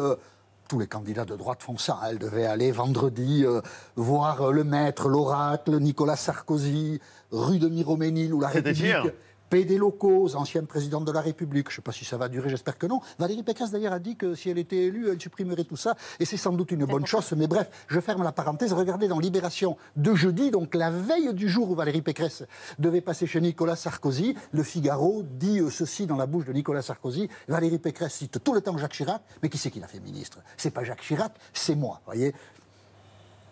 tous 0.69 0.79
les 0.79 0.87
candidats 0.87 1.25
de 1.25 1.37
droite 1.37 1.63
font 1.63 1.79
ça. 1.79 2.01
Elle 2.09 2.19
devait 2.19 2.47
aller 2.47 2.73
vendredi 2.73 3.45
euh, 3.45 3.61
voir 3.97 4.43
euh, 4.43 4.53
le 4.53 4.65
maître, 4.65 5.09
l'oracle, 5.09 5.79
Nicolas 5.79 6.17
Sarkozy, 6.17 7.01
rue 7.31 7.59
de 7.59 7.69
Miroménil 7.69 8.33
ou 8.35 8.41
la 8.41 8.49
République. 8.49 9.13
Hier. 9.53 9.67
PD 9.67 9.79
locaux, 9.79 10.35
ancienne 10.35 10.67
présidente 10.67 11.05
de 11.05 11.13
la 11.13 11.21
République. 11.21 11.69
Je 11.69 11.75
ne 11.75 11.77
sais 11.77 11.83
pas 11.83 11.93
si 11.93 12.05
ça 12.05 12.17
va 12.17 12.29
durer, 12.29 12.49
j'espère 12.49 12.79
que 12.79 12.87
non. 12.87 13.01
Valérie 13.19 13.43
Pécresse, 13.43 13.71
d'ailleurs, 13.71 13.93
a 13.93 13.99
dit 13.99 14.17
que 14.17 14.35
si 14.35 14.51
elle 14.51 14.59
était 14.59 14.77
élue, 14.77 15.09
elle 15.11 15.21
supprimerait 15.21 15.65
tout 15.65 15.77
ça. 15.77 15.97
Et 16.21 16.25
c'est 16.25 16.37
sans 16.37 16.53
doute 16.53 16.73
une 16.73 16.85
bonne 16.85 17.07
chose. 17.07 17.33
Mais 17.37 17.47
bref, 17.47 17.69
je 17.89 18.01
ferme 18.01 18.23
la 18.23 18.33
parenthèse. 18.33 18.73
Regardez 18.73 19.09
dans 19.09 19.19
Libération 19.19 19.77
de 19.97 20.15
jeudi, 20.15 20.51
donc 20.51 20.75
la 20.75 20.91
veille 20.91 21.33
du 21.35 21.49
jour 21.49 21.71
où 21.71 21.75
Valérie 21.75 22.03
Pécresse 22.03 22.45
devait 22.79 23.01
passer 23.01 23.27
chez 23.27 23.41
Nicolas 23.41 23.77
Sarkozy, 23.77 24.35
le 24.53 24.63
Figaro 24.63 25.23
dit 25.23 25.61
euh, 25.61 25.71
ceci 25.71 26.07
dans 26.07 26.17
la 26.17 26.27
bouche 26.27 26.45
de 26.45 26.53
Nicolas 26.53 26.83
Sarkozy. 26.83 27.29
Valérie 27.49 27.79
Pécresse 27.79 28.15
cite 28.15 28.43
tout 28.43 28.53
le 28.53 28.61
temps 28.61 28.77
Jacques 28.77 28.93
Chirac. 28.93 29.23
Mais 29.43 29.49
qui 29.49 29.59
c'est 29.59 29.71
qui 29.71 29.81
l'a 29.81 29.89
fait 29.89 30.01
ministre? 30.01 30.39
C'est 30.57 30.71
pas 30.71 30.85
Jacques 30.85 31.03
Chirac, 31.03 31.33
c'est 31.53 31.75
moi. 31.75 32.01
voyez 32.07 32.35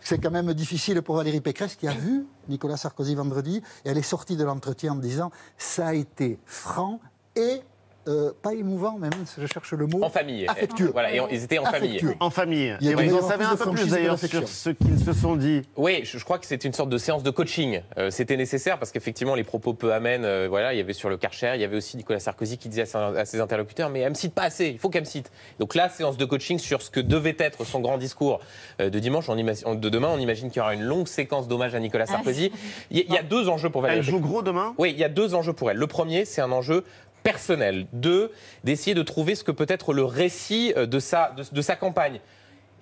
c'est 0.04 0.18
quand 0.18 0.30
même 0.30 0.52
difficile 0.52 1.00
pour 1.02 1.16
Valérie 1.16 1.40
Pécresse 1.40 1.74
qui 1.76 1.88
a 1.88 1.92
vu 1.92 2.26
Nicolas 2.48 2.76
Sarkozy 2.76 3.14
vendredi 3.14 3.62
et 3.84 3.88
elle 3.88 3.98
est 3.98 4.02
sortie 4.02 4.36
de 4.36 4.44
l'entretien 4.44 4.92
en 4.92 4.96
disant 4.96 5.32
ça 5.56 5.88
a 5.88 5.94
été 5.94 6.38
franc 6.44 7.00
et 7.34 7.62
euh, 8.08 8.32
pas 8.42 8.54
émouvant, 8.54 8.96
mais 8.98 9.08
même 9.10 9.24
si 9.26 9.40
je 9.40 9.46
cherche 9.46 9.72
le 9.72 9.86
mot. 9.86 10.02
En 10.02 10.10
famille. 10.10 10.46
Affectueux. 10.46 10.90
Voilà, 10.92 11.12
et 11.14 11.20
on- 11.20 11.28
ils 11.28 11.42
étaient 11.44 11.58
en 11.58 11.64
famille. 11.64 11.90
Affectueux. 11.96 12.14
En 12.20 12.30
famille. 12.30 12.76
Il 12.80 12.86
y 12.86 12.94
a 12.94 13.00
Et 13.02 13.08
vous 13.08 13.16
en 13.16 13.28
savez 13.28 13.44
un 13.44 13.56
peu 13.56 13.70
plus 13.70 13.88
d'ailleurs 13.88 14.18
sur 14.18 14.48
ce 14.48 14.70
qu'ils 14.70 14.98
se 14.98 15.12
sont 15.12 15.36
dit. 15.36 15.62
Oui, 15.76 16.00
je, 16.04 16.18
je 16.18 16.24
crois 16.24 16.38
que 16.38 16.46
c'était 16.46 16.66
une 16.68 16.74
sorte 16.74 16.90
de 16.90 16.98
séance 16.98 17.22
de 17.22 17.30
coaching. 17.30 17.80
Euh, 17.98 18.10
c'était 18.10 18.36
nécessaire 18.36 18.78
parce 18.78 18.92
qu'effectivement, 18.92 19.34
les 19.34 19.44
propos 19.44 19.74
peu 19.74 19.92
amènes, 19.92 20.24
euh, 20.24 20.46
voilà, 20.48 20.74
il 20.74 20.76
y 20.76 20.80
avait 20.80 20.92
sur 20.92 21.08
le 21.08 21.16
Karcher, 21.16 21.52
il 21.54 21.60
y 21.60 21.64
avait 21.64 21.76
aussi 21.76 21.96
Nicolas 21.96 22.20
Sarkozy 22.20 22.58
qui 22.58 22.68
disait 22.68 22.82
à, 22.82 22.86
ses- 22.86 22.98
à 22.98 23.24
ses 23.24 23.40
interlocuteurs 23.40 23.90
Mais 23.90 24.00
elle 24.00 24.10
me 24.10 24.14
cite 24.14 24.34
pas 24.34 24.42
assez, 24.44 24.68
il 24.68 24.78
faut 24.78 24.88
qu'elle 24.90 25.02
me 25.02 25.06
cite. 25.08 25.30
Donc 25.58 25.74
là, 25.74 25.88
séance 25.88 26.16
de 26.16 26.24
coaching 26.24 26.58
sur 26.58 26.82
ce 26.82 26.90
que 26.90 27.00
devait 27.00 27.36
être 27.38 27.64
son 27.64 27.80
grand 27.80 27.98
discours 27.98 28.40
euh, 28.80 28.90
de 28.90 28.98
dimanche. 28.98 29.28
On 29.28 29.36
imagine- 29.36 29.80
de 29.80 29.88
demain, 29.88 30.08
on 30.12 30.18
imagine 30.18 30.48
qu'il 30.50 30.58
y 30.58 30.60
aura 30.62 30.74
une 30.74 30.82
longue 30.82 31.08
séquence 31.08 31.48
d'hommage 31.48 31.74
à 31.74 31.80
Nicolas 31.80 32.06
Sarkozy. 32.06 32.52
Il 32.90 32.98
y, 32.98 33.00
a- 33.00 33.04
il 33.08 33.12
y 33.14 33.18
a 33.18 33.22
deux 33.22 33.48
enjeux 33.48 33.70
pour 33.70 33.80
Valérie. 33.82 34.00
Elle 34.00 34.04
joue 34.04 34.20
gros 34.20 34.42
demain 34.42 34.74
Oui, 34.78 34.90
il 34.90 34.98
y 34.98 35.04
a 35.04 35.08
deux 35.08 35.34
enjeux 35.34 35.52
pour 35.52 35.70
elle. 35.70 35.76
Le 35.76 35.86
premier, 35.86 36.24
c'est 36.24 36.40
un 36.40 36.52
enjeu 36.52 36.84
personnel. 37.24 37.88
Deux, 37.92 38.30
d'essayer 38.62 38.94
de 38.94 39.02
trouver 39.02 39.34
ce 39.34 39.42
que 39.42 39.50
peut 39.50 39.66
être 39.68 39.92
le 39.92 40.04
récit 40.04 40.72
euh, 40.76 40.86
de 40.86 41.00
sa, 41.00 41.34
de, 41.50 41.62
sa 41.62 41.74
campagne. 41.74 42.20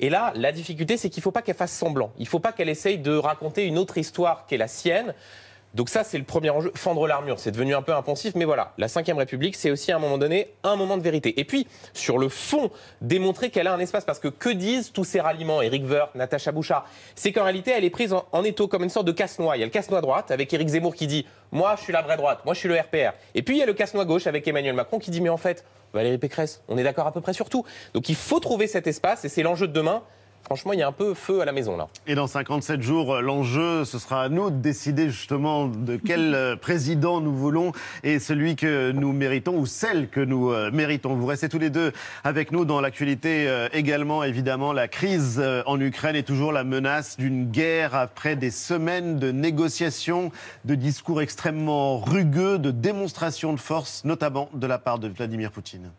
Et 0.00 0.10
là, 0.10 0.32
la 0.36 0.52
difficulté, 0.52 0.98
c'est 0.98 1.08
qu'il 1.08 1.20
ne 1.20 1.22
faut 1.22 1.30
pas 1.30 1.40
qu'elle 1.40 1.56
fasse 1.56 1.72
semblant. 1.72 2.12
Il 2.18 2.24
ne 2.24 2.28
faut 2.28 2.40
pas 2.40 2.52
qu'elle 2.52 2.68
essaye 2.68 2.98
de 2.98 3.16
raconter 3.16 3.64
une 3.64 3.78
autre 3.78 3.96
histoire 3.96 4.44
qu'est 4.46 4.58
la 4.58 4.68
sienne. 4.68 5.14
Donc 5.74 5.88
ça, 5.88 6.04
c'est 6.04 6.18
le 6.18 6.24
premier 6.24 6.50
enjeu, 6.50 6.70
fendre 6.74 7.06
l'armure. 7.06 7.38
C'est 7.38 7.50
devenu 7.50 7.74
un 7.74 7.80
peu 7.80 7.94
impensif, 7.94 8.34
mais 8.34 8.44
voilà. 8.44 8.72
La 8.76 8.88
Ve 8.88 9.16
République, 9.16 9.56
c'est 9.56 9.70
aussi 9.70 9.90
à 9.90 9.96
un 9.96 9.98
moment 9.98 10.18
donné 10.18 10.52
un 10.64 10.76
moment 10.76 10.98
de 10.98 11.02
vérité. 11.02 11.40
Et 11.40 11.44
puis, 11.44 11.66
sur 11.94 12.18
le 12.18 12.28
fond, 12.28 12.70
démontrer 13.00 13.48
qu'elle 13.50 13.66
a 13.66 13.72
un 13.72 13.78
espace. 13.78 14.04
Parce 14.04 14.18
que 14.18 14.28
que 14.28 14.50
disent 14.50 14.92
tous 14.92 15.04
ces 15.04 15.20
ralliements, 15.20 15.62
Éric 15.62 15.88
Woerth, 15.88 16.14
Natacha 16.14 16.52
Bouchard? 16.52 16.86
C'est 17.14 17.32
qu'en 17.32 17.44
réalité, 17.44 17.70
elle 17.70 17.84
est 17.84 17.90
prise 17.90 18.12
en, 18.12 18.26
en 18.32 18.44
étau 18.44 18.68
comme 18.68 18.82
une 18.84 18.90
sorte 18.90 19.06
de 19.06 19.12
casse-noix. 19.12 19.56
Il 19.56 19.60
y 19.60 19.62
a 19.62 19.66
le 19.66 19.72
casse-noix 19.72 20.02
droite 20.02 20.30
avec 20.30 20.52
Éric 20.52 20.68
Zemmour 20.68 20.94
qui 20.94 21.06
dit 21.06 21.26
«Moi, 21.52 21.74
je 21.78 21.82
suis 21.82 21.92
la 21.92 22.02
vraie 22.02 22.16
droite. 22.18 22.40
Moi, 22.44 22.52
je 22.52 22.58
suis 22.60 22.68
le 22.68 22.78
RPR.» 22.78 23.12
Et 23.34 23.42
puis, 23.42 23.56
il 23.56 23.58
y 23.58 23.62
a 23.62 23.66
le 23.66 23.74
casse-noix 23.74 24.04
gauche 24.04 24.26
avec 24.26 24.46
Emmanuel 24.46 24.74
Macron 24.74 24.98
qui 24.98 25.10
dit 25.10 25.20
«Mais 25.22 25.30
en 25.30 25.38
fait, 25.38 25.64
Valérie 25.94 26.18
Pécresse, 26.18 26.62
on 26.68 26.76
est 26.76 26.84
d'accord 26.84 27.06
à 27.06 27.12
peu 27.12 27.22
près 27.22 27.32
sur 27.32 27.48
tout.» 27.48 27.64
Donc, 27.94 28.10
il 28.10 28.16
faut 28.16 28.40
trouver 28.40 28.66
cet 28.66 28.86
espace 28.86 29.24
et 29.24 29.30
c'est 29.30 29.42
l'enjeu 29.42 29.68
de 29.68 29.72
demain 29.72 30.02
franchement, 30.44 30.72
il 30.72 30.78
y 30.78 30.82
a 30.82 30.88
un 30.88 30.92
peu 30.92 31.14
feu 31.14 31.40
à 31.40 31.44
la 31.44 31.52
maison 31.52 31.76
là. 31.76 31.88
Et 32.06 32.14
dans 32.14 32.26
57 32.26 32.82
jours, 32.82 33.20
l'enjeu, 33.20 33.84
ce 33.84 33.98
sera 33.98 34.22
à 34.22 34.28
nous 34.28 34.50
de 34.50 34.56
décider 34.56 35.08
justement 35.10 35.66
de 35.66 35.96
quel 35.96 36.34
euh, 36.34 36.56
président 36.56 37.20
nous 37.20 37.34
voulons 37.34 37.72
et 38.02 38.18
celui 38.18 38.56
que 38.56 38.92
nous 38.92 39.12
méritons 39.12 39.56
ou 39.56 39.66
celle 39.66 40.08
que 40.08 40.20
nous 40.20 40.50
euh, 40.50 40.70
méritons. 40.70 41.14
Vous 41.14 41.26
restez 41.26 41.48
tous 41.48 41.58
les 41.58 41.70
deux 41.70 41.92
avec 42.24 42.52
nous 42.52 42.64
dans 42.64 42.80
l'actualité 42.80 43.48
euh, 43.48 43.68
également, 43.72 44.24
évidemment, 44.24 44.72
la 44.72 44.88
crise 44.88 45.42
en 45.66 45.80
Ukraine 45.80 46.16
et 46.16 46.22
toujours 46.22 46.52
la 46.52 46.64
menace 46.64 47.16
d'une 47.16 47.50
guerre 47.50 47.94
après 47.94 48.36
des 48.36 48.50
semaines 48.50 49.18
de 49.18 49.30
négociations, 49.30 50.30
de 50.64 50.74
discours 50.74 51.22
extrêmement 51.22 51.98
rugueux, 51.98 52.58
de 52.58 52.70
démonstrations 52.70 53.52
de 53.52 53.60
force, 53.60 54.04
notamment 54.04 54.48
de 54.54 54.66
la 54.66 54.78
part 54.78 54.98
de 54.98 55.08
Vladimir 55.08 55.50
Poutine. 55.50 55.90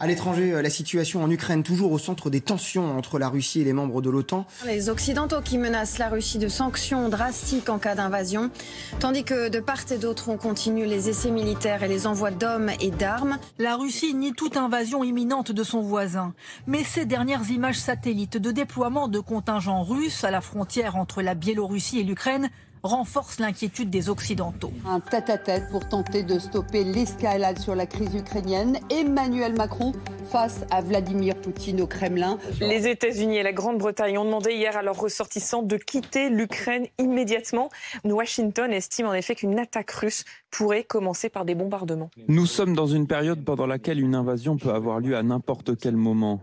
À 0.00 0.08
l'étranger, 0.08 0.52
euh, 0.52 0.60
la 0.60 0.70
situation 0.70 1.22
en 1.22 1.30
Ukraine 1.30 1.62
toujours 1.62 1.92
au 1.92 1.98
centre 1.98 2.28
des 2.28 2.40
tensions 2.40 2.98
entre 2.98 3.20
la 3.20 3.28
Russie 3.28 3.60
et 3.60 3.64
les 3.64 3.72
membres 3.72 4.02
de 4.02 4.10
l'OTAN. 4.10 4.44
Les 4.66 4.88
Occidentaux 4.88 5.40
qui 5.40 5.56
menacent 5.56 5.98
la 5.98 6.08
Russie 6.08 6.38
de 6.38 6.48
sanctions 6.48 7.08
drastiques 7.08 7.68
en 7.68 7.78
cas 7.78 7.94
d'invasion, 7.94 8.50
tandis 8.98 9.22
que 9.22 9.48
de 9.48 9.60
part 9.60 9.84
et 9.92 9.98
d'autre 9.98 10.30
on 10.30 10.36
continue 10.36 10.84
les 10.84 11.08
essais 11.08 11.30
militaires 11.30 11.84
et 11.84 11.88
les 11.88 12.08
envois 12.08 12.32
d'hommes 12.32 12.72
et 12.80 12.90
d'armes. 12.90 13.38
La 13.58 13.76
Russie 13.76 14.14
nie 14.14 14.32
toute 14.32 14.56
invasion 14.56 15.04
imminente 15.04 15.52
de 15.52 15.62
son 15.62 15.80
voisin, 15.80 16.34
mais 16.66 16.82
ces 16.82 17.06
dernières 17.06 17.48
images 17.50 17.78
satellites 17.78 18.36
de 18.36 18.50
déploiement 18.50 19.06
de 19.06 19.20
contingents 19.20 19.84
russes 19.84 20.24
à 20.24 20.32
la 20.32 20.40
frontière 20.40 20.96
entre 20.96 21.22
la 21.22 21.34
Biélorussie 21.34 22.00
et 22.00 22.04
l'Ukraine 22.04 22.50
renforce 22.84 23.40
l'inquiétude 23.40 23.90
des 23.90 24.10
Occidentaux. 24.10 24.70
Un 24.86 25.00
tête-à-tête 25.00 25.70
pour 25.70 25.88
tenter 25.88 26.22
de 26.22 26.38
stopper 26.38 26.84
l'escalade 26.84 27.58
sur 27.58 27.74
la 27.74 27.86
crise 27.86 28.14
ukrainienne. 28.14 28.78
Emmanuel 28.90 29.54
Macron 29.54 29.92
face 30.30 30.64
à 30.70 30.82
Vladimir 30.82 31.34
Poutine 31.36 31.80
au 31.80 31.86
Kremlin. 31.86 32.38
Les 32.60 32.86
États-Unis 32.86 33.38
et 33.38 33.42
la 33.42 33.52
Grande-Bretagne 33.52 34.18
ont 34.18 34.24
demandé 34.24 34.52
hier 34.52 34.76
à 34.76 34.82
leurs 34.82 34.98
ressortissants 34.98 35.62
de 35.62 35.76
quitter 35.76 36.28
l'Ukraine 36.28 36.86
immédiatement. 36.98 37.70
Washington 38.04 38.70
estime 38.72 39.06
en 39.06 39.14
effet 39.14 39.34
qu'une 39.34 39.58
attaque 39.58 39.90
russe 39.90 40.24
pourrait 40.50 40.84
commencer 40.84 41.30
par 41.30 41.44
des 41.44 41.54
bombardements. 41.54 42.10
Nous 42.28 42.46
sommes 42.46 42.74
dans 42.74 42.86
une 42.86 43.06
période 43.06 43.44
pendant 43.44 43.66
laquelle 43.66 44.00
une 44.00 44.14
invasion 44.14 44.56
peut 44.56 44.72
avoir 44.72 45.00
lieu 45.00 45.16
à 45.16 45.22
n'importe 45.22 45.78
quel 45.78 45.96
moment. 45.96 46.42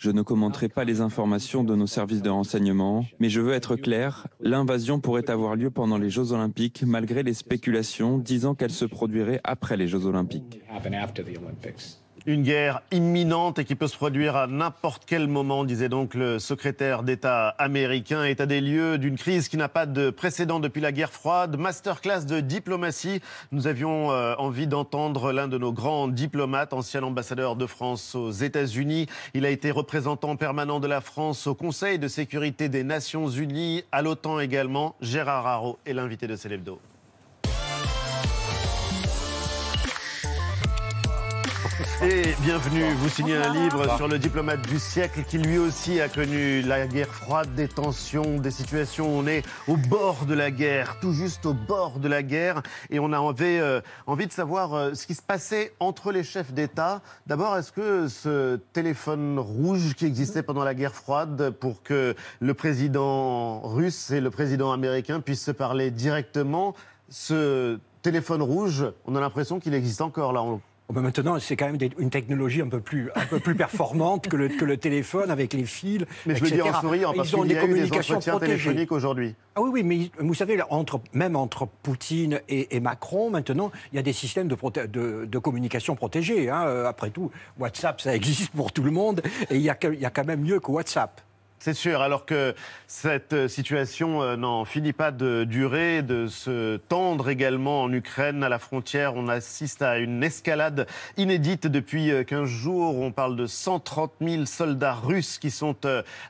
Je 0.00 0.10
ne 0.10 0.22
commenterai 0.22 0.70
pas 0.70 0.84
les 0.84 1.02
informations 1.02 1.62
de 1.62 1.74
nos 1.74 1.86
services 1.86 2.22
de 2.22 2.30
renseignement, 2.30 3.04
mais 3.18 3.28
je 3.28 3.42
veux 3.42 3.52
être 3.52 3.76
clair, 3.76 4.26
l'invasion 4.40 4.98
pourrait 4.98 5.28
avoir 5.28 5.56
lieu 5.56 5.70
pendant 5.70 5.98
les 5.98 6.08
Jeux 6.08 6.32
olympiques 6.32 6.84
malgré 6.86 7.22
les 7.22 7.34
spéculations 7.34 8.16
disant 8.16 8.54
qu'elle 8.54 8.70
se 8.70 8.86
produirait 8.86 9.42
après 9.44 9.76
les 9.76 9.88
Jeux 9.88 10.06
olympiques. 10.06 10.62
Une 12.26 12.42
guerre 12.42 12.82
imminente 12.92 13.58
et 13.58 13.64
qui 13.64 13.74
peut 13.74 13.88
se 13.88 13.96
produire 13.96 14.36
à 14.36 14.46
n'importe 14.46 15.04
quel 15.06 15.26
moment, 15.26 15.64
disait 15.64 15.88
donc 15.88 16.14
le 16.14 16.38
secrétaire 16.38 17.02
d'État 17.02 17.48
américain. 17.48 18.24
État 18.24 18.44
des 18.44 18.60
lieux 18.60 18.98
d'une 18.98 19.16
crise 19.16 19.48
qui 19.48 19.56
n'a 19.56 19.68
pas 19.68 19.86
de 19.86 20.10
précédent 20.10 20.60
depuis 20.60 20.82
la 20.82 20.92
guerre 20.92 21.12
froide. 21.12 21.56
Masterclass 21.58 22.26
de 22.26 22.40
diplomatie. 22.40 23.20
Nous 23.52 23.66
avions 23.66 24.12
euh, 24.12 24.34
envie 24.36 24.66
d'entendre 24.66 25.32
l'un 25.32 25.48
de 25.48 25.56
nos 25.56 25.72
grands 25.72 26.08
diplomates, 26.08 26.74
ancien 26.74 27.02
ambassadeur 27.02 27.56
de 27.56 27.66
France 27.66 28.14
aux 28.14 28.30
États-Unis. 28.30 29.06
Il 29.32 29.46
a 29.46 29.50
été 29.50 29.70
représentant 29.70 30.36
permanent 30.36 30.78
de 30.78 30.88
la 30.88 31.00
France 31.00 31.46
au 31.46 31.54
Conseil 31.54 31.98
de 31.98 32.08
sécurité 32.08 32.68
des 32.68 32.84
Nations 32.84 33.28
Unies, 33.28 33.84
à 33.92 34.02
l'OTAN 34.02 34.40
également. 34.40 34.94
Gérard 35.00 35.46
Haro 35.46 35.78
est 35.86 35.94
l'invité 35.94 36.26
de 36.26 36.36
Célébdo. 36.36 36.78
Et 42.02 42.34
bienvenue, 42.40 42.90
vous 42.94 43.10
signez 43.10 43.36
un 43.36 43.52
livre 43.52 43.94
sur 43.98 44.08
le 44.08 44.18
diplomate 44.18 44.66
du 44.66 44.78
siècle 44.78 45.22
qui 45.28 45.36
lui 45.36 45.58
aussi 45.58 46.00
a 46.00 46.08
connu 46.08 46.62
la 46.62 46.86
guerre 46.86 47.14
froide, 47.14 47.54
des 47.54 47.68
tensions, 47.68 48.38
des 48.38 48.50
situations 48.50 49.06
on 49.06 49.26
est 49.26 49.42
au 49.68 49.76
bord 49.76 50.24
de 50.24 50.32
la 50.32 50.50
guerre, 50.50 50.96
tout 51.02 51.12
juste 51.12 51.44
au 51.44 51.52
bord 51.52 51.98
de 51.98 52.08
la 52.08 52.22
guerre. 52.22 52.62
Et 52.88 52.98
on 52.98 53.12
a 53.12 53.18
envie, 53.18 53.44
euh, 53.44 53.82
envie 54.06 54.26
de 54.26 54.32
savoir 54.32 54.72
euh, 54.72 54.94
ce 54.94 55.06
qui 55.06 55.14
se 55.14 55.20
passait 55.20 55.74
entre 55.78 56.10
les 56.10 56.24
chefs 56.24 56.54
d'État. 56.54 57.02
D'abord, 57.26 57.54
est-ce 57.58 57.70
que 57.70 58.08
ce 58.08 58.56
téléphone 58.72 59.38
rouge 59.38 59.92
qui 59.94 60.06
existait 60.06 60.42
pendant 60.42 60.64
la 60.64 60.72
guerre 60.72 60.94
froide 60.94 61.50
pour 61.50 61.82
que 61.82 62.14
le 62.40 62.54
président 62.54 63.60
russe 63.60 64.10
et 64.10 64.22
le 64.22 64.30
président 64.30 64.72
américain 64.72 65.20
puissent 65.20 65.44
se 65.44 65.50
parler 65.50 65.90
directement, 65.90 66.74
ce 67.10 67.78
téléphone 68.00 68.40
rouge, 68.40 68.86
on 69.04 69.16
a 69.16 69.20
l'impression 69.20 69.60
qu'il 69.60 69.74
existe 69.74 70.00
encore 70.00 70.32
là. 70.32 70.42
Oh, 70.90 70.92
ben 70.92 71.02
maintenant, 71.02 71.38
c'est 71.38 71.54
quand 71.54 71.66
même 71.66 71.78
une 72.00 72.10
technologie 72.10 72.62
un 72.62 72.68
peu 72.68 72.80
plus, 72.80 73.12
un 73.14 73.24
peu 73.24 73.38
plus 73.38 73.54
performante 73.54 74.26
que 74.26 74.34
le, 74.34 74.48
que 74.48 74.64
le 74.64 74.76
téléphone 74.76 75.30
avec 75.30 75.52
les 75.52 75.64
fils. 75.64 76.04
Mais 76.26 76.34
je 76.34 76.42
veux 76.42 76.50
dire 76.50 76.66
en 76.66 76.80
souriant, 76.80 77.12
parce 77.14 77.30
qu'il 77.30 77.52
y 77.52 77.56
a 77.56 77.64
eu 77.64 77.74
des 77.74 77.92
entretiens 77.92 78.40
téléphoniques 78.40 78.90
aujourd'hui. 78.90 79.36
Ah 79.54 79.60
oui, 79.62 79.70
oui, 79.72 79.82
mais 79.84 80.10
vous 80.18 80.34
savez, 80.34 80.60
entre, 80.68 81.00
même 81.12 81.36
entre 81.36 81.68
Poutine 81.84 82.40
et, 82.48 82.80
Macron, 82.80 83.30
maintenant, 83.30 83.70
il 83.92 83.96
y 83.96 83.98
a 84.00 84.02
des 84.02 84.12
systèmes 84.12 84.48
de, 84.48 84.56
de, 84.88 85.26
de 85.26 85.38
communication 85.38 85.94
protégés. 85.94 86.50
Hein. 86.50 86.64
Euh, 86.66 86.86
après 86.86 87.10
tout, 87.10 87.30
WhatsApp, 87.60 88.00
ça 88.00 88.12
existe 88.12 88.50
pour 88.50 88.72
tout 88.72 88.82
le 88.82 88.90
monde, 88.90 89.22
et 89.48 89.54
il 89.54 89.62
y 89.62 89.70
a, 89.70 89.78
il 89.84 90.00
y 90.00 90.06
a 90.06 90.10
quand 90.10 90.26
même 90.26 90.40
mieux 90.40 90.58
que 90.58 90.72
WhatsApp. 90.72 91.20
C'est 91.62 91.74
sûr, 91.74 92.00
alors 92.00 92.24
que 92.24 92.54
cette 92.86 93.34
euh, 93.34 93.46
situation 93.46 94.22
euh, 94.22 94.34
n'en 94.34 94.64
finit 94.64 94.94
pas 94.94 95.10
de 95.10 95.44
durer, 95.44 96.00
de 96.00 96.26
se 96.26 96.78
tendre 96.78 97.28
également 97.28 97.82
en 97.82 97.92
Ukraine, 97.92 98.42
à 98.42 98.48
la 98.48 98.58
frontière. 98.58 99.14
On 99.14 99.28
assiste 99.28 99.82
à 99.82 99.98
une 99.98 100.22
escalade 100.22 100.86
inédite 101.18 101.66
depuis 101.66 102.12
15 102.26 102.40
euh, 102.40 102.46
jours. 102.46 102.98
On 102.98 103.12
parle 103.12 103.36
de 103.36 103.44
130 103.44 104.10
000 104.22 104.46
soldats 104.46 104.94
russes 104.94 105.38
qui 105.38 105.50
sont 105.50 105.76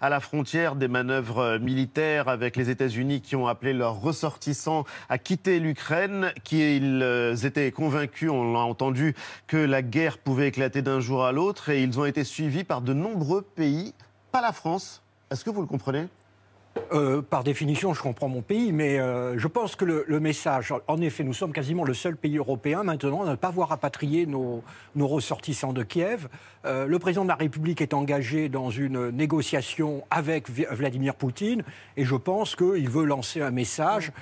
à 0.00 0.08
la 0.08 0.18
frontière, 0.18 0.74
des 0.74 0.88
manœuvres 0.88 1.58
militaires 1.58 2.26
avec 2.26 2.56
les 2.56 2.68
États-Unis 2.68 3.20
qui 3.20 3.36
ont 3.36 3.46
appelé 3.46 3.72
leurs 3.72 4.00
ressortissants 4.00 4.84
à 5.08 5.18
quitter 5.18 5.60
l'Ukraine, 5.60 6.32
qu'ils 6.42 7.04
étaient 7.44 7.70
convaincus, 7.70 8.30
on 8.30 8.52
l'a 8.52 8.58
entendu, 8.58 9.14
que 9.46 9.56
la 9.56 9.82
guerre 9.82 10.18
pouvait 10.18 10.48
éclater 10.48 10.82
d'un 10.82 10.98
jour 10.98 11.24
à 11.24 11.30
l'autre 11.30 11.68
et 11.68 11.84
ils 11.84 12.00
ont 12.00 12.04
été 12.04 12.24
suivis 12.24 12.64
par 12.64 12.80
de 12.80 12.94
nombreux 12.94 13.42
pays, 13.42 13.94
pas 14.32 14.40
la 14.40 14.52
France, 14.52 14.99
est-ce 15.30 15.44
que 15.44 15.50
vous 15.50 15.60
le 15.60 15.66
comprenez? 15.66 16.08
Euh, 16.92 17.20
par 17.20 17.42
définition, 17.42 17.94
je 17.94 18.02
comprends 18.02 18.28
mon 18.28 18.42
pays, 18.42 18.72
mais 18.72 18.98
euh, 18.98 19.38
je 19.38 19.48
pense 19.48 19.74
que 19.74 19.84
le, 19.84 20.20
message, 20.20 20.72
en 20.86 21.00
effet, 21.00 21.24
nous 21.24 21.32
sommes 21.32 21.52
quasiment 21.52 21.84
le 21.84 21.94
seul 21.94 22.16
pays 22.16 22.36
européen 22.38 22.84
maintenant 22.84 23.22
à 23.22 23.30
ne 23.30 23.34
pas 23.34 23.50
voir 23.50 23.70
rapatrier 23.70 24.26
nos, 24.26 24.62
ressortissants 24.96 25.72
de 25.72 25.82
Kiev. 25.82 26.28
Euh, 26.64 26.86
le 26.86 26.98
président 27.00 27.24
de 27.24 27.28
la 27.28 27.34
République 27.34 27.80
est 27.80 27.94
engagé 27.94 28.48
dans 28.48 28.70
une 28.70 29.10
négociation 29.10 30.04
avec 30.10 30.48
Vladimir 30.50 31.14
Poutine, 31.14 31.62
et 31.96 32.04
je 32.04 32.16
pense 32.16 32.54
qu'il 32.54 32.88
veut 32.88 33.04
lancer 33.04 33.40
un 33.40 33.50
message 33.50 34.12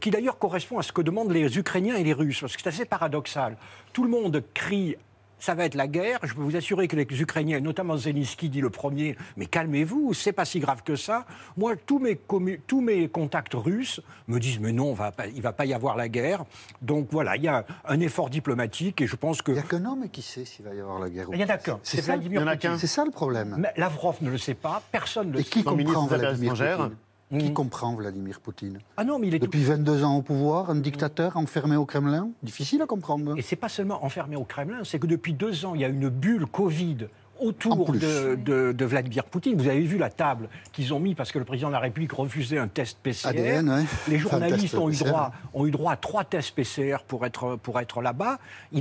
qui 0.00 0.10
d'ailleurs 0.10 0.38
correspond 0.38 0.78
à 0.78 0.82
ce 0.82 0.92
que 0.92 1.02
demandent 1.02 1.32
les 1.32 1.58
Ukrainiens 1.58 1.96
et 1.96 2.04
les 2.04 2.12
Russes, 2.12 2.40
parce 2.40 2.56
que 2.56 2.62
c'est 2.62 2.68
assez 2.68 2.84
paradoxal. 2.84 3.56
Tout 3.92 4.04
le 4.04 4.10
monde 4.10 4.42
crie 4.54 4.96
ça 5.38 5.54
va 5.54 5.64
être 5.64 5.74
la 5.74 5.86
guerre. 5.86 6.18
Je 6.22 6.34
peux 6.34 6.42
vous 6.42 6.56
assurer 6.56 6.88
que 6.88 6.96
les 6.96 7.06
Ukrainiens, 7.20 7.60
notamment 7.60 7.96
Zelensky 7.96 8.48
dit 8.48 8.60
le 8.60 8.70
premier, 8.70 9.16
mais 9.36 9.46
calmez-vous, 9.46 10.14
c'est 10.14 10.32
pas 10.32 10.44
si 10.44 10.60
grave 10.60 10.82
que 10.82 10.96
ça. 10.96 11.26
Moi, 11.56 11.76
tous 11.76 11.98
mes, 11.98 12.18
tous 12.66 12.80
mes 12.80 13.08
contacts 13.08 13.54
russes 13.54 14.00
me 14.28 14.38
disent, 14.38 14.60
mais 14.60 14.72
non, 14.72 14.92
va 14.92 15.12
pas, 15.12 15.26
il 15.26 15.42
va 15.42 15.52
pas 15.52 15.66
y 15.66 15.74
avoir 15.74 15.96
la 15.96 16.08
guerre. 16.08 16.44
Donc 16.82 17.08
voilà, 17.10 17.36
il 17.36 17.42
y 17.42 17.48
a 17.48 17.64
un 17.86 18.00
effort 18.00 18.30
diplomatique 18.30 19.00
et 19.00 19.06
je 19.06 19.16
pense 19.16 19.42
que... 19.42 19.52
Il 19.52 19.54
n'y 19.54 19.60
a 19.60 19.62
qu'un 19.62 19.84
homme 19.84 20.08
qui 20.10 20.22
sait 20.22 20.44
s'il 20.44 20.64
va 20.64 20.74
y 20.74 20.80
avoir 20.80 20.98
la 20.98 21.10
guerre. 21.10 21.28
Il 21.32 21.38
n'y 21.38 21.44
en 21.44 21.48
a 21.48 21.58
qu'un. 21.58 21.78
C'est 21.82 22.00
Vladimir 22.00 22.44
Poutine. 22.44 22.78
C'est 22.78 22.86
ça 22.86 23.04
le 23.04 23.10
problème. 23.10 23.56
Mais 23.58 23.72
Lavrov 23.76 24.16
ne 24.22 24.30
le 24.30 24.38
sait 24.38 24.54
pas, 24.54 24.82
personne 24.90 25.28
ne 25.28 25.32
le 25.34 25.40
et 25.40 25.42
sait. 25.42 25.50
qui 25.50 25.64
comprend 25.64 26.06
Vladimir 26.06 26.52
Poutine? 26.52 26.96
Qui 27.30 27.50
mm. 27.50 27.54
comprend 27.54 27.94
Vladimir 27.94 28.40
Poutine? 28.40 28.78
Ah 28.96 29.04
non, 29.04 29.18
mais 29.18 29.28
il 29.28 29.34
est 29.34 29.38
Depuis 29.38 29.64
22 29.64 30.04
ans 30.04 30.16
au 30.16 30.22
pouvoir, 30.22 30.70
un 30.70 30.76
dictateur 30.76 31.36
enfermé 31.36 31.76
au 31.76 31.84
Kremlin? 31.84 32.30
Difficile 32.42 32.82
à 32.82 32.86
comprendre. 32.86 33.36
Et 33.36 33.42
c'est 33.42 33.56
pas 33.56 33.68
seulement 33.68 34.04
enfermé 34.04 34.36
au 34.36 34.44
Kremlin, 34.44 34.80
c'est 34.84 34.98
que 34.98 35.06
depuis 35.06 35.32
deux 35.32 35.64
ans, 35.64 35.74
il 35.74 35.80
y 35.80 35.84
a 35.84 35.88
une 35.88 36.08
bulle 36.08 36.46
Covid 36.46 37.08
autour 37.38 37.92
de, 37.92 38.84
Vladimir 38.84 39.24
Poutine. 39.24 39.56
Vous 39.56 39.68
avez 39.68 39.82
vu 39.82 39.98
la 39.98 40.10
table 40.10 40.48
qu'ils 40.72 40.94
ont 40.94 41.00
mis 41.00 41.14
parce 41.14 41.32
que 41.32 41.38
le 41.38 41.44
président 41.44 41.68
de 41.68 41.74
la 41.74 41.80
République 41.80 42.12
refusait 42.12 42.58
un 42.58 42.68
test 42.68 42.98
PCR. 43.02 43.62
Les 44.08 44.18
journalistes 44.18 44.74
ont, 44.74 44.90
eu 44.90 44.96
droit, 44.96 45.32
ont 45.54 45.66
eu 45.66 45.70
droit 45.70 45.92
à 45.92 45.96
trois 45.96 46.24
tests 46.24 46.54
PCR 46.54 46.98
pour 47.06 47.26
être, 47.26 47.56
pour 47.56 47.78
être 47.80 48.00
là-bas. 48.00 48.38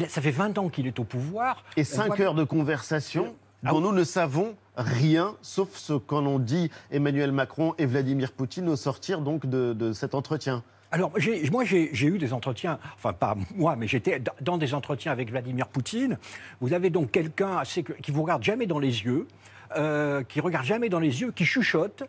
Ça 0.07 0.21
fait 0.21 0.31
20 0.31 0.57
ans 0.57 0.69
qu'il 0.69 0.87
est 0.87 0.99
au 0.99 1.03
pouvoir. 1.03 1.63
Et 1.75 1.83
5 1.83 2.19
heures 2.19 2.35
de 2.35 2.43
conversation 2.43 3.33
ah 3.35 3.44
dont 3.63 3.81
nous 3.81 3.91
ne 3.91 4.03
savons 4.03 4.55
rien, 4.77 5.35
sauf 5.41 5.75
ce 5.75 5.93
qu'en 5.93 6.25
ont 6.25 6.39
dit 6.39 6.69
Emmanuel 6.91 7.31
Macron 7.31 7.73
et 7.77 7.85
Vladimir 7.85 8.31
Poutine 8.31 8.69
au 8.69 8.75
sortir 8.75 9.21
donc 9.21 9.45
de, 9.45 9.93
cet 9.93 10.15
entretien. 10.15 10.63
Alors, 10.91 11.11
moi, 11.51 11.65
j'ai 11.65 12.07
eu 12.07 12.17
des 12.17 12.31
entretiens, 12.31 12.79
enfin, 12.95 13.11
pas 13.11 13.35
moi, 13.55 13.75
mais 13.75 13.87
j'étais 13.87 14.21
dans 14.41 14.57
des 14.57 14.73
entretiens 14.73 15.11
avec 15.11 15.29
Vladimir 15.29 15.67
Poutine. 15.67 16.17
Vous 16.61 16.73
avez 16.73 16.89
donc 16.89 17.11
quelqu'un 17.11 17.63
qui 18.01 18.11
vous 18.11 18.21
regarde 18.21 18.43
jamais 18.43 18.65
dans 18.65 18.79
les 18.79 19.03
yeux, 19.03 19.27
euh, 19.75 20.23
qui 20.23 20.39
regarde 20.39 20.65
jamais 20.65 20.89
dans 20.89 20.99
les 20.99 21.21
yeux, 21.21 21.31
qui 21.31 21.45
chuchote, 21.45 22.03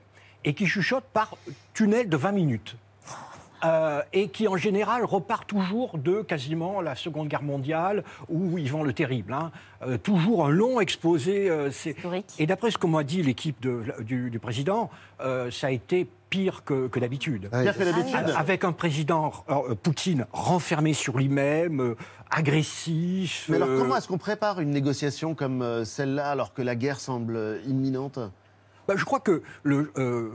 et 0.45 0.55
qui 0.55 0.67
chuchote 0.67 1.05
par 1.13 1.37
tunnel 1.75 2.09
de 2.09 2.17
20 2.17 2.33
minutes. 2.33 2.77
Euh, 3.64 4.03
et 4.12 4.29
qui 4.29 4.49
en 4.49 4.57
général 4.57 5.05
repart 5.05 5.47
toujours 5.47 5.99
de 5.99 6.23
quasiment 6.23 6.81
la 6.81 6.95
Seconde 6.95 7.29
Guerre 7.29 7.42
mondiale 7.42 8.05
ou 8.29 8.59
Yvan 8.59 8.83
le 8.83 8.92
Terrible. 8.92 9.33
hein. 9.33 9.51
Euh, 9.83 9.99
toujours 9.99 10.47
un 10.47 10.51
long 10.51 10.81
exposé. 10.81 11.51
euh, 11.51 11.71
et 12.38 12.47
d'après 12.47 12.71
ce 12.71 12.79
que 12.79 12.87
m'a 12.87 13.03
dit 13.05 13.23
l'équipe 13.23 13.66
du, 14.01 14.31
du 14.31 14.38
président, 14.38 14.90
euh, 15.21 15.51
ça 15.51 15.66
a 15.69 15.71
été 15.71 16.09
pire 16.31 16.64
que, 16.64 16.88
que 16.88 16.99
d'habitude. 16.99 17.49
Pire 17.51 17.77
que 17.77 17.85
d'habitude. 17.85 18.31
A- 18.35 18.38
Avec 18.38 18.64
un 18.64 18.73
président, 18.73 19.33
euh, 19.49 19.75
Poutine, 19.75 20.27
renfermé 20.33 20.92
sur 20.92 21.16
lui-même, 21.19 21.81
euh, 21.81 21.97
agressif. 22.31 23.47
Mais 23.49 23.57
alors, 23.57 23.69
euh, 23.69 23.79
comment 23.79 23.97
est-ce 23.97 24.09
qu'on 24.09 24.19
prépare 24.19 24.61
une 24.61 24.71
négociation 24.71 25.35
comme 25.35 25.85
celle-là 25.85 26.31
alors 26.31 26.53
que 26.55 26.62
la 26.62 26.75
guerre 26.75 27.01
semble 27.01 27.61
imminente? 27.66 28.19
Bah, 28.89 28.95
je 28.97 29.05
crois 29.05 29.20
que 29.20 29.43
le, 29.62 29.93
euh, 29.99 30.31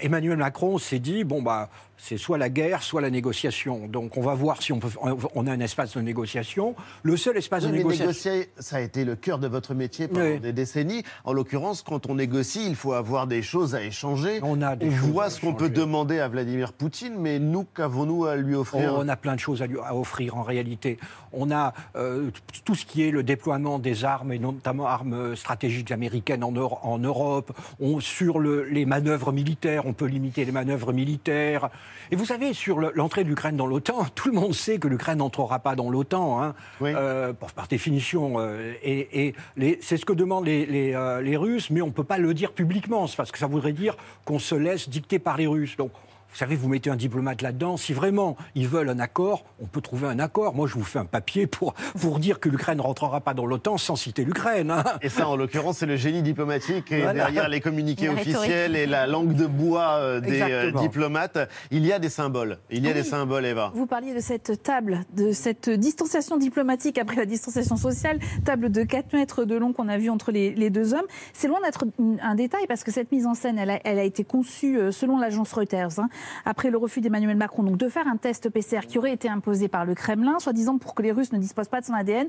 Emmanuel 0.00 0.36
Macron 0.38 0.78
s'est 0.78 0.98
dit 0.98 1.24
bon 1.24 1.42
bah 1.42 1.68
c'est 1.98 2.16
soit 2.16 2.36
la 2.38 2.48
guerre, 2.48 2.82
soit 2.82 3.00
la 3.00 3.10
négociation. 3.10 3.86
Donc 3.86 4.16
on 4.16 4.22
va 4.22 4.34
voir 4.34 4.60
si 4.60 4.72
on 4.72 4.80
peut. 4.80 4.88
On 5.36 5.46
a 5.46 5.52
un 5.52 5.60
espace 5.60 5.96
de 5.96 6.00
négociation. 6.00 6.74
Le 7.04 7.16
seul 7.16 7.36
espace 7.36 7.62
Oui, 7.64 7.70
de 7.70 7.76
négociation. 7.76 8.06
négocier, 8.32 8.50
ça 8.58 8.76
a 8.76 8.80
été 8.80 9.04
le 9.04 9.14
cœur 9.14 9.38
de 9.38 9.46
votre 9.46 9.72
métier 9.74 10.08
pendant 10.08 10.24
Oui. 10.24 10.40
des 10.40 10.52
décennies. 10.52 11.04
En 11.24 11.32
l'occurrence, 11.32 11.82
quand 11.82 12.06
on 12.10 12.16
négocie, 12.16 12.66
il 12.66 12.74
faut 12.74 12.92
avoir 12.92 13.28
des 13.28 13.42
choses 13.42 13.76
à 13.76 13.82
échanger. 13.84 14.40
On 14.42 14.62
a 14.62 14.74
des 14.74 14.90
choses 14.90 14.98
voit 15.10 15.30
ce 15.30 15.40
qu'on 15.40 15.54
peut 15.54 15.68
demander 15.68 16.18
à 16.18 16.26
Vladimir 16.26 16.72
Poutine, 16.72 17.14
mais 17.18 17.38
nous, 17.38 17.64
qu'avons-nous 17.72 18.24
à 18.24 18.34
lui 18.34 18.56
offrir? 18.56 18.94
On 18.98 19.06
a 19.08 19.14
plein 19.16 19.34
de 19.36 19.40
choses 19.40 19.62
à, 19.62 19.66
lui- 19.68 19.78
à 19.84 19.94
offrir 19.94 20.36
en 20.36 20.42
réalité. 20.42 20.98
On 21.32 21.52
a 21.52 21.72
euh, 21.94 22.30
tout 22.64 22.74
ce 22.74 22.84
qui 22.84 23.04
est 23.06 23.10
le 23.12 23.22
déploiement 23.22 23.78
des 23.78 24.04
armes, 24.04 24.32
et 24.32 24.38
notamment 24.40 24.86
armes 24.88 25.36
stratégiques 25.36 25.92
américaines 25.92 26.42
en, 26.42 26.50
Euro- 26.52 26.78
en 26.82 26.98
Europe. 26.98 27.52
On, 27.80 28.00
sur 28.00 28.40
le- 28.40 28.64
les 28.64 28.86
manœuvres 28.86 29.30
militaires, 29.30 29.81
on 29.84 29.92
peut 29.92 30.06
limiter 30.06 30.44
les 30.44 30.52
manœuvres 30.52 30.92
militaires. 30.92 31.68
Et 32.10 32.16
vous 32.16 32.24
savez, 32.24 32.52
sur 32.52 32.78
le- 32.78 32.92
l'entrée 32.94 33.24
de 33.24 33.28
l'Ukraine 33.28 33.56
dans 33.56 33.66
l'OTAN, 33.66 34.04
tout 34.14 34.28
le 34.28 34.34
monde 34.34 34.54
sait 34.54 34.78
que 34.78 34.88
l'Ukraine 34.88 35.18
n'entrera 35.18 35.58
pas 35.58 35.74
dans 35.74 35.90
l'OTAN, 35.90 36.42
hein, 36.42 36.54
euh, 36.96 37.32
par, 37.32 37.66
définition. 37.68 38.34
euh, 38.38 38.72
et 38.82 39.34
c'est 39.80 39.96
ce 39.96 40.04
que 40.04 40.12
demandent 40.12 40.46
les, 40.46 40.66
les, 40.66 40.94
euh, 40.94 41.20
les 41.20 41.36
Russes, 41.36 41.70
mais 41.70 41.82
on 41.82 41.86
ne 41.86 41.92
peut 41.92 42.04
pas 42.04 42.18
le 42.18 42.34
dire 42.34 42.52
publiquement, 42.52 43.06
parce 43.16 43.32
que 43.32 43.38
ça 43.38 43.46
voudrait 43.46 43.72
dire 43.72 43.96
qu'on 44.24 44.38
se 44.38 44.54
laisse 44.54 44.88
dicter 44.88 45.18
par 45.18 45.36
les 45.36 45.46
Russes. 45.46 45.76
Donc, 45.76 45.90
vous 46.32 46.38
savez, 46.38 46.56
vous 46.56 46.68
mettez 46.68 46.88
un 46.90 46.96
diplomate 46.96 47.42
là-dedans. 47.42 47.76
Si 47.76 47.92
vraiment 47.92 48.36
ils 48.54 48.66
veulent 48.66 48.88
un 48.88 48.98
accord, 48.98 49.44
on 49.60 49.66
peut 49.66 49.80
trouver 49.82 50.08
un 50.08 50.18
accord. 50.18 50.54
Moi, 50.54 50.66
je 50.66 50.74
vous 50.74 50.82
fais 50.84 50.98
un 50.98 51.04
papier 51.04 51.46
pour, 51.46 51.74
pour 52.00 52.18
dire 52.18 52.40
que 52.40 52.48
l'Ukraine 52.48 52.78
ne 52.78 52.82
rentrera 52.82 53.20
pas 53.20 53.34
dans 53.34 53.44
l'OTAN 53.46 53.76
sans 53.78 53.96
citer 53.96 54.24
l'Ukraine. 54.24 54.70
hein. 54.70 54.82
Et 55.02 55.08
ça, 55.08 55.28
en 55.28 55.36
l'occurrence, 55.36 55.78
c'est 55.78 55.86
le 55.86 55.96
génie 55.96 56.22
diplomatique 56.22 56.90
et 56.90 57.02
Voilà. 57.02 57.24
derrière 57.24 57.48
les 57.48 57.60
communiqués 57.60 58.06
La 58.06 58.12
rhétorique. 58.14 58.36
officiels 58.38 58.76
et 58.76 58.86
la 58.86 59.06
langue 59.06 59.34
de 59.34 59.46
bois 59.46 59.96
euh, 59.98 60.20
des 60.20 60.40
euh, 60.40 60.44
Exactement. 60.46 60.80
diplomates. 60.82 61.38
Il 61.70 61.84
y 61.86 61.92
a 61.92 61.98
des 61.98 62.08
symboles. 62.08 62.58
Il 62.70 62.82
y 62.84 62.88
a 62.88 62.90
Ah 62.92 62.94
des 62.94 63.02
symboles, 63.04 63.44
Eva. 63.44 63.70
Vous 63.74 63.86
parliez 63.86 64.14
de 64.14 64.20
cette 64.20 64.62
table, 64.62 65.00
de 65.14 65.32
cette 65.32 65.68
distanciation 65.68 66.36
diplomatique 66.38 66.98
après 66.98 67.16
la 67.16 67.26
distanciation 67.26 67.76
sociale, 67.76 68.18
table 68.44 68.70
de 68.70 68.82
4 68.84 69.12
mètres 69.12 69.44
de 69.44 69.54
long 69.56 69.72
qu'on 69.72 69.88
a 69.88 69.98
vue 69.98 70.08
entre 70.10 70.32
les, 70.32 70.54
les 70.54 70.70
deux 70.70 70.94
hommes. 70.94 71.06
C'est 71.34 71.48
loin 71.48 71.60
d'être 71.62 71.84
un 72.22 72.34
détail 72.34 72.66
parce 72.68 72.84
que 72.84 72.90
cette 72.90 73.12
mise 73.12 73.26
en 73.26 73.34
scène, 73.34 73.58
elle 73.58 73.70
a, 73.70 73.78
elle 73.84 73.98
a 73.98 74.04
été 74.04 74.24
conçue 74.24 74.78
euh, 74.78 74.92
selon 74.92 75.18
l'agence 75.18 75.52
Reuters, 75.52 75.98
hein, 75.98 76.08
après 76.44 76.70
le 76.70 76.78
refus 76.78 77.00
d'Emmanuel 77.00 77.36
Macron 77.36 77.62
donc 77.62 77.76
de 77.76 77.88
faire 77.88 78.06
un 78.06 78.16
test 78.16 78.50
PCR 78.50 78.80
qui 78.86 78.98
aurait 78.98 79.12
été 79.12 79.28
imposé 79.28 79.68
par 79.68 79.84
le 79.84 79.94
Kremlin, 79.94 80.38
soi-disant 80.38 80.78
pour 80.78 80.94
que 80.94 81.02
les 81.02 81.12
Russes 81.12 81.32
ne 81.32 81.38
disposent 81.38 81.68
pas 81.68 81.80
de 81.80 81.86
son 81.86 81.94
ADN. 81.94 82.28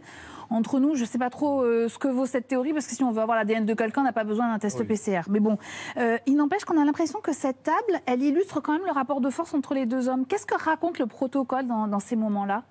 Entre 0.49 0.79
nous, 0.79 0.95
je 0.95 1.01
ne 1.01 1.07
sais 1.07 1.17
pas 1.17 1.29
trop 1.29 1.63
euh, 1.63 1.87
ce 1.87 1.97
que 1.97 2.07
vaut 2.07 2.25
cette 2.25 2.47
théorie 2.47 2.73
parce 2.73 2.87
que 2.87 2.95
si 2.95 3.03
on 3.03 3.11
veut 3.11 3.21
avoir 3.21 3.37
l'ADN 3.37 3.65
de 3.65 3.73
quelqu'un, 3.73 4.01
on 4.01 4.05
n'a 4.05 4.13
pas 4.13 4.23
besoin 4.23 4.49
d'un 4.51 4.59
test 4.59 4.83
PCR. 4.83 5.21
Mais 5.29 5.39
bon, 5.39 5.57
euh, 5.97 6.17
il 6.25 6.35
n'empêche 6.35 6.65
qu'on 6.65 6.79
a 6.79 6.85
l'impression 6.85 7.19
que 7.21 7.33
cette 7.33 7.63
table, 7.63 8.01
elle 8.05 8.21
illustre 8.21 8.61
quand 8.61 8.73
même 8.73 8.85
le 8.85 8.91
rapport 8.91 9.21
de 9.21 9.29
force 9.29 9.53
entre 9.53 9.73
les 9.73 9.85
deux 9.85 10.09
hommes. 10.09 10.25
Qu'est-ce 10.25 10.45
que 10.45 10.61
raconte 10.61 10.99
le 10.99 11.05
protocole 11.05 11.67
dans, 11.67 11.87
dans 11.87 11.99
ces 11.99 12.15
moments-là? 12.15 12.63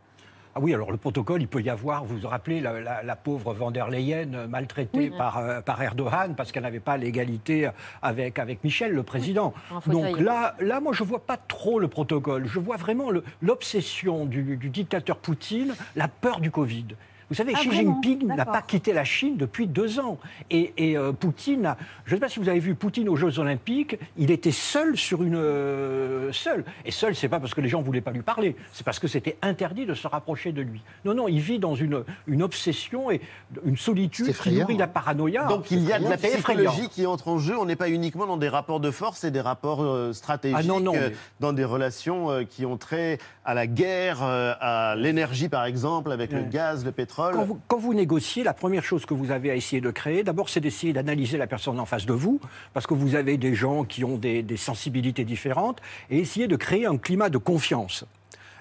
Ah 0.55 0.61
oui, 0.61 0.74
alors 0.74 0.90
le 0.90 0.98
protocole, 0.98 1.40
il 1.40 1.48
peut 1.48 1.62
y 1.62 1.70
avoir, 1.70 2.05
vous 2.05 2.18
vous 2.18 2.28
rappelez, 2.28 2.61
la, 2.61 2.78
la- 2.80 3.03
la 3.03 3.16
pauvre 3.16 3.55
van 3.55 3.70
der 3.70 3.88
Leyen 3.88 4.34
euh, 4.34 4.46
maltraitée 4.46 4.98
Oui. 5.11 5.12
par, 5.16 5.38
euh, 5.38 5.61
par 5.62 5.82
Erdogan 5.82 6.34
parce 6.36 6.53
qu'elle 6.53 6.64
n'avait 6.64 6.78
pas 6.78 6.98
l'égalité 6.98 7.70
avec, 8.03 8.38
avec 8.38 8.62
Michel, 8.62 8.92
le 8.92 9.03
président. 9.03 9.55
Donc 9.86 10.18
là, 10.20 10.55
là, 10.61 10.80
moi, 10.80 10.92
je 10.92 11.05
ne 11.05 11.09
vois 11.09 11.24
pas 11.24 11.38
trop 11.38 11.78
le 11.78 11.88
protocole. 11.88 12.46
Je 12.46 12.59
vois 12.59 12.76
vraiment 12.76 13.09
l'obsession 13.40 14.26
du, 14.26 14.57
du 14.57 14.68
dictateur 14.68 15.16
Poutine, 15.16 15.74
la 15.96 16.09
peur 16.09 16.40
du 16.40 16.50
Covid. 16.50 16.86
Vous 17.33 17.37
savez, 17.39 17.55
Ah, 17.57 17.61
Xi 17.61 17.70
Jinping 17.72 18.26
n'a 18.26 18.45
pas 18.45 18.61
quitté 18.61 18.93
la 18.93 19.05
Chine 19.05 19.39
depuis 19.39 19.66
deux 19.66 19.99
ans. 19.99 20.18
Et, 20.51 20.74
et, 20.76 20.99
euh, 20.99 21.12
Poutine, 21.12 21.64
a- 21.64 21.78
je 22.05 22.12
ne 22.12 22.16
sais 22.16 22.20
pas 22.20 22.28
si 22.28 22.39
vous 22.41 22.49
avez 22.51 22.59
vu 22.59 22.74
Poutine 22.74 23.09
aux 23.09 23.16
Jeux 23.16 23.39
Olympiques, 23.39 23.97
il 24.18 24.30
était 24.30 24.51
seul 24.53 24.99
sur 24.99 25.22
une. 25.22 25.37
euh, 25.37 26.30
seul. 26.33 26.66
Et 26.85 26.91
seul, 26.91 27.14
c'est 27.16 27.30
pas 27.30 27.41
parce 27.41 27.55
que 27.55 27.62
les 27.62 27.70
gens 27.70 27.78
ne 27.80 27.85
voulaient 27.87 28.03
pas 28.03 28.11
lui 28.11 28.20
parler, 28.20 28.55
c'est 28.74 28.85
parce 28.85 28.99
que 28.99 29.09
c'était 29.09 29.39
interdit 29.41 29.87
de 29.87 29.95
se 29.95 30.07
rapprocher 30.07 30.53
de 30.53 30.61
lui. 30.61 30.83
Non, 31.07 31.14
non, 31.14 31.26
il 31.26 31.41
vit 31.41 31.59
dans 31.59 31.74
une, 31.74 32.05
une 32.26 32.43
obsession 32.43 33.11
et 33.11 33.22
une 33.64 33.78
solitude 33.78 34.26
qui 34.26 34.51
nourrit 34.61 34.76
la 34.76 34.87
paranoïa. 34.87 35.45
Donc 35.47 35.70
il 35.70 35.85
y 35.85 35.93
a 35.93 35.99
de 35.99 36.05
la 36.11 36.18
psychologie 36.18 36.89
qui 36.91 37.07
entre 37.07 37.28
en 37.28 37.39
jeu. 37.39 37.57
On 37.59 37.64
n'est 37.64 37.76
pas 37.76 37.89
uniquement 37.89 38.26
dans 38.26 38.37
des 38.37 38.51
rapports 38.51 38.80
de 38.80 38.91
force 38.91 39.24
et 39.24 39.30
des 39.30 39.41
rapports 39.41 39.83
euh, 39.83 40.12
stratégiques, 40.12 40.59
Ah 40.61 40.62
non, 40.66 40.80
non, 40.80 40.95
euh, 40.95 41.09
mais- 41.09 41.16
dans 41.41 41.55
des 41.55 41.64
relations 41.64 42.30
euh, 42.30 42.45
qui 42.45 42.66
ont 42.66 42.76
trait 42.76 43.16
à 43.47 43.55
la 43.55 43.66
guerre, 43.66 44.22
euh, 44.22 44.53
à 44.61 44.97
l'énergie 44.97 45.49
par 45.49 45.64
exemple, 45.64 46.12
avec 46.12 46.30
le 46.33 46.43
gaz, 46.43 46.85
le 46.85 46.93
pétrole. 46.93 47.22
Quand 47.31 47.45
vous, 47.45 47.59
quand 47.68 47.79
vous 47.79 47.95
négociez, 47.95 48.43
la 48.43 48.55
première 48.55 48.85
chose 48.85 49.07
que 49.07 49.14
vous 49.14 49.31
avez 49.31 49.51
à 49.51 49.55
essayer 49.55 49.81
de 49.81 49.91
créer, 49.91 50.25
d'abord, 50.25 50.49
c'est 50.49 50.61
d'essayer 50.61 50.93
d'analyser 50.93 51.39
la 51.39 51.47
personne 51.47 51.79
en 51.79 51.87
face 51.87 52.07
de 52.07 52.12
vous, 52.12 52.41
parce 52.73 52.87
que 52.87 52.95
vous 52.95 53.14
avez 53.14 53.37
des 53.37 53.55
gens 53.55 53.85
qui 53.85 54.05
ont 54.05 54.16
des, 54.16 54.43
des 54.43 54.57
sensibilités 54.57 55.25
différentes, 55.25 55.81
et 56.11 56.18
essayer 56.18 56.49
de 56.49 56.57
créer 56.57 56.87
un 56.87 56.97
climat 56.97 57.29
de 57.29 57.39
confiance. 57.39 58.05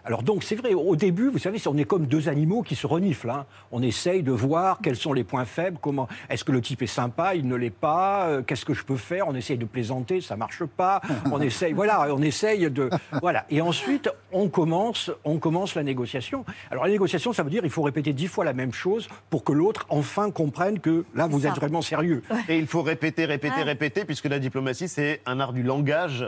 Alors 0.05 0.23
donc 0.23 0.43
c'est 0.43 0.55
vrai, 0.55 0.73
au 0.73 0.95
début, 0.95 1.29
vous 1.29 1.37
savez, 1.39 1.59
on 1.67 1.77
est 1.77 1.83
comme 1.85 2.05
deux 2.07 2.27
animaux 2.29 2.61
qui 2.63 2.75
se 2.75 2.87
reniflent. 2.87 3.29
hein. 3.29 3.45
On 3.71 3.81
essaye 3.83 4.23
de 4.23 4.31
voir 4.31 4.79
quels 4.81 4.95
sont 4.95 5.13
les 5.13 5.23
points 5.23 5.45
faibles, 5.45 5.77
comment 5.81 6.07
est-ce 6.29 6.43
que 6.43 6.51
le 6.51 6.61
type 6.61 6.81
est 6.81 6.87
sympa, 6.87 7.35
il 7.35 7.47
ne 7.47 7.55
l'est 7.55 7.69
pas, 7.69 8.25
euh, 8.27 8.41
qu'est-ce 8.41 8.65
que 8.65 8.73
je 8.73 8.83
peux 8.83 8.97
faire, 8.97 9.27
on 9.27 9.35
essaye 9.35 9.57
de 9.57 9.65
plaisanter, 9.65 10.21
ça 10.21 10.35
marche 10.35 10.63
pas, 10.65 11.01
on 11.31 11.39
essaye, 11.41 11.73
voilà, 11.73 12.13
on 12.13 12.21
essaye 12.21 12.69
de, 12.71 12.89
voilà. 13.21 13.45
Et 13.49 13.61
ensuite, 13.61 14.09
on 14.31 14.49
commence, 14.49 15.11
on 15.23 15.37
commence 15.37 15.75
la 15.75 15.83
négociation. 15.83 16.45
Alors 16.71 16.85
la 16.85 16.91
négociation, 16.91 17.33
ça 17.33 17.43
veut 17.43 17.49
dire 17.49 17.61
il 17.63 17.69
faut 17.69 17.83
répéter 17.83 18.13
dix 18.13 18.27
fois 18.27 18.43
la 18.45 18.53
même 18.53 18.73
chose 18.73 19.07
pour 19.29 19.43
que 19.43 19.51
l'autre 19.51 19.85
enfin 19.89 20.31
comprenne 20.31 20.79
que 20.79 21.05
là 21.15 21.27
vous 21.27 21.45
êtes 21.45 21.55
vraiment 21.55 21.81
sérieux. 21.81 22.23
Et 22.49 22.57
il 22.57 22.67
faut 22.67 22.81
répéter, 22.81 23.25
répéter, 23.25 23.51
Ouais. 23.57 23.63
répéter, 23.63 24.05
puisque 24.05 24.25
la 24.25 24.39
diplomatie, 24.39 24.87
c'est 24.87 25.21
un 25.25 25.39
art 25.39 25.51
du 25.53 25.61
langage. 25.63 26.25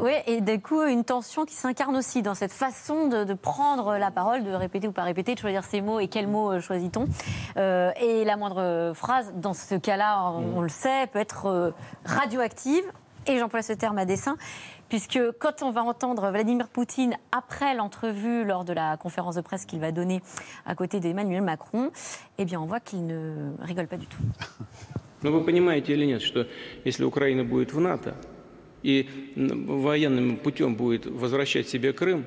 Oui, 0.00 0.12
et 0.26 0.40
du 0.40 0.58
coup, 0.60 0.82
une 0.82 1.04
tension 1.04 1.44
qui 1.44 1.54
s'incarne 1.54 1.96
aussi 1.96 2.22
dans 2.22 2.34
cette 2.34 2.52
façon 2.52 3.08
de, 3.08 3.11
de 3.11 3.33
prendre 3.33 3.97
la 3.97 4.11
parole, 4.11 4.43
de 4.43 4.51
répéter 4.51 4.87
ou 4.87 4.91
pas 4.91 5.03
répéter, 5.03 5.35
de 5.35 5.39
choisir 5.39 5.63
ses 5.63 5.81
mots 5.81 5.99
et 5.99 6.07
quels 6.07 6.27
mots 6.27 6.53
euh, 6.53 6.59
choisit-on. 6.61 7.05
Euh, 7.57 7.91
et 8.01 8.23
la 8.23 8.37
moindre 8.37 8.93
phrase, 8.95 9.33
dans 9.35 9.53
ce 9.53 9.75
cas-là, 9.75 10.31
on, 10.31 10.57
on 10.59 10.61
le 10.61 10.69
sait, 10.69 11.07
peut 11.11 11.19
être 11.19 11.47
euh, 11.47 11.71
radioactive. 12.05 12.83
Et 13.29 13.37
j'emploie 13.39 13.61
ce 13.61 13.73
terme 13.73 13.97
à 13.97 14.05
dessein, 14.05 14.37
puisque 14.87 15.19
quand 15.39 15.61
on 15.61 15.71
va 15.71 15.83
entendre 15.83 16.31
Vladimir 16.31 16.69
Poutine 16.69 17.17
après 17.33 17.75
l'entrevue 17.75 18.45
lors 18.45 18.63
de 18.63 18.71
la 18.71 18.95
conférence 18.95 19.35
de 19.35 19.41
presse 19.41 19.65
qu'il 19.65 19.81
va 19.81 19.91
donner 19.91 20.21
à 20.65 20.75
côté 20.75 21.01
d'Emmanuel 21.01 21.41
Macron, 21.41 21.91
eh 22.37 22.45
bien, 22.45 22.61
on 22.61 22.65
voit 22.65 22.79
qu'il 22.79 23.05
ne 23.05 23.51
rigole 23.59 23.87
pas 23.87 23.97
du 23.97 24.07
tout. 24.07 24.21
Но 25.23 25.31
вы 25.31 25.43
понимаете 25.43 25.93
или 25.93 26.05
нет, 26.05 26.21
что 26.21 26.47
если 26.85 27.03
Украина 27.03 27.43
будет 27.43 27.73
в 27.73 27.81
НАТО 27.81 28.15
и 28.83 29.09
м, 29.35 29.81
военным 29.81 30.37
путем 30.37 30.75
будет 30.75 31.05
возвращать 31.07 31.67
себе 31.67 31.91
Крым, 31.91 32.23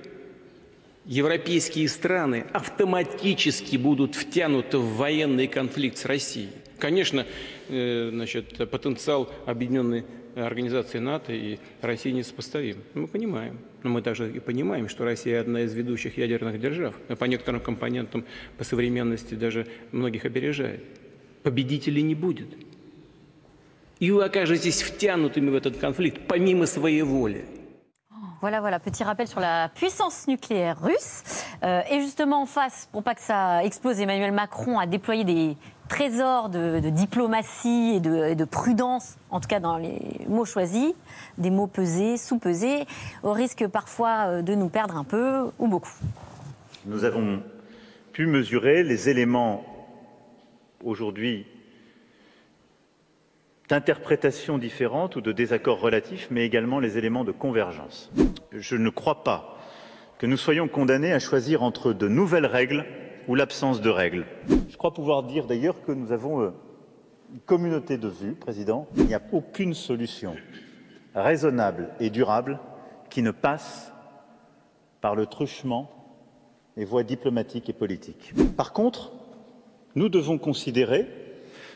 европейские 1.05 1.87
страны 1.89 2.45
автоматически 2.53 3.77
будут 3.77 4.15
втянуты 4.15 4.77
в 4.77 4.95
военный 4.95 5.47
конфликт 5.47 5.97
с 5.97 6.05
Россией. 6.05 6.49
Конечно, 6.79 7.25
э, 7.69 8.09
значит, 8.11 8.69
потенциал 8.69 9.31
объединенной 9.45 10.03
организации 10.35 10.99
НАТО 10.99 11.31
и 11.33 11.59
России 11.81 12.11
несопоставим. 12.11 12.83
Мы 12.93 13.07
понимаем. 13.07 13.59
Но 13.83 13.89
мы 13.89 14.01
также 14.01 14.31
и 14.31 14.39
понимаем, 14.39 14.89
что 14.89 15.05
Россия 15.05 15.39
одна 15.39 15.61
из 15.61 15.73
ведущих 15.73 16.17
ядерных 16.17 16.59
держав. 16.59 16.95
По 17.19 17.25
некоторым 17.25 17.61
компонентам 17.61 18.25
по 18.57 18.63
современности 18.63 19.35
даже 19.35 19.67
многих 19.91 20.25
опережает. 20.25 20.83
Победителей 21.43 22.01
не 22.01 22.15
будет. 22.15 22.49
И 23.99 24.11
вы 24.11 24.25
окажетесь 24.25 24.81
втянутыми 24.81 25.49
в 25.51 25.55
этот 25.55 25.77
конфликт 25.77 26.21
помимо 26.27 26.65
своей 26.65 27.03
воли. 27.03 27.45
Voilà, 28.41 28.59
voilà, 28.59 28.79
petit 28.79 29.03
rappel 29.03 29.27
sur 29.27 29.39
la 29.39 29.69
puissance 29.69 30.27
nucléaire 30.27 30.81
russe. 30.81 31.23
Euh, 31.63 31.81
et 31.89 32.01
justement, 32.01 32.41
en 32.41 32.45
face, 32.45 32.89
pour 32.91 33.01
pas 33.01 33.15
que 33.15 33.21
ça 33.21 33.63
explose, 33.63 33.99
Emmanuel 33.99 34.31
Macron 34.31 34.77
a 34.77 34.85
déployé 34.85 35.23
des 35.23 35.57
trésors 35.87 36.49
de, 36.49 36.79
diplomatie 36.89 37.93
et 37.95 37.99
de, 37.99 38.25
et 38.25 38.35
de 38.35 38.45
prudence, 38.45 39.17
en 39.29 39.39
tout 39.39 39.47
cas 39.47 39.59
dans 39.59 39.77
les 39.77 39.99
mots 40.27 40.45
choisis, 40.45 40.93
des 41.37 41.49
mots 41.49 41.67
pesés, 41.67 42.17
sous-pesés, 42.17 42.85
au 43.23 43.31
risque 43.31 43.67
parfois 43.67 44.27
euh, 44.27 44.41
de 44.41 44.55
nous 44.55 44.69
perdre 44.69 44.97
un 44.97 45.03
peu 45.03 45.51
ou 45.59 45.67
beaucoup. 45.67 45.93
Nous 46.85 47.03
avons 47.03 47.41
pu 48.13 48.25
mesurer 48.25 48.83
les 48.83 49.09
éléments 49.09 49.63
aujourd'hui 50.83 51.45
d'interprétation 53.69 54.57
différentes 54.57 55.15
ou 55.15 55.21
de 55.21 55.31
désaccords 55.31 55.79
relatifs, 55.79 56.27
mais 56.29 56.45
également 56.45 56.79
les 56.79 56.97
éléments 56.97 57.23
de 57.23 57.31
convergence. 57.31 58.11
Je 58.51 58.75
ne 58.75 58.89
crois 58.89 59.23
pas 59.23 59.57
que 60.17 60.25
nous 60.25 60.37
soyons 60.37 60.67
condamnés 60.67 61.13
à 61.13 61.19
choisir 61.19 61.63
entre 61.63 61.93
de 61.93 62.07
nouvelles 62.07 62.45
règles 62.45 62.85
ou 63.27 63.35
l'absence 63.35 63.81
de 63.81 63.89
règles. 63.89 64.25
Je 64.69 64.77
crois 64.77 64.93
pouvoir 64.93 65.23
dire 65.23 65.47
d'ailleurs 65.47 65.81
que 65.83 65.91
nous 65.91 66.11
avons 66.11 66.41
euh, 66.41 66.51
une 67.33 67.39
communauté 67.39 67.97
de 67.97 68.07
vues, 68.07 68.33
Président. 68.33 68.87
Il 68.97 69.05
n'y 69.05 69.15
a 69.15 69.21
aucune 69.31 69.73
solution 69.73 70.35
raisonnable 71.15 71.89
et 71.99 72.09
durable 72.09 72.59
qui 73.09 73.21
ne 73.21 73.31
passe 73.31 73.91
par 75.01 75.15
le 75.15 75.25
truchement 75.25 75.91
des 76.77 76.85
voies 76.85 77.03
diplomatiques 77.03 77.69
et 77.69 77.73
politiques. 77.73 78.33
Par 78.57 78.73
contre, 78.73 79.13
nous 79.95 80.09
devons 80.09 80.37
considérer 80.37 81.07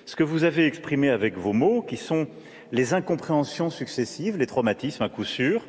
ce 0.10 0.16
que 0.16 0.24
vous 0.24 0.43
avez 0.43 0.66
exprimé 0.66 1.12
avec 1.12 1.38
vos 1.38 1.53
mots, 1.53 1.84
qui 1.84 1.95
sont 1.95 2.28
les 2.72 2.95
incompréhensions 2.95 3.70
successives, 3.70 4.38
les 4.38 4.47
traumatismes 4.47 5.03
à 5.03 5.10
coup 5.10 5.24
sûr. 5.24 5.64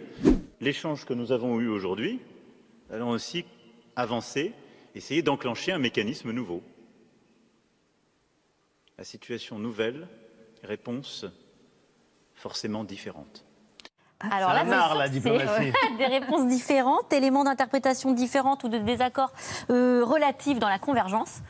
L'échange 0.62 1.04
que 1.04 1.12
nous 1.12 1.30
avons 1.30 1.60
eu 1.60 1.68
aujourd'hui, 1.68 2.20
allons 2.90 3.10
aussi 3.10 3.44
avancer, 3.96 4.54
essayer 4.94 5.20
d'enclencher 5.20 5.72
un 5.72 5.78
mécanisme 5.78 6.30
nouveau. 6.30 6.62
La 8.96 9.04
situation 9.04 9.58
nouvelle, 9.58 10.08
réponse 10.62 11.26
forcément 12.32 12.82
différente. 12.84 13.44
Alors 14.20 14.54
là, 14.54 14.94
la 14.94 15.08
diplomatie. 15.10 15.72
des 15.98 16.06
réponses 16.06 16.46
différentes, 16.46 17.12
éléments 17.12 17.44
d'interprétation 17.44 18.12
différentes 18.12 18.64
ou 18.64 18.68
de 18.68 18.78
désaccords 18.78 19.32
euh, 19.68 20.02
relatifs 20.02 20.58
dans 20.58 20.68
la 20.70 20.78
convergence. 20.78 21.42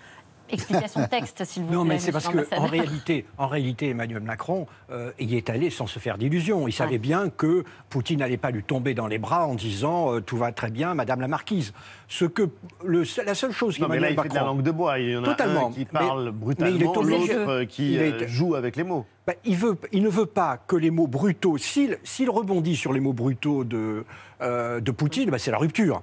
Explication 0.52 1.00
de 1.02 1.06
texte, 1.06 1.44
s'il 1.44 1.62
vous 1.62 1.68
plaît. 1.68 1.76
Non, 1.76 1.84
mais 1.84 1.98
c'est 1.98 2.12
parce 2.12 2.28
qu'en 2.28 2.66
réalité, 2.66 3.24
en 3.38 3.46
réalité, 3.48 3.90
Emmanuel 3.90 4.22
Macron 4.22 4.66
euh, 4.90 5.12
y 5.18 5.36
est 5.36 5.50
allé 5.50 5.70
sans 5.70 5.86
se 5.86 5.98
faire 5.98 6.18
d'illusions. 6.18 6.66
Il 6.68 6.72
savait 6.72 6.98
bien 6.98 7.28
que 7.30 7.64
Poutine 7.88 8.18
n'allait 8.20 8.36
pas 8.36 8.50
lui 8.50 8.62
tomber 8.62 8.94
dans 8.94 9.06
les 9.06 9.18
bras 9.18 9.46
en 9.46 9.54
disant 9.54 10.14
euh, 10.14 10.20
tout 10.20 10.36
va 10.36 10.52
très 10.52 10.70
bien, 10.70 10.94
Madame 10.94 11.20
la 11.20 11.28
Marquise. 11.28 11.72
Ce 12.08 12.24
que 12.24 12.48
le, 12.84 13.04
la 13.24 13.34
seule 13.34 13.52
chose 13.52 13.78
Non, 13.78 13.88
mais 13.88 14.00
là, 14.00 14.08
qu'Emmanuel 14.08 14.18
il 14.18 14.22
fait 14.22 14.28
de 14.28 14.34
la 14.34 14.40
Macron- 14.40 14.54
langue 14.56 14.62
de 14.62 14.70
bois. 14.70 14.98
Il 14.98 15.10
y 15.10 15.16
en 15.16 15.22
a 15.22 15.26
Totalement. 15.26 15.68
un 15.68 15.72
qui 15.72 15.78
Mais- 15.80 15.98
parle 15.98 16.24
mais 16.24 16.28
il 16.28 16.28
est 16.28 16.84
brutalement, 16.84 16.96
obligé- 16.96 17.34
l'autre 17.34 17.50
euh, 17.50 17.64
qui 17.64 17.92
il 17.94 18.00
est- 18.00 18.22
euh, 18.22 18.28
joue 18.28 18.54
avec 18.54 18.76
les 18.76 18.84
mots. 18.84 19.06
Ben, 19.26 19.34
il, 19.44 19.56
veut, 19.56 19.76
il 19.92 20.02
ne 20.02 20.08
veut 20.08 20.26
pas 20.26 20.56
que 20.56 20.76
les 20.76 20.90
mots 20.90 21.06
brutaux, 21.06 21.56
s'il 21.58 21.98
s'il 22.02 22.30
rebondit 22.30 22.74
sur 22.74 22.92
les 22.92 23.00
mots 23.00 23.12
brutaux 23.12 23.62
de, 23.64 24.04
euh, 24.42 24.80
de 24.80 24.90
Poutine, 24.90 25.30
ben, 25.30 25.38
c'est 25.38 25.50
la 25.52 25.58
rupture. 25.58 26.02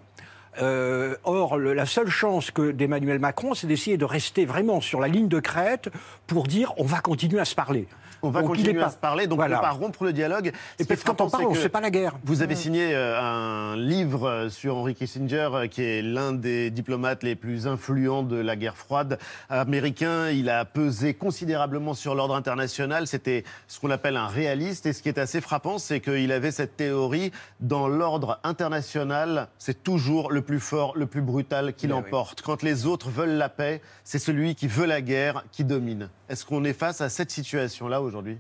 Euh, 0.61 1.15
or, 1.23 1.57
la 1.57 1.85
seule 1.85 2.09
chance 2.09 2.51
d'Emmanuel 2.53 3.19
Macron, 3.19 3.53
c'est 3.53 3.67
d'essayer 3.67 3.97
de 3.97 4.05
rester 4.05 4.45
vraiment 4.45 4.81
sur 4.81 4.99
la 4.99 5.07
ligne 5.07 5.27
de 5.27 5.39
crête 5.39 5.89
pour 6.25 6.47
dire 6.47 6.73
on 6.77 6.85
va 6.85 6.99
continuer 6.99 7.39
à 7.39 7.45
se 7.45 7.55
parler. 7.55 7.87
On 8.21 8.29
va 8.29 8.41
Donc, 8.41 8.49
continuer 8.51 8.73
pas- 8.79 8.87
à 8.87 8.89
se 8.89 8.97
parler, 8.97 9.27
donc 9.27 9.37
Voilà. 9.37 9.55
on 9.57 9.59
ne 9.59 9.63
va 9.63 9.69
pas 9.69 9.73
rompre 9.75 10.03
le 10.03 10.13
dialogue. 10.13 10.51
Et 10.79 10.85
parce 10.85 11.01
que 11.01 11.05
quand 11.07 11.21
on 11.21 11.29
parle, 11.29 11.45
on 11.45 11.51
que 11.53 11.57
fait 11.59 11.69
pas 11.69 11.81
la 11.81 11.89
guerre. 11.91 12.13
Vous 12.23 12.41
avez 12.41 12.55
Mm. 12.55 12.57
signé 12.57 12.89
euh, 12.95 13.19
un 13.21 13.75
livre 13.77 14.27
euh, 14.27 14.49
sur 14.49 14.77
Henry 14.77 14.95
Kissinger, 14.95 15.49
euh, 15.53 15.67
qui 15.67 15.81
est 15.83 16.01
l'un 16.01 16.33
des 16.33 16.69
diplomates 16.69 17.23
les 17.23 17.35
plus 17.35 17.67
influents 17.67 18.23
de 18.23 18.37
la 18.37 18.55
guerre 18.55 18.77
froide 18.77 19.19
américain. 19.49 20.29
Il 20.29 20.49
a 20.49 20.65
pesé 20.65 21.13
considérablement 21.13 21.93
sur 21.93 22.15
l'ordre 22.15 22.35
international. 22.35 23.07
C'était 23.07 23.43
ce 23.67 23.79
qu'on 23.79 23.89
appelle 23.91 24.17
un 24.17 24.27
réaliste. 24.27 24.85
Et 24.85 24.93
ce 24.93 25.01
qui 25.01 25.09
est 25.09 25.17
assez 25.19 25.41
frappant, 25.41 25.77
c'est 25.77 25.99
qu'il 25.99 26.31
avait 26.31 26.51
cette 26.51 26.77
théorie 26.77 27.31
dans 27.59 27.87
l'ordre 27.87 28.39
international, 28.43 29.47
c'est 29.57 29.83
toujours 29.83 30.31
le 30.31 30.41
plus 30.41 30.59
fort, 30.59 30.93
le 30.95 31.05
plus 31.05 31.21
brutal 31.21 31.73
qui 31.73 31.87
l'emporte. 31.87 32.41
Quand 32.41 32.63
les 32.63 32.85
autres 32.85 33.09
veulent 33.09 33.37
la 33.37 33.49
paix, 33.49 33.81
c'est 34.03 34.19
celui 34.19 34.55
qui 34.55 34.67
veut 34.67 34.85
la 34.85 35.01
guerre 35.01 35.43
qui 35.51 35.63
domine. 35.63 36.09
Est-ce 36.29 36.45
qu'on 36.45 36.63
est 36.65 36.73
face 36.73 37.01
à 37.01 37.09
cette 37.09 37.31
situation-là 37.31 38.01
aujourd'hui 38.07 38.37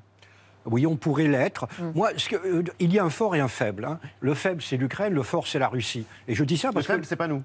Oui, 0.65 0.85
on 0.87 0.95
pourrait 0.95 1.27
l'être. 1.27 1.67
Mm. 1.79 1.91
Moi, 1.95 2.09
ce 2.17 2.27
que- 2.29 2.35
euh, 2.35 2.63
il 2.79 2.91
y 2.93 2.99
a 2.99 3.03
un 3.05 3.09
fort 3.09 3.35
et 3.35 3.39
un 3.39 3.47
faible. 3.47 3.85
hein. 3.85 3.99
Le 4.19 4.33
faible, 4.33 4.61
c'est 4.61 4.77
l'Ukraine, 4.77 5.13
le 5.13 5.23
fort, 5.23 5.47
c'est 5.47 5.59
la 5.59 5.67
Russie. 5.69 6.05
Et 6.27 6.35
je 6.35 6.43
dis 6.43 6.57
ça 6.57 6.71
parce 6.73 6.85
faible, 6.87 7.01
que. 7.01 7.07
c'est 7.07 7.15
pas 7.15 7.27
nous. 7.27 7.41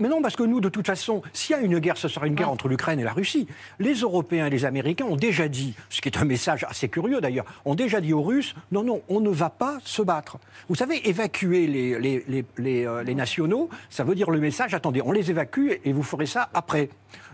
Mais 0.00 0.08
non, 0.08 0.22
parce 0.22 0.34
que 0.34 0.42
nous, 0.42 0.60
de 0.60 0.68
toute 0.68 0.86
façon, 0.86 1.22
s'il 1.32 1.54
y 1.54 1.58
a 1.58 1.62
une 1.62 1.78
guerre, 1.78 1.96
ce 1.96 2.08
sera 2.08 2.26
une 2.26 2.34
guerre 2.34 2.50
entre 2.50 2.68
l'Ukraine 2.68 2.98
et 2.98 3.04
la 3.04 3.12
Russie. 3.12 3.46
Les 3.78 3.94
Européens 3.94 4.46
et 4.46 4.50
les 4.50 4.64
Américains 4.64 5.04
ont 5.04 5.16
déjà 5.16 5.46
dit, 5.46 5.74
ce 5.90 6.00
qui 6.00 6.08
est 6.08 6.18
un 6.18 6.24
message 6.24 6.64
assez 6.68 6.88
curieux 6.88 7.20
d'ailleurs, 7.20 7.44
ont 7.64 7.74
déjà 7.74 8.00
dit 8.00 8.12
aux 8.12 8.22
Russes 8.22 8.54
non, 8.72 8.82
non, 8.82 9.02
on 9.08 9.20
ne 9.20 9.30
va 9.30 9.50
pas 9.50 9.78
se 9.84 10.02
battre. 10.02 10.38
Vous 10.68 10.74
savez, 10.74 11.08
évacuer 11.08 11.66
les, 11.66 11.98
les, 12.00 12.24
les, 12.26 12.44
les, 12.58 12.86
euh, 12.86 13.02
les 13.02 13.14
nationaux, 13.14 13.68
ça 13.90 14.02
veut 14.02 14.14
dire 14.14 14.30
le 14.30 14.40
message 14.40 14.74
attendez, 14.74 15.02
on 15.04 15.12
les 15.12 15.30
évacue 15.30 15.72
et 15.84 15.92
vous 15.92 16.02
ferez 16.02 16.26
ça 16.26 16.48
après. 16.54 16.88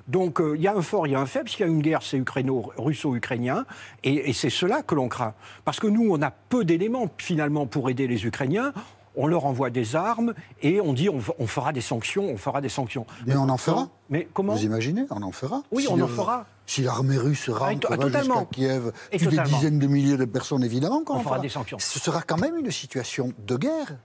Donc 0.08 0.40
euh, 0.40 0.54
il 0.56 0.62
y 0.62 0.68
a 0.68 0.74
un 0.74 0.82
fort, 0.82 1.06
il 1.06 1.12
y 1.12 1.14
a 1.16 1.20
un 1.20 1.26
faible. 1.26 1.48
S'il 1.48 1.60
y 1.60 1.64
a 1.64 1.66
une 1.66 1.82
guerre, 1.82 2.02
c'est 2.02 2.16
ukraino- 2.18 2.72
russo-ukrainien. 2.76 3.64
Et, 4.04 4.30
et 4.30 4.32
c'est 4.32 4.50
cela 4.50 4.82
que 4.82 4.94
l'on 4.94 5.08
craint. 5.08 5.34
Parce 5.64 5.80
que 5.80 5.86
nous, 5.88 6.08
on 6.10 6.22
a 6.22 6.30
peu 6.30 6.64
d'éléments 6.64 7.10
finalement 7.18 7.66
pour 7.66 7.90
aider 7.90 8.06
les 8.06 8.24
Ukrainiens. 8.24 8.72
On 9.16 9.26
leur 9.26 9.46
envoie 9.46 9.70
des 9.70 9.96
armes 9.96 10.34
et 10.62 10.80
on 10.80 10.92
dit 10.92 11.08
on, 11.08 11.46
fera 11.46 11.72
des 11.72 11.80
sanctions, 11.80 12.24
on 12.28 12.36
fera 12.36 12.60
des 12.60 12.68
sanctions. 12.68 13.06
Mais 13.26 13.36
on 13.36 13.48
en 13.48 13.56
fera. 13.56 13.88
Mais 14.08 14.28
comment 14.32 14.54
Vous 14.54 14.62
imaginez 14.64 15.04
On 15.10 15.22
en 15.22 15.32
fera. 15.32 15.62
Oui, 15.72 15.84
Si 15.84 15.88
on 15.90 16.00
en 16.00 16.06
fera. 16.06 16.46
Si 16.68 16.82
l'armée 16.82 17.16
russe 17.16 17.48
rentre, 17.48 17.88
to- 17.88 17.96
va 17.96 18.18
jusqu'à. 18.20 18.44
Kiev, 18.50 18.92
Et 19.12 19.18
des 19.18 19.38
dizaines 19.38 19.78
de 19.78 19.86
milliers 19.86 20.16
de 20.16 20.24
personnes, 20.24 20.64
évidemment 20.64 21.02
On 21.08 21.14
fera 21.14 21.22
fera. 21.22 21.38
des 21.38 21.48
sanctions. 21.48 21.78
Ce 21.78 21.98
sera 22.00 22.22
quand 22.22 22.38
même 22.38 22.56
une 22.56 22.70
situation 22.72 23.32
de 23.46 23.56
guerre. 23.56 23.96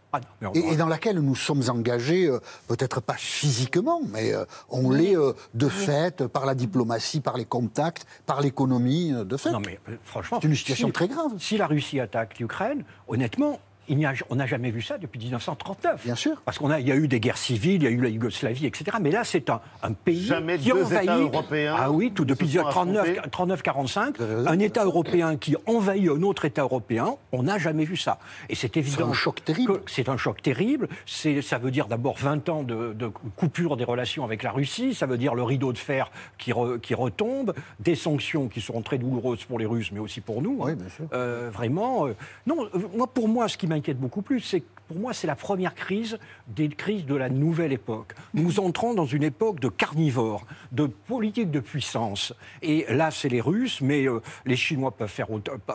on 0.43 0.51
et, 0.53 0.75
dans 0.75 0.87
laquelle 0.87 1.19
nous 1.19 1.35
sommes 1.35 1.63
engagés, 1.69 2.27
euh, 2.27 2.39
peut-être 2.67 3.01
pas 3.01 3.15
physiquement, 3.17 4.01
mais 4.13 4.33
euh, 4.33 4.45
on 4.69 4.91
l'est 4.91 5.17
euh, 5.17 5.33
de 5.55 5.67
fait 5.69 6.27
par 6.27 6.45
la 6.45 6.53
diplomatie, 6.55 7.19
par 7.19 7.35
les 7.35 7.45
contacts, 7.45 8.05
par 8.27 8.41
l'économie, 8.41 9.11
de 9.11 9.37
fait. 9.37 9.51
Non, 9.51 9.61
mais 9.65 9.79
franchement, 10.03 10.37
c'est 10.41 10.47
une 10.47 10.55
situation 10.55 10.87
si- 10.87 10.93
très 10.93 11.07
grave. 11.07 11.31
Si 11.39 11.57
la 11.57 11.65
Russie 11.67 11.99
attaque 11.99 12.37
l'Ukraine, 12.39 12.83
honnêtement, 13.07 13.59
il 13.87 13.97
n'y 13.97 14.05
a- 14.05 14.13
on 14.29 14.35
n'a 14.35 14.45
jamais 14.45 14.71
vu 14.71 14.81
ça 14.81 14.97
depuis 14.97 15.19
1939. 15.19 16.03
Bien 16.05 16.15
sûr. 16.15 16.41
Parce 16.45 16.57
qu'on 16.59 16.69
a, 16.69 16.79
il 16.79 16.87
y 16.87 16.91
a 16.91 16.95
eu 16.95 17.07
des 17.07 17.19
guerres 17.19 17.37
civiles, 17.37 17.81
il 17.81 17.83
y 17.83 17.87
a 17.87 17.89
eu 17.89 17.99
la 18.01 18.09
Yougoslavie, 18.09 18.65
etc. 18.65 18.97
Mais 19.01 19.11
là, 19.11 19.23
c'est 19.23 19.49
un, 19.49 19.59
un 19.83 19.91
pays 19.93 20.25
Jamais 20.25 20.57
qui 20.57 20.69
deux 20.69 20.83
envahit. 20.83 21.03
États 21.03 21.17
européens 21.17 21.75
Ah 21.77 21.91
oui, 21.91 22.11
tout 22.13 22.23
depuis 22.25 22.47
se 22.47 22.59
sont 22.59 22.63
39, 22.69 23.17
affrontés. 23.25 23.29
39-45, 23.29 24.15
un 24.47 24.59
État 24.59 24.85
européen 24.85 25.35
qui 25.35 25.55
envahit 25.65 26.09
un 26.09 26.21
autre 26.21 26.45
État 26.45 26.61
européen, 26.61 27.15
on 27.31 27.43
n'a 27.43 27.57
jamais 27.57 27.83
vu 27.85 27.97
ça. 27.97 28.19
Et 28.49 28.55
c'est 28.55 28.77
évident. 28.77 29.09
un 29.09 29.13
choc 29.13 29.43
terrible. 29.43 29.81
C'est 29.87 30.09
un 30.09 30.17
choc 30.17 30.41
terrible. 30.41 30.87
Ça 31.05 31.57
veut 31.57 31.71
dire 31.71 31.87
d'abord 31.87 32.17
20 32.17 32.49
ans 32.49 32.63
de, 32.63 32.93
de 32.93 33.07
coupure 33.07 33.77
des 33.77 33.83
relations 33.83 34.23
avec 34.23 34.43
la 34.43 34.51
Russie. 34.51 34.93
Ça 34.93 35.05
veut 35.05 35.17
dire 35.17 35.33
le 35.35 35.43
rideau 35.43 35.73
de 35.73 35.77
fer 35.77 36.11
qui, 36.37 36.51
re- 36.51 36.79
qui 36.79 36.93
retombe, 36.93 37.53
des 37.79 37.95
sanctions 37.95 38.47
qui 38.47 38.61
seront 38.61 38.81
très 38.81 38.97
douloureuses 38.97 39.43
pour 39.45 39.59
les 39.59 39.65
Russes, 39.65 39.91
mais 39.91 39.99
aussi 39.99 40.21
pour 40.21 40.41
nous. 40.41 40.63
hein. 40.63 40.75
Euh, 41.13 41.49
vraiment. 41.51 42.07
euh, 42.07 42.13
non, 42.47 42.65
euh, 42.65 42.79
moi, 42.95 43.07
pour 43.07 43.27
moi, 43.27 43.47
ce 43.47 43.57
qui 43.57 43.67
m'inquiète 43.71 43.99
beaucoup 43.99 44.21
plus, 44.21 44.41
c'est 44.41 44.61
que 44.61 44.65
pour 44.87 44.99
moi, 44.99 45.13
c'est 45.13 45.27
la 45.27 45.35
première 45.37 45.73
crise 45.73 46.19
des 46.47 46.67
crises 46.67 47.05
de 47.05 47.15
la 47.15 47.29
nouvelle 47.29 47.71
époque. 47.71 48.13
Nous 48.33 48.59
entrons 48.59 48.93
dans 48.93 49.05
une 49.05 49.23
époque 49.23 49.61
de 49.61 49.69
carnivores, 49.69 50.45
de 50.73 50.85
politique 50.85 51.49
de 51.49 51.61
puissance. 51.61 52.33
Et 52.61 52.85
là, 52.89 53.09
c'est 53.09 53.29
les 53.29 53.39
Russes, 53.39 53.79
mais 53.79 54.05
euh, 54.05 54.19
les 54.45 54.57
Chinois 54.57 54.91
peuvent 54.91 55.09
faire 55.09 55.27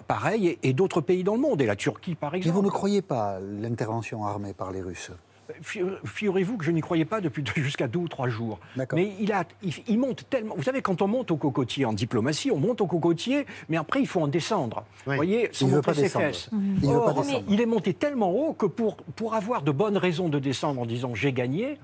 pareil, 0.07 0.49
et, 0.49 0.59
et 0.69 0.73
d'autres 0.75 1.01
pays 1.01 1.25
dans 1.25 1.35
le 1.35 1.41
monde, 1.41 1.63
et 1.63 1.67
la 1.67 1.77
Turquie, 1.77 2.15
par 2.15 2.33
Mais 2.33 2.39
exemple. 2.39 2.57
vous 2.57 2.63
ne 2.63 2.71
croyez 2.71 3.01
pas 3.01 3.37
à 3.37 3.41
l'intervention 3.41 4.27
armée 4.27 4.53
par 4.53 4.71
les 4.71 4.83
Russes? 4.83 5.11
Figurez-vous 5.63 6.57
que 6.57 6.65
je 6.65 6.71
n'y 6.71 6.81
croyais 6.81 7.05
pas 7.05 7.21
depuis 7.21 7.45
jusqu'à 7.57 7.89
deux 7.89 7.99
ou 8.01 8.09
trois 8.09 8.29
jours. 8.29 8.59
Mais 8.95 9.13
il, 9.21 9.33
a, 9.33 9.45
il, 9.63 9.73
il 9.89 9.99
monte 9.99 10.29
tellement. 10.29 10.55
Vous 10.57 10.63
savez, 10.63 10.83
quand 10.83 11.03
on 11.03 11.09
monte 11.09 11.31
au 11.31 11.37
cocotier 11.37 11.85
en 11.85 11.93
diplomatie, 11.93 12.51
on 12.51 12.59
monte 12.59 12.81
au 12.81 12.87
cocotier, 12.87 13.47
mais 13.69 13.77
après, 13.77 14.01
il 14.01 14.07
faut 14.07 14.21
en 14.21 14.29
descendre. 14.29 14.85
Vous 15.07 15.15
voyez, 15.15 15.49
sans 15.53 15.67
Il 15.67 15.71
veut 15.71 15.77
montrer 15.77 15.91
pas 15.93 15.95
ses 15.95 16.03
descendre. 16.03 16.27
fesses. 16.27 16.51
Il 16.83 16.91
veut 16.91 17.01
pas 17.01 17.13
descendre. 17.13 17.45
il 17.49 17.61
est 17.61 17.67
monté 17.67 17.95
tellement 17.95 18.31
haut 18.33 18.53
que 18.53 18.67
pour, 18.67 18.97
pour 18.97 19.35
avoir 19.35 19.63
de 19.63 19.71
bonnes 19.71 19.97
raisons 19.97 20.29
de 20.29 20.39
descendre 20.39 20.81
en 20.81 20.87
disant 20.87 21.15
j'ai 21.15 21.33
gagné, 21.33 21.79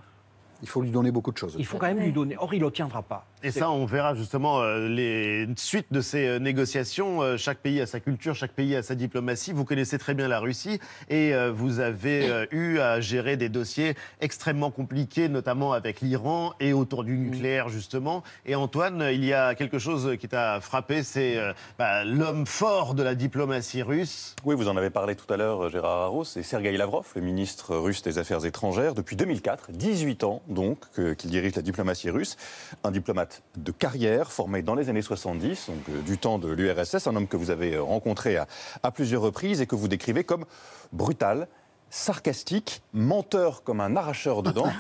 Il 0.63 0.69
faut 0.69 0.81
lui 0.81 0.91
donner 0.91 1.11
beaucoup 1.11 1.33
de 1.33 1.39
choses. 1.39 1.57
il 1.59 1.67
faut 1.67 1.77
quand 1.77 1.89
même 1.89 1.99
lui 1.99 2.13
donner. 2.13 2.37
Or, 2.39 2.55
il 2.55 2.59
ne 2.59 2.63
l'obtiendra 2.63 3.03
pas. 3.03 3.27
Et 3.45 3.51
ça, 3.51 3.71
on 3.73 3.85
verra 3.85 4.15
justement 4.15 4.61
euh, 4.61 4.89
les 4.89 5.49
suites 5.57 5.89
de 5.91 6.01
ces 6.01 6.27
euh, 6.27 6.39
négociations. 6.39 7.23
Euh, 7.23 7.37
chaque 7.37 7.59
pays 7.59 7.81
a 7.81 7.87
sa 7.87 7.99
culture, 7.99 8.37
chaque 8.37 8.53
pays 8.53 8.77
a 8.77 8.85
sa 8.85 8.95
diplomatie. 8.95 9.53
Vous 9.53 9.65
connaissez 9.65 9.99
très 9.99 10.15
bien 10.15 10.29
la 10.29 10.39
Russie 10.39 10.79
et 11.09 11.33
vous 11.51 11.81
avez 11.81 12.47
eu 12.51 12.79
à 12.79 13.01
gérer 13.01 13.37
des 13.37 13.49
dossiers 13.49 13.95
extrêmement 14.21 14.71
compliqués, 14.71 15.29
notamment 15.29 15.73
avec 15.73 16.01
l'Iran 16.01 16.53
et 16.61 16.73
autour 16.73 17.05
du 17.05 17.17
nucléaire, 17.17 17.69
justement. 17.69 18.23
Et 18.47 18.55
Antoine, 18.55 19.05
il 19.13 19.25
y 19.25 19.33
a 19.33 19.55
quelque 19.55 19.79
chose 19.79 20.17
qui 20.19 20.29
t'a 20.29 20.61
frappé, 20.61 21.03
c'est 21.03 21.39
bah, 21.79 22.05
l'homme 22.05 22.47
fort 22.47 22.95
de 22.95 23.03
la 23.03 23.15
diplomatie 23.15 23.83
russe. 23.83 24.37
Oui, 24.45 24.55
vous 24.55 24.69
en 24.69 24.77
avez 24.77 24.91
parlé 24.91 25.17
tout 25.17 25.33
à 25.33 25.37
l'heure, 25.37 25.69
Gérard 25.71 26.03
Arros, 26.03 26.25
c'est 26.25 26.43
Sergei 26.43 26.77
Lavrov, 26.77 27.07
le 27.17 27.23
ministre 27.23 27.77
russe 27.77 28.03
des 28.03 28.19
Affaires 28.19 28.45
étrangères, 28.45 28.95
depuis 28.95 29.17
2004, 29.17 29.73
18 29.73 30.25
ans 30.25 30.43
donc, 30.53 30.79
qu'il 31.17 31.31
dirige 31.31 31.55
la 31.57 31.63
diplomatie 31.63 32.11
russe. 32.11 32.37
Un 32.85 32.91
diplomate 32.91 33.43
de 33.57 33.73
carrière, 33.73 34.33
formé 34.33 34.63
dans 34.63 34.75
les 34.75 34.89
années 34.89 35.03
70, 35.03 35.67
donc 35.69 35.77
euh, 35.89 36.03
du 36.03 36.19
temps 36.19 36.39
de 36.39 36.51
l'URSS, 36.51 37.07
un 37.07 37.17
homme 37.17 37.29
que 37.29 37.37
vous 37.37 37.51
avez 37.51 37.75
euh, 37.75 37.83
rencontré 37.83 38.37
à, 38.37 38.47
à 38.83 38.91
plusieurs 38.91 39.23
reprises 39.23 39.61
et 39.61 39.67
que 39.67 39.75
vous 39.75 39.89
décrivez 39.89 40.25
comme 40.25 40.45
brutal, 40.93 41.49
sarcastique, 41.93 42.83
menteur 42.95 43.63
comme 43.63 43.83
un 43.83 43.97
arracheur 43.97 44.43
de 44.43 44.51
dents. 44.51 44.73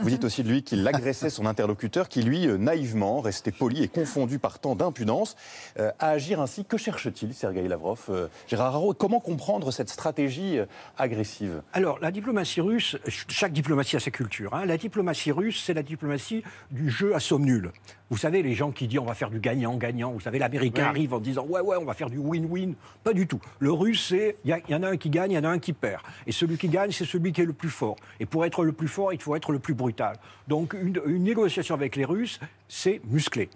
Vous 0.00 0.08
dites 0.08 0.22
aussi 0.22 0.44
de 0.44 0.48
lui 0.48 0.62
qu'il 0.62 0.86
agressait 0.86 1.28
son 1.28 1.44
interlocuteur, 1.44 2.08
qui 2.08 2.22
lui, 2.22 2.46
euh, 2.46 2.56
naïvement, 2.56 3.20
restait 3.20 3.50
poli 3.50 3.82
et 3.82 3.88
confondu 3.88 4.38
par 4.38 4.60
tant 4.60 4.76
d'impudence. 4.76 5.34
Euh, 5.80 5.90
à 5.98 6.10
agir 6.10 6.40
ainsi, 6.40 6.64
que 6.64 6.76
cherche-t-il, 6.76 7.34
Sergei 7.34 7.66
Lavrov 7.66 8.04
euh, 8.10 8.28
Gérard 8.46 8.76
Haro, 8.76 8.94
comment 8.94 9.18
comprendre 9.18 9.72
cette 9.72 9.90
stratégie 9.90 10.58
agressive? 10.98 11.62
Alors, 11.72 11.98
la 11.98 12.12
diplomatie 12.12 12.60
russe, 12.60 12.96
chaque 13.08 13.52
diplomatie 13.52 13.96
a 13.96 14.00
sa 14.00 14.12
culture. 14.12 14.54
hein. 14.54 14.64
La 14.64 14.78
diplomatie 14.78 15.32
russe, 15.32 15.60
c'est 15.66 15.74
la 15.74 15.82
diplomatie 15.82 16.44
du 16.70 16.90
jeu 16.90 17.12
à 17.16 17.18
somme 17.18 17.44
nulle. 17.44 17.72
Vous 18.12 18.18
savez, 18.18 18.42
les 18.42 18.52
gens 18.52 18.72
qui 18.72 18.88
disent 18.88 18.98
on 18.98 19.06
va 19.06 19.14
faire 19.14 19.30
du 19.30 19.40
gagnant-gagnant, 19.40 20.12
vous 20.12 20.20
savez, 20.20 20.38
l'Américain 20.38 20.82
Oui. 20.82 20.88
arrive 20.88 21.14
en 21.14 21.18
disant 21.18 21.46
ouais, 21.46 21.62
ouais, 21.62 21.78
on 21.80 21.86
va 21.86 21.94
faire 21.94 22.10
du 22.10 22.18
win-win. 22.18 22.74
Pas 23.02 23.14
du 23.14 23.26
tout. 23.26 23.40
Le 23.58 23.72
russe, 23.72 24.06
c'est 24.10 24.36
il 24.44 24.54
y, 24.68 24.70
y 24.70 24.74
en 24.74 24.82
a 24.82 24.88
un 24.90 24.98
qui 24.98 25.08
gagne, 25.08 25.30
il 25.30 25.34
y 25.36 25.38
en 25.38 25.44
a 25.44 25.48
un 25.48 25.58
qui 25.58 25.72
perd. 25.72 26.02
Et 26.26 26.32
celui 26.32 26.58
qui 26.58 26.68
gagne, 26.68 26.90
c'est 26.90 27.06
celui 27.06 27.32
qui 27.32 27.40
est 27.40 27.46
le 27.46 27.54
plus 27.54 27.70
fort. 27.70 27.96
Et 28.20 28.26
pour 28.26 28.44
être 28.44 28.64
le 28.66 28.72
plus 28.72 28.86
fort, 28.88 29.14
il 29.14 29.18
faut 29.22 29.34
être 29.34 29.50
le 29.50 29.60
plus 29.60 29.72
brutal. 29.72 30.16
Donc, 30.46 30.74
une, 30.74 31.00
une 31.06 31.22
négociation 31.24 31.74
avec 31.74 31.96
les 31.96 32.04
Russes, 32.04 32.38
c'est 32.68 33.00
musclé. 33.08 33.48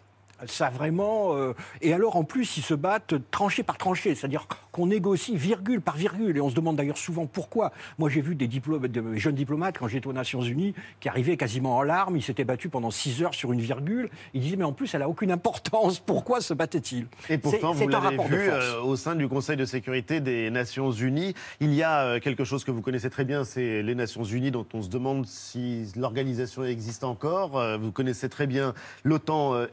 Ça 0.47 0.69
vraiment. 0.69 1.35
euh, 1.35 1.55
Et 1.81 1.93
alors, 1.93 2.17
en 2.17 2.25
plus, 2.25 2.57
ils 2.59 2.63
se 2.63 2.75
battent 2.75 3.15
tranché 3.31 3.63
par 3.63 3.79
tranché, 3.79 4.15
c'est-à-dire 4.15 4.47
qu'on 4.73 4.87
négocie 4.87 5.37
virgule 5.37 5.81
par 5.81 5.97
virgule. 5.97 6.37
Et 6.37 6.41
on 6.41 6.51
se 6.51 6.55
demande 6.55 6.77
d'ailleurs 6.77 6.99
souvent 6.99 7.27
pourquoi. 7.27 7.73
Moi, 7.99 8.11
j'ai 8.11 8.21
vu 8.21 8.35
des, 8.35 8.47
diplômes, 8.47 8.87
des 8.87 9.19
jeunes 9.19 9.35
diplomates, 9.35 9.79
quand 9.79 9.89
j'étais 9.89 10.07
aux 10.07 10.13
Nations 10.13 10.43
Unies, 10.43 10.75
qui 11.01 11.09
arrivaient 11.09 11.37
quasiment 11.37 11.77
en 11.79 11.83
larmes. 11.83 12.17
Ils 12.17 12.23
s'étaient 12.23 12.45
battus 12.45 12.71
pendant 12.71 12.91
six 12.91 13.23
heures 13.23 13.35
sur 13.35 13.53
une 13.53 13.61
virgule. 13.61 14.11
Ils 14.35 14.41
disaient, 14.43 14.57
mais 14.57 14.65
en 14.65 14.73
plus, 14.73 14.93
elle 14.95 15.01
n'a 15.01 15.09
aucune 15.09 15.31
importance. 15.31 15.99
Pourquoi 16.07 16.41
se 16.41 16.55
battaient-ils 16.55 17.07
Et 17.31 17.39
pourtant, 17.39 17.73
vous 17.73 17.89
l'avez 17.89 18.17
vu 18.17 18.49
euh, 18.51 18.81
au 18.83 18.97
sein 18.97 19.15
du 19.15 19.29
Conseil 19.29 19.57
de 19.57 19.65
sécurité 19.65 20.21
des 20.21 20.51
Nations 20.51 20.91
Unies, 20.91 21.35
il 21.61 21.73
y 21.75 21.83
a 21.83 22.03
euh, 22.05 22.21
quelque 22.21 22.45
chose 22.45 22.65
que 22.65 22.71
vous 22.71 22.83
connaissez 22.83 23.11
très 23.11 23.25
bien, 23.25 23.45
c'est 23.45 23.83
les 23.83 23.95
Nations 23.95 24.25
Unies, 24.25 24.51
dont 24.51 24.67
on 24.75 24.83
se 24.83 24.89
demande 24.89 25.27
si 25.27 25.91
l'organisation 25.97 26.65
existe 26.65 27.05
encore. 27.05 27.59
Euh, 27.59 27.77
Vous 27.77 27.93
connaissez 27.93 28.29
très 28.29 28.47
bien 28.47 28.75
l'OTAN 29.05 29.55
euh, 29.55 29.67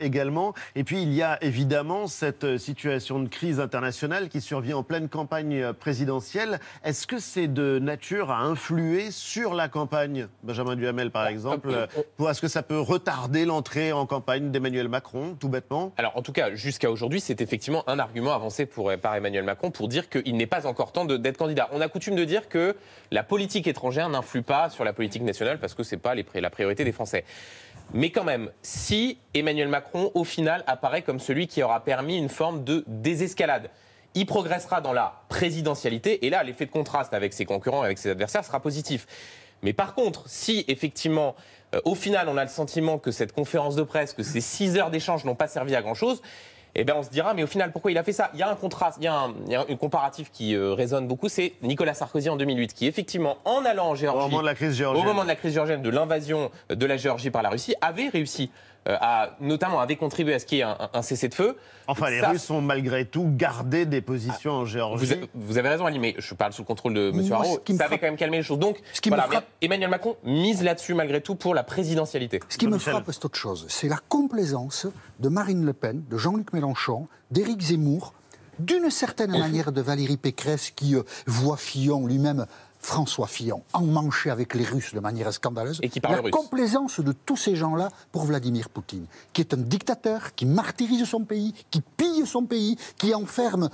Et 0.75 0.83
puis, 0.83 1.01
il 1.01 1.13
y 1.13 1.21
a 1.21 1.37
évidemment 1.43 2.07
cette 2.07 2.43
euh, 2.43 2.57
situation 2.57 3.19
de 3.19 3.27
crise 3.29 3.59
internationale 3.59 4.29
qui 4.29 4.41
survient 4.41 4.77
en 4.77 4.83
pleine 4.83 5.09
campagne 5.09 5.55
euh, 5.61 5.73
présidentielle. 5.73 6.59
Est-ce 6.83 7.07
que 7.07 7.19
c'est 7.19 7.47
de 7.47 7.79
nature 7.79 8.31
à 8.31 8.39
influer 8.41 9.11
sur 9.11 9.53
la 9.53 9.67
campagne, 9.67 10.27
Benjamin 10.43 10.75
Duhamel 10.75 11.11
par 11.11 11.27
exemple 11.27 11.69
euh, 11.71 11.87
pour- 12.17 12.29
Est-ce 12.29 12.41
que 12.41 12.47
ça 12.47 12.63
peut 12.63 12.79
retarder 12.79 13.45
l'entrée 13.45 13.91
en 13.91 14.05
campagne 14.05 14.51
d'Emmanuel 14.51 14.87
Macron, 14.89 15.35
tout 15.39 15.49
bêtement? 15.49 15.93
Alors, 15.97 16.15
en 16.17 16.21
tout 16.21 16.31
cas, 16.33 16.53
jusqu'à 16.55 16.89
aujourd'hui, 16.91 17.19
c'est 17.21 17.41
effectivement 17.41 17.83
un 17.87 17.99
argument 17.99 18.33
avancé 18.33 18.65
pour, 18.65 18.91
par 19.01 19.15
Emmanuel 19.15 19.43
Macron 19.43 19.71
pour 19.71 19.87
dire 19.87 20.09
qu'il 20.09 20.35
n'est 20.37 20.47
pas 20.47 20.65
encore 20.67 20.91
temps 20.91 21.05
de- 21.05 21.17
d'être 21.17 21.37
candidat. 21.37 21.69
On 21.71 21.81
a 21.81 21.87
coutume 21.87 22.15
de 22.15 22.25
dire 22.25 22.49
que 22.49 22.75
la 23.11 23.23
politique 23.23 23.67
étrangère 23.67 24.09
n'influe 24.09 24.41
pas 24.43 24.69
sur 24.69 24.83
la 24.83 24.93
politique 24.93 25.23
nationale 25.23 25.59
parce 25.59 25.73
que 25.73 25.83
ce 25.83 25.95
n'est 25.95 26.01
pas 26.01 26.15
les 26.15 26.25
la 26.35 26.49
priorité 26.49 26.83
des 26.83 26.91
Français. 26.91 27.23
Mais 27.93 28.09
quand 28.09 28.23
même, 28.23 28.49
si 28.63 29.19
Emmanuel 29.35 29.67
Macron, 29.67 30.11
au 30.15 30.23
final, 30.23 30.63
apparaît 30.65 31.03
comme 31.03 31.19
celui 31.19 31.47
qui 31.47 31.61
aura 31.61 31.83
permis 31.83 32.17
une 32.17 32.29
forme 32.29 32.63
de 32.63 32.83
désescalade, 32.87 33.69
il 34.15 34.25
progressera 34.25 34.81
dans 34.81 34.93
la 34.93 35.21
présidentialité, 35.29 36.25
et 36.25 36.29
là, 36.29 36.43
l'effet 36.43 36.65
de 36.65 36.71
contraste 36.71 37.13
avec 37.13 37.33
ses 37.33 37.45
concurrents, 37.45 37.81
avec 37.81 37.97
ses 37.97 38.09
adversaires, 38.09 38.43
sera 38.43 38.59
positif. 38.59 39.07
Mais 39.61 39.73
par 39.73 39.93
contre, 39.93 40.27
si 40.27 40.65
effectivement, 40.67 41.35
euh, 41.73 41.81
au 41.85 41.95
final, 41.95 42.29
on 42.29 42.37
a 42.37 42.43
le 42.43 42.49
sentiment 42.49 42.97
que 42.97 43.11
cette 43.11 43.31
conférence 43.31 43.75
de 43.75 43.83
presse, 43.83 44.13
que 44.13 44.23
ces 44.23 44.41
six 44.41 44.77
heures 44.77 44.91
d'échange 44.91 45.23
n'ont 45.23 45.35
pas 45.35 45.47
servi 45.47 45.75
à 45.75 45.81
grand-chose, 45.81 46.21
eh 46.75 46.83
bien, 46.83 46.95
on 46.95 47.03
se 47.03 47.09
dira, 47.09 47.33
mais 47.33 47.43
au 47.43 47.47
final, 47.47 47.71
pourquoi 47.71 47.91
il 47.91 47.97
a 47.97 48.03
fait 48.03 48.13
ça? 48.13 48.31
Il 48.33 48.39
y 48.39 48.43
a 48.43 48.49
un 48.49 48.55
contraste, 48.55 48.97
il 48.99 49.03
y 49.03 49.07
a 49.07 49.13
un, 49.15 49.33
il 49.45 49.51
y 49.51 49.55
a 49.55 49.61
un 49.61 49.75
comparatif 49.75 50.31
qui 50.31 50.55
euh, 50.55 50.73
résonne 50.73 51.07
beaucoup, 51.07 51.29
c'est 51.29 51.53
Nicolas 51.61 51.93
Sarkozy 51.93 52.29
en 52.29 52.35
2008, 52.35 52.73
qui 52.73 52.87
effectivement, 52.87 53.37
en 53.45 53.63
allant 53.63 53.89
en 53.89 53.95
Géorgie, 53.95 54.25
Au 54.25 54.29
moment 54.29 54.41
de 54.41 54.47
la 54.47 54.55
crise 54.55 54.75
géorgienne. 54.75 55.03
au 55.03 55.07
moment 55.07 55.23
de 55.23 55.27
la 55.27 55.35
crise 55.35 55.53
géorgienne, 55.53 55.81
de 55.81 55.89
l'invasion 55.89 56.49
de 56.69 56.85
la 56.85 56.97
Géorgie 56.97 57.29
par 57.29 57.43
la 57.43 57.49
Russie, 57.49 57.75
avait 57.81 58.09
réussi, 58.09 58.49
euh, 58.87 58.97
à, 58.99 59.35
notamment 59.39 59.79
avait 59.79 59.95
contribué 59.95 60.33
à 60.33 60.39
ce 60.39 60.45
qu'il 60.45 60.57
y 60.57 60.61
ait 60.61 60.65
un, 60.65 60.77
un 60.93 61.01
cessez-le-feu. 61.01 61.57
Enfin, 61.87 62.09
les 62.09 62.19
Ça- 62.21 62.29
Russes 62.29 62.49
ont 62.49 62.61
malgré 62.61 63.05
tout 63.05 63.29
gardé 63.35 63.85
des 63.85 64.01
positions 64.01 64.51
en 64.51 64.65
Géorgie. 64.65 65.05
vous, 65.05 65.13
a- 65.13 65.17
vous 65.33 65.57
avez 65.57 65.69
raison, 65.69 65.85
Ali, 65.85 65.99
mais 65.99 66.15
je 66.17 66.33
parle 66.33 66.53
sous 66.53 66.61
le 66.61 66.65
contrôle 66.67 66.93
de 66.93 67.09
M. 67.13 67.27
Moi, 67.27 67.37
Haro. 67.37 67.55
ce 67.55 67.59
qui 67.59 67.75
Ça 67.75 67.83
avait 67.85 67.89
frappe- 67.95 68.01
quand 68.01 68.07
même 68.07 68.17
calmé 68.17 68.37
les 68.37 68.43
choses. 68.43 68.59
Donc, 68.59 68.77
qui 69.01 69.09
me 69.09 69.15
voilà, 69.15 69.29
frappe- 69.29 69.47
Emmanuel 69.61 69.89
Macron 69.89 70.15
mise 70.23 70.63
là-dessus 70.63 70.93
malgré 70.93 71.21
tout 71.21 71.35
pour 71.35 71.53
la 71.55 71.63
présidentialité. 71.63 72.39
Ce 72.49 72.57
qui 72.57 72.67
me 72.67 72.77
frappe, 72.77 73.03
c'est 73.11 73.25
autre 73.25 73.37
chose. 73.37 73.65
C'est 73.69 73.87
la 73.89 73.99
complaisance 74.09 74.87
de 75.19 75.29
Marine 75.29 75.65
Le 75.65 75.73
Pen, 75.73 76.03
de 76.09 76.17
Jean-Luc 76.17 76.53
Mélenchon, 76.53 77.07
d'Éric 77.31 77.61
Zemmour, 77.61 78.13
d'une 78.59 78.89
certaine 78.89 79.31
manière 79.39 79.71
de 79.71 79.81
Valérie 79.81 80.17
Pécresse 80.17 80.71
qui 80.71 80.95
euh, 80.95 81.03
voit 81.27 81.57
Fillon 81.57 82.05
lui-même. 82.07 82.45
François 82.83 83.27
Fillon, 83.27 83.63
emmanché 83.73 84.29
avec 84.29 84.53
les 84.53 84.65
Russes 84.65 84.93
de 84.93 84.99
manière 84.99 85.33
scandaleuse. 85.33 85.79
Et 85.81 85.89
qui 85.89 85.99
parle 86.01 86.15
la 86.17 86.21
russe. 86.21 86.31
complaisance 86.31 86.99
de 86.99 87.13
tous 87.13 87.37
ces 87.37 87.55
gens-là 87.55 87.89
pour 88.11 88.25
Vladimir 88.25 88.69
Poutine, 88.69 89.05
qui 89.31 89.41
est 89.41 89.53
un 89.53 89.57
dictateur, 89.57 90.35
qui 90.35 90.45
martyrise 90.45 91.05
son 91.05 91.23
pays, 91.23 91.53
qui 91.71 91.81
pille 91.81 92.27
son 92.27 92.43
pays, 92.45 92.77
qui 92.97 93.15
enferme 93.15 93.69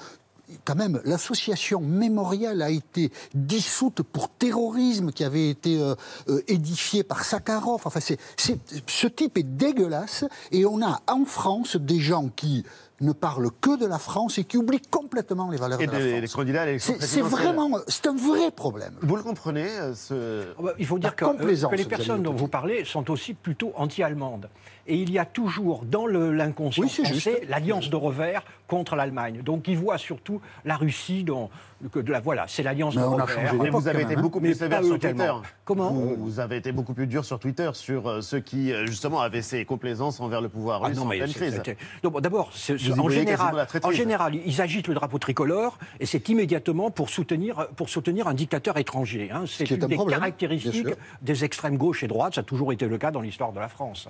quand 0.66 0.74
même, 0.76 1.00
l'association 1.06 1.80
mémoriale 1.80 2.64
a 2.64 2.72
été 2.72 3.12
dissoute 3.36 4.02
pour 4.02 4.30
terrorisme 4.30 5.12
qui 5.12 5.24
avait 5.24 5.48
été 5.50 5.80
euh, 5.80 5.94
euh, 6.28 6.42
édifiée 6.48 7.04
par 7.04 7.24
Sakharov. 7.24 7.82
Enfin, 7.86 8.00
c'est, 8.00 8.18
c'est- 8.36 8.58
ce 8.88 9.06
type 9.06 9.38
est 9.38 9.44
dégueulasse 9.44 10.26
et 10.52 10.66
on 10.66 10.82
a 10.82 11.02
en 11.08 11.26
France 11.26 11.76
des 11.76 12.00
gens 12.00 12.30
qui 12.36 12.64
ne 13.02 13.12
parlent 13.12 13.50
que 13.62 13.78
de 13.78 13.86
la 13.86 14.00
France 14.00 14.38
et 14.38 14.44
qui 14.44 14.58
oublient 14.58 14.82
complètement 14.82 15.50
les 15.50 15.58
valeurs 15.58 15.82
Et 15.82 15.88
de 15.88 15.92
la 15.92 16.00
France. 16.00 16.22
les 16.22 16.28
candidats 16.28 16.62
à 16.64 16.66
l'élection 16.66 16.96
C'est, 17.00 17.22
vraiment, 17.22 17.70
c'est 17.88 18.08
un 18.08 18.16
vrai 18.16 18.52
problème. 18.52 18.94
Vous 19.02 19.16
le 19.16 19.24
comprenez, 19.24 19.68
euh, 19.68 19.96
ce... 19.96 20.48
Ah 20.58 20.62
bah, 20.62 20.74
Il 20.78 20.86
faut 20.86 21.00
dire 21.00 21.16
que, 21.16 21.26
euh, 21.26 21.68
que 21.70 21.76
les 21.76 21.86
personnes 21.86 22.24
dont 22.24 22.34
vous 22.34 22.48
parlez 22.48 22.86
sont 22.86 23.10
aussi 23.12 23.34
plutôt 23.34 23.72
anti-allemandes. 23.76 24.50
Et 24.88 24.96
il 24.96 25.12
y 25.12 25.20
a 25.20 25.26
toujours 25.26 25.86
dans 25.86 26.08
l'inconscient 26.08 26.84
Oui, 26.84 26.90
c'est 26.90 27.04
français 27.04 27.42
l'alliance 27.48 27.90
de 27.90 27.96
revers 27.96 28.44
contre 28.68 28.96
l'Allemagne. 28.96 29.42
Donc 29.44 29.68
ils 29.68 29.78
voient 29.78 29.98
surtout 29.98 30.42
la 30.66 30.78
Russie 30.78 31.24
dans 31.24 31.50
que 31.92 32.00
de 32.00 32.12
la 32.12 32.20
voilà, 32.20 32.46
c'est 32.48 32.62
l'alliance 32.62 32.96
de 32.96 33.00
on 33.00 33.18
a 33.18 33.24
revers. 33.24 33.54
d'époque, 33.54 33.82
vous 33.82 33.88
avez 33.88 34.02
été 34.02 34.16
hein. 34.16 34.22
beaucoup 34.22 34.42
plus 34.42 34.54
sévère 34.54 34.84
sur 34.84 35.00
Twitter. 35.00 35.08
tellement. 35.16 35.42
Comment 35.64 35.92
vous, 35.92 36.16
vous 36.18 36.40
avez 36.40 36.58
été 36.58 36.72
beaucoup 36.74 36.94
plus 36.94 37.08
dur 37.08 37.24
sur 37.24 37.40
Twitter 37.40 37.70
sur 37.74 38.08
euh, 38.08 38.22
ceux 38.22 38.42
qui, 38.42 38.74
euh, 38.74 38.86
justement, 38.86 39.22
avaient 39.22 39.42
ces 39.42 39.64
complaisances 39.64 40.20
envers 40.20 40.42
le 40.42 40.50
pouvoir 40.50 40.82
Ah 40.84 40.88
russe 40.88 40.98
non, 40.98 41.04
en 41.04 41.06
mais 41.06 41.18
pleine 41.18 41.32
crise. 41.32 41.62
Non, 42.04 42.10
bon, 42.12 42.20
D'abord, 42.20 42.52
en, 43.02 43.10
général, 43.10 43.68
en 43.84 44.30
ils 44.46 44.62
agitent 44.62 44.90
le 44.90 44.94
drapeau 44.94 45.20
tricolore 45.20 45.78
et 46.00 46.06
c'est 46.06 46.28
immédiatement 46.28 46.92
pour 46.92 47.10
soutenir, 47.10 47.68
pour 47.78 47.90
soutenir 47.90 48.28
un 48.28 48.34
dictateur 48.34 48.78
étranger. 48.78 49.30
hein. 49.32 49.44
C'est 49.48 49.70
une 49.70 49.84
un 49.84 49.88
des 49.88 49.96
problème, 49.96 50.20
bien 50.20 50.28
caractéristiques 50.28 50.88
des 51.22 51.46
extrêmes 51.46 51.78
gauche 51.78 52.04
et 52.04 52.08
droite. 52.08 52.36
Ça 52.36 52.42
a 52.42 52.44
toujours 52.44 52.74
été 52.74 52.88
le 52.88 52.98
cas 52.98 53.12
dans 53.12 53.22
l'histoire 53.22 53.54
de 53.54 53.60
la 53.60 53.70
France. 53.70 54.10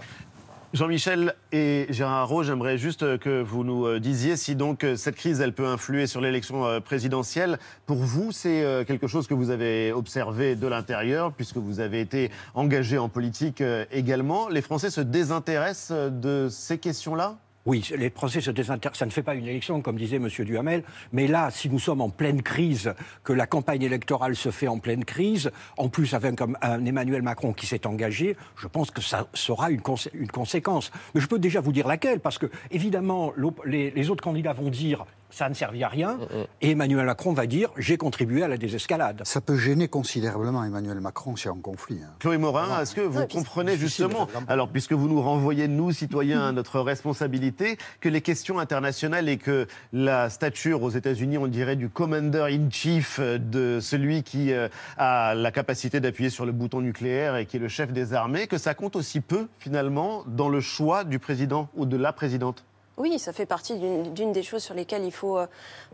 Jean-Michel 0.72 1.34
et 1.52 1.88
Gérard 1.90 2.22
Haro, 2.22 2.44
j'aimerais 2.44 2.78
juste 2.78 3.02
euh, 3.02 3.18
que 3.18 3.42
vous 3.42 3.64
nous 3.64 3.88
euh, 3.88 4.00
disiez 4.00 4.38
si 4.38 4.56
donc 4.56 4.84
euh, 4.84 4.96
cette 4.96 5.16
crise, 5.16 5.42
elle 5.42 5.54
peut 5.54 5.66
influer 5.66 6.06
sur 6.06 6.22
l'élection 6.22 6.80
présidentielle. 6.82 7.58
Pour 7.88 7.98
vous, 7.98 8.32
c'est 8.32 8.86
quelque 8.86 9.08
chose 9.08 9.26
que 9.26 9.34
vous 9.34 9.50
avez 9.50 9.92
observé 9.92 10.56
de 10.56 10.68
l'intérieur, 10.68 11.34
puisque 11.34 11.58
vous 11.58 11.80
avez 11.80 12.02
été 12.02 12.30
engagé 12.54 13.00
en 13.00 13.10
politique 13.10 13.64
également. 13.92 14.48
Les 14.48 14.62
Français 14.62 14.92
se 14.92 15.02
désintéressent 15.02 16.12
de 16.12 16.48
ces 16.50 16.78
questions-là? 16.78 17.38
Oui, 17.70 17.88
les 17.96 18.10
Français 18.10 18.42
se 18.42 18.50
désintéressent. 18.50 18.98
Ça 18.98 19.06
ne 19.06 19.12
fait 19.12 19.22
pas 19.22 19.36
une 19.36 19.46
élection, 19.46 19.80
comme 19.82 19.96
disait 19.96 20.16
M. 20.16 20.28
Duhamel. 20.28 20.84
Mais 21.14 21.28
là, 21.28 21.52
si 21.52 21.70
nous 21.70 21.78
sommes 21.78 22.02
en 22.02 22.10
pleine 22.10 22.42
crise, 22.42 22.96
que 23.24 23.32
la 23.32 23.46
campagne 23.46 23.84
électorale 23.84 24.36
se 24.36 24.50
fait 24.50 24.68
en 24.68 24.80
pleine 24.80 25.06
crise, 25.06 25.52
en 25.78 25.88
plus 25.88 26.16
avec 26.16 26.42
un 26.42 26.84
Emmanuel 26.84 27.22
Macron 27.22 27.54
qui 27.54 27.68
s'est 27.68 27.86
engagé, 27.86 28.36
je 28.56 28.66
pense 28.66 28.90
que 28.90 29.02
ça 29.02 29.28
sera 29.36 29.70
une, 29.70 29.82
consé- 29.82 30.10
une 30.16 30.32
conséquence. 30.32 30.92
Mais 31.14 31.22
je 31.22 31.28
peux 31.28 31.38
déjà 31.38 31.62
vous 31.62 31.72
dire 31.72 31.88
laquelle, 31.88 32.22
parce 32.22 32.40
que 32.40 32.48
évidemment, 32.72 33.34
les 33.66 34.10
autres 34.10 34.24
candidats 34.24 34.54
vont 34.54 34.72
dire 34.72 35.06
ça 35.30 35.50
ne 35.50 35.54
servit 35.54 35.84
à 35.84 35.88
rien, 35.88 36.18
et 36.62 36.72
Emmanuel 36.72 37.06
Macron 37.06 37.34
va 37.34 37.46
dire 37.46 37.70
j'ai 37.78 37.98
contribué 37.98 38.44
à 38.44 38.48
la 38.48 38.58
désescalade. 38.58 39.22
Ça 39.26 39.42
peut 39.42 39.58
gêner 39.58 39.88
considérablement 39.88 40.64
Emmanuel 40.64 41.00
Macron 41.00 41.36
s'il 41.36 41.48
y 41.48 41.50
a 41.50 41.54
un 41.54 41.62
conflit. 41.62 42.00
hein. 42.04 42.14
Chloé 42.20 42.38
Morin, 42.38 42.82
est-ce 42.82 42.96
que 42.96 43.02
vous 43.02 43.26
comprenez 43.28 43.78
justement, 43.78 44.28
alors 44.48 44.70
puisque 44.70 44.94
vous 44.94 45.08
nous 45.08 45.22
renvoyez, 45.22 45.68
nous, 45.68 45.92
citoyens, 45.92 46.48
à 46.48 46.52
notre 46.52 46.80
responsabilité, 46.80 47.78
que 48.02 48.10
les 48.10 48.22
questions 48.22 48.60
internationales 48.60 49.30
et 49.30 49.38
que 49.38 49.68
la 49.94 50.30
stature 50.30 50.84
aux 50.84 50.90
États-Unis, 50.90 51.38
on 51.38 51.48
dirait, 51.48 51.76
du 51.76 51.90
commander-in-chief, 51.90 53.20
euh, 53.20 53.38
de 53.38 53.80
celui 53.80 54.24
qui 54.24 54.52
euh, 54.54 54.68
a 54.98 55.36
la 55.36 55.52
capacité 55.52 56.00
d'appuyer 56.00 56.30
sur 56.30 56.46
le 56.46 56.52
bouton 56.52 56.82
nucléaire 56.82 57.36
et 57.36 57.46
qui 57.46 57.58
est 57.58 57.60
le 57.60 57.68
chef 57.68 57.92
des 57.92 58.14
armées, 58.14 58.48
que 58.48 58.58
ça 58.58 58.74
compte 58.74 58.96
aussi 58.96 59.22
peu, 59.22 59.48
finalement, 59.60 60.24
dans 60.28 60.50
le 60.50 60.62
choix 60.62 61.04
du 61.04 61.20
président 61.20 61.70
ou 61.76 61.86
de 61.86 61.98
la 61.98 62.14
présidente? 62.14 62.66
Oui, 63.00 63.18
ça 63.18 63.32
fait 63.32 63.46
partie 63.46 63.78
d'une 63.78 64.34
des 64.34 64.44
choses 64.44 64.62
sur 64.62 64.74
lesquelles 64.74 65.06
il 65.06 65.14
faut 65.14 65.38
euh, 65.38 65.48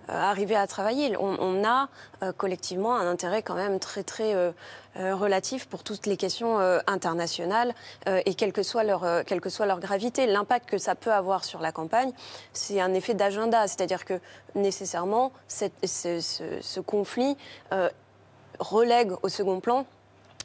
arriver 0.07 0.55
à 0.55 0.65
travailler. 0.65 1.15
On, 1.19 1.63
a 1.63 1.87
euh, 2.23 2.31
collectivement 2.31 2.95
un 2.95 3.07
intérêt 3.07 3.43
quand 3.43 3.53
même 3.53 3.79
très 3.79 4.01
très 4.01 4.33
euh, 4.33 4.51
relatif 4.95 5.67
pour 5.67 5.83
toutes 5.83 6.07
les 6.07 6.17
questions 6.17 6.57
internationales 6.87 7.73
et 8.07 8.33
quelle 8.33 8.53
que 8.53 8.63
soit 8.63 8.83
leur 8.85 9.79
gravité, 9.79 10.25
l'impact 10.25 10.69
que 10.69 10.77
ça 10.77 10.95
peut 10.95 11.11
avoir 11.11 11.43
sur 11.43 11.59
la 11.59 11.73
campagne, 11.73 12.11
c'est 12.53 12.79
un 12.79 12.93
effet 12.93 13.13
d'agenda, 13.13 13.67
c'est-à-dire 13.67 14.05
que 14.05 14.21
nécessairement 14.55 15.33
ce, 15.49 16.79
conflit 16.79 17.35
relègue 18.59 19.11
au 19.21 19.27
second 19.27 19.59
plan 19.59 19.85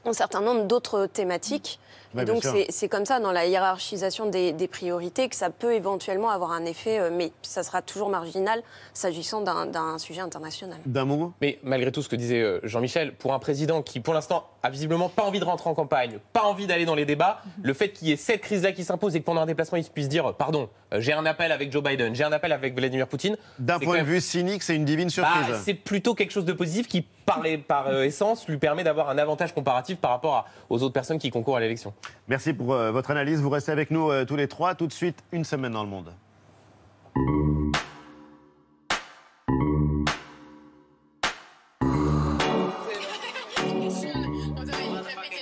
un 0.04 0.12
certain 0.12 0.40
nombre 0.40 0.64
d'autres 0.64 1.06
thématiques. 1.06 1.78
Donc 2.14 2.44
c'est 2.70 2.88
comme 2.88 3.04
ça 3.06 3.20
dans 3.20 3.32
la 3.32 3.46
hiérarchisation 3.46 4.26
des, 4.26 4.52
des 4.52 4.68
priorités 4.68 5.28
que 5.28 5.36
ça 5.36 5.50
peut 5.50 5.74
éventuellement 5.74 6.30
avoir 6.30 6.52
un 6.52 6.64
effet, 6.64 6.98
euh, 6.98 7.10
mais 7.12 7.30
ça 7.42 7.62
sera 7.62 7.82
toujours 7.82 8.08
marginal 8.08 8.62
s'agissant 8.94 9.40
d'un 9.42 9.98
sujet 9.98 10.20
international. 10.20 10.78
D'un 10.86 11.04
mot 11.04 11.32
Mais 11.40 11.58
malgré 11.62 11.92
tout 11.92 12.02
ce 12.02 12.08
que 12.08 12.16
disait 12.16 12.40
euh, 12.42 12.60
Jean-Michel, 12.64 13.14
pour 13.14 13.32
un 13.32 13.38
président 13.38 13.82
qui, 13.82 14.00
pour 14.00 14.14
l'instant, 14.14 14.46
a 14.62 14.70
visiblement 14.70 15.08
pas 15.08 15.22
envie 15.22 15.40
de 15.40 15.44
rentrer 15.44 15.70
en 15.70 15.74
campagne, 15.74 16.18
pas 16.32 16.42
envie 16.42 16.66
d'aller 16.66 16.84
dans 16.84 16.94
les 16.94 17.04
débats, 17.06 17.40
le 17.62 17.72
fait 17.74 17.90
qu'il 17.90 18.08
y 18.08 18.12
ait 18.12 18.16
cette 18.16 18.40
crise-là 18.42 18.72
qui 18.72 18.84
s'impose 18.84 19.14
et 19.16 19.20
que 19.20 19.24
pendant 19.24 19.40
un 19.42 19.46
déplacement, 19.46 19.78
il 19.78 19.84
se 19.84 19.90
puisse 19.90 20.08
dire, 20.08 20.26
euh, 20.30 20.32
pardon, 20.32 20.68
j'ai 20.98 21.12
un 21.12 21.24
appel 21.26 21.52
avec 21.52 21.70
Joe 21.72 21.82
Biden, 21.82 22.14
j'ai 22.14 22.24
un 22.24 22.32
appel 22.32 22.52
avec 22.52 22.74
Vladimir 22.76 23.06
Poutine. 23.06 23.36
D'un 23.58 23.78
point 23.78 23.98
de 23.98 24.04
vue 24.04 24.20
cynique, 24.20 24.62
c'est 24.64 24.74
une 24.74 24.84
divine 24.84 25.06
Bah, 25.06 25.12
surprise. 25.12 25.56
c'est 25.64 25.74
plutôt 25.74 26.14
quelque 26.14 26.32
chose 26.32 26.44
de 26.44 26.52
positif 26.52 26.88
qui, 26.88 27.02
par, 27.24 27.40
les- 27.42 27.58
par 27.58 27.92
essence, 28.02 28.48
lui 28.48 28.58
permet 28.58 28.82
d'avoir 28.82 29.08
un 29.08 29.16
avantage 29.18 29.54
comparatif 29.54 29.98
par 29.98 30.10
rapport 30.10 30.34
à- 30.34 30.46
aux 30.68 30.82
autres 30.82 30.92
personnes 30.92 31.18
qui 31.20 31.30
concourent 31.30 31.56
à 31.56 31.60
l'élection. 31.60 31.94
Merci 32.28 32.52
pour 32.52 32.72
euh, 32.72 32.92
votre 32.92 33.10
analyse. 33.10 33.40
Vous 33.40 33.50
restez 33.50 33.72
avec 33.72 33.90
nous 33.90 34.10
euh, 34.10 34.24
tous 34.24 34.36
les 34.36 34.48
trois. 34.48 34.74
Tout 34.74 34.86
de 34.86 34.92
suite, 34.92 35.22
une 35.32 35.44
semaine 35.44 35.72
dans 35.72 35.82
le 35.82 35.90
monde. 35.90 36.12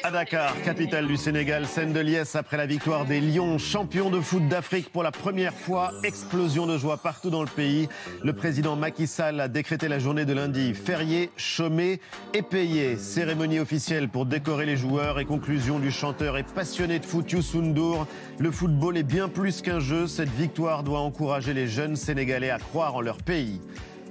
À 0.08 0.10
Dakar, 0.10 0.54
capitale 0.62 1.06
du 1.06 1.18
Sénégal, 1.18 1.66
scène 1.66 1.92
de 1.92 2.00
liesse 2.00 2.34
après 2.34 2.56
la 2.56 2.64
victoire 2.64 3.04
des 3.04 3.20
Lions, 3.20 3.58
champions 3.58 4.08
de 4.08 4.20
foot 4.22 4.48
d'Afrique 4.48 4.90
pour 4.90 5.02
la 5.02 5.10
première 5.10 5.52
fois. 5.52 5.92
Explosion 6.02 6.66
de 6.66 6.78
joie 6.78 6.96
partout 6.96 7.28
dans 7.28 7.42
le 7.42 7.48
pays. 7.48 7.90
Le 8.24 8.32
président 8.32 8.74
Macky 8.74 9.06
Sall 9.06 9.38
a 9.38 9.48
décrété 9.48 9.86
la 9.86 9.98
journée 9.98 10.24
de 10.24 10.32
lundi 10.32 10.72
férié, 10.72 11.28
chômé 11.36 12.00
et 12.32 12.40
payé. 12.40 12.96
Cérémonie 12.96 13.60
officielle 13.60 14.08
pour 14.08 14.24
décorer 14.24 14.64
les 14.64 14.78
joueurs 14.78 15.20
et 15.20 15.26
conclusion 15.26 15.78
du 15.78 15.90
chanteur 15.90 16.38
et 16.38 16.42
passionné 16.42 17.00
de 17.00 17.04
foot 17.04 17.30
Youssou 17.30 17.60
N'Dour. 17.60 18.06
Le 18.38 18.50
football 18.50 18.96
est 18.96 19.02
bien 19.02 19.28
plus 19.28 19.60
qu'un 19.60 19.78
jeu. 19.78 20.06
Cette 20.06 20.32
victoire 20.32 20.84
doit 20.84 21.00
encourager 21.00 21.52
les 21.52 21.66
jeunes 21.68 21.96
Sénégalais 21.96 22.48
à 22.48 22.58
croire 22.58 22.94
en 22.94 23.02
leur 23.02 23.18
pays. 23.18 23.60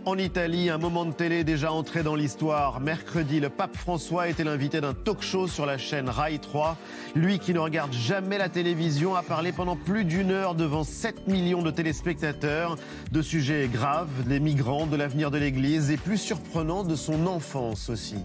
En 0.08 0.18
Italie, 0.18 0.70
un 0.70 0.78
moment 0.78 1.04
de 1.04 1.12
télé 1.12 1.44
déjà 1.44 1.74
entré 1.74 2.02
dans 2.02 2.16
l'histoire. 2.16 2.80
Mercredi, 2.80 3.42
le 3.42 3.50
pape 3.50 3.76
François 3.76 4.30
était 4.30 4.46
l'invité 4.46 4.80
d'un 4.80 4.94
talk 4.94 5.22
show 5.22 5.48
sur 5.50 5.66
la 5.66 5.78
chaîne 5.78 6.08
Rai 6.08 6.40
3. 6.40 6.78
Lui 7.14 7.40
qui 7.40 7.54
ne 7.54 7.60
regarde 7.60 7.92
jamais 7.92 8.38
la 8.38 8.48
télévision 8.48 9.16
a 9.18 9.22
parlé 9.22 9.52
pendant 9.52 9.76
plus 9.76 10.06
d'une 10.06 10.32
heure 10.32 10.56
devant 10.56 10.86
7 10.86 11.28
millions 11.28 11.62
de 11.62 11.72
téléspectateurs 11.72 12.78
de 13.12 13.22
sujets 13.22 13.68
graves, 13.68 14.24
des 14.26 14.40
migrants, 14.40 14.88
de 14.88 14.96
l'avenir 14.96 15.30
de 15.30 15.40
l'Église 15.40 15.92
et 15.92 15.98
plus 15.98 16.18
surprenant 16.18 16.84
de 16.86 16.96
son 16.96 17.28
enfance 17.28 17.90
aussi. 17.90 18.16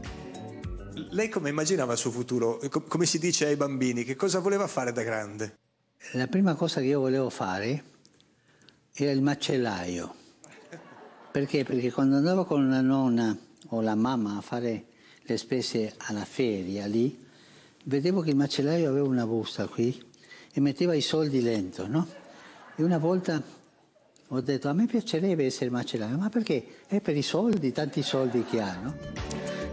Lei 1.11 1.28
come 1.30 1.49
immaginava 1.49 1.95
il 1.95 1.99
suo 1.99 2.12
futuro? 2.12 2.61
Com- 2.70 2.87
Come 2.87 3.07
si 3.07 3.18
dice 3.18 3.47
ai 3.47 3.57
bambini, 3.57 4.05
che 4.05 4.14
cosa 4.14 4.39
voleva 4.39 4.68
fare 4.68 4.93
da 4.93 5.03
grande? 5.03 5.57
La 6.12 6.28
prima 6.28 6.55
cosa 6.55 6.80
che 6.80 6.87
io 6.87 7.01
volevo 7.01 7.28
fare 7.28 7.83
era 8.95 9.11
il 9.11 9.20
macellaio. 9.20 10.14
Perché? 11.33 11.64
Perché 11.64 11.91
quando 11.91 12.16
andavo 12.16 12.45
con 12.45 12.68
la 12.68 12.83
nonna 12.83 13.35
o 13.68 13.80
la 13.80 13.95
mamma 13.95 14.37
a 14.37 14.43
fare 14.43 14.85
le 15.22 15.37
spese 15.39 15.95
alla 15.97 16.26
feria 16.26 16.85
lì, 16.85 17.18
vedevo 17.85 18.20
che 18.20 18.28
il 18.28 18.37
macellaio 18.37 18.91
aveva 18.91 19.09
una 19.09 19.26
busta 19.26 19.66
qui 19.66 19.99
e 20.53 20.61
metteva 20.61 20.93
i 20.93 21.01
soldi 21.01 21.41
dentro, 21.41 21.87
no? 21.87 22.07
E 22.76 22.83
una 22.83 22.99
volta 22.99 23.43
ho 24.28 24.41
detto 24.43 24.68
a 24.68 24.74
me 24.74 24.85
piacerebbe 24.85 25.47
essere 25.47 25.70
macellaio, 25.70 26.18
ma 26.18 26.28
perché? 26.28 26.80
È 26.87 27.01
per 27.01 27.16
i 27.16 27.22
soldi, 27.22 27.72
tanti 27.72 28.03
soldi 28.03 28.45
che 28.45 28.61
ha, 28.61 28.76
no? 28.76 28.95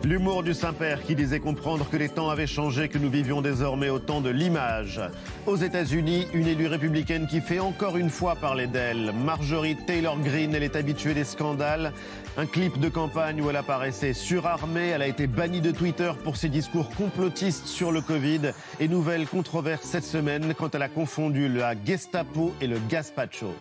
L'humour 0.06 0.43
du 0.43 0.54
Saint-Père 0.54 1.04
qui 1.04 1.14
disait 1.14 1.41
comprendre 1.41 1.88
que 1.89 1.97
les 1.97 2.08
temps 2.08 2.30
avaient 2.30 2.47
changé, 2.47 2.88
que 2.88 2.97
nous 2.97 3.10
vivions 3.10 3.41
désormais 3.41 3.89
au 3.89 4.00
temps 4.00 4.22
de 4.22 4.30
l'image. 4.30 5.02
Aux 5.45 5.58
États-Unis, 5.58 6.28
une 6.34 6.47
élue 6.47 6.68
républicaine 6.68 7.28
qui 7.28 7.41
fait 7.41 7.60
encore 7.60 7.97
une 7.97 8.10
fois 8.10 8.36
parler 8.36 8.68
d'elle. 8.68 9.12
Marjorie 9.14 9.76
Taylor 9.76 10.18
Greene, 10.20 10.56
elle 10.56 10.64
est 10.64 10.78
habituée 10.78 11.14
des 11.14 11.26
scandales. 11.26 11.91
Un 12.38 12.45
clip 12.45 12.80
de 12.80 12.88
campagne 12.88 13.41
où 13.41 13.50
elle 13.50 13.58
apparaissait 13.58 14.14
surarmée. 14.14 14.88
Elle 14.88 15.02
a 15.02 15.08
été 15.08 15.28
bannie 15.28 15.62
de 15.62 15.72
Twitter 15.72 16.12
pour 16.24 16.38
ses 16.38 16.50
discours 16.50 16.89
complotistes 16.95 17.68
sur 17.68 17.91
le 17.91 18.02
Covid. 18.02 18.54
Et 18.80 18.88
nouvelle 18.88 19.28
controverse 19.28 19.84
cette 19.84 20.06
semaine 20.06 20.54
quand 20.58 20.76
elle 20.76 20.84
a 20.84 20.89
confondu 20.89 21.50
la 21.50 21.74
Gestapo 21.86 22.54
et 22.62 22.68
le 22.68 22.78
Gaspacho. 22.89 23.54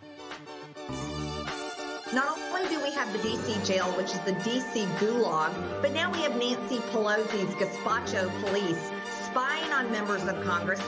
We 2.10 2.47
have 2.98 3.12
the 3.12 3.28
DC 3.28 3.64
jail, 3.64 3.86
which 3.96 4.10
is 4.10 4.18
the 4.26 4.32
DC 4.42 4.84
gulag, 4.98 5.52
but 5.80 5.92
now 5.92 6.10
we 6.10 6.18
have 6.18 6.34
Nancy 6.34 6.78
Pelosi's 6.90 7.54
gazpacho 7.54 8.28
police 8.42 8.90
spying 9.22 9.72
on 9.72 9.88
members 9.92 10.24
of 10.24 10.34
Congress. 10.44 10.80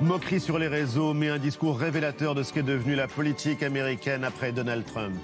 Moquerie 0.00 0.40
sur 0.40 0.58
les 0.58 0.68
réseaux, 0.68 1.12
mais 1.12 1.28
un 1.28 1.38
discours 1.38 1.78
révélateur 1.78 2.34
de 2.34 2.42
ce 2.42 2.54
qu'est 2.54 2.62
devenu 2.62 2.94
la 2.94 3.08
politique 3.08 3.62
américaine 3.62 4.24
après 4.24 4.52
Donald 4.52 4.86
Trump. 4.86 5.14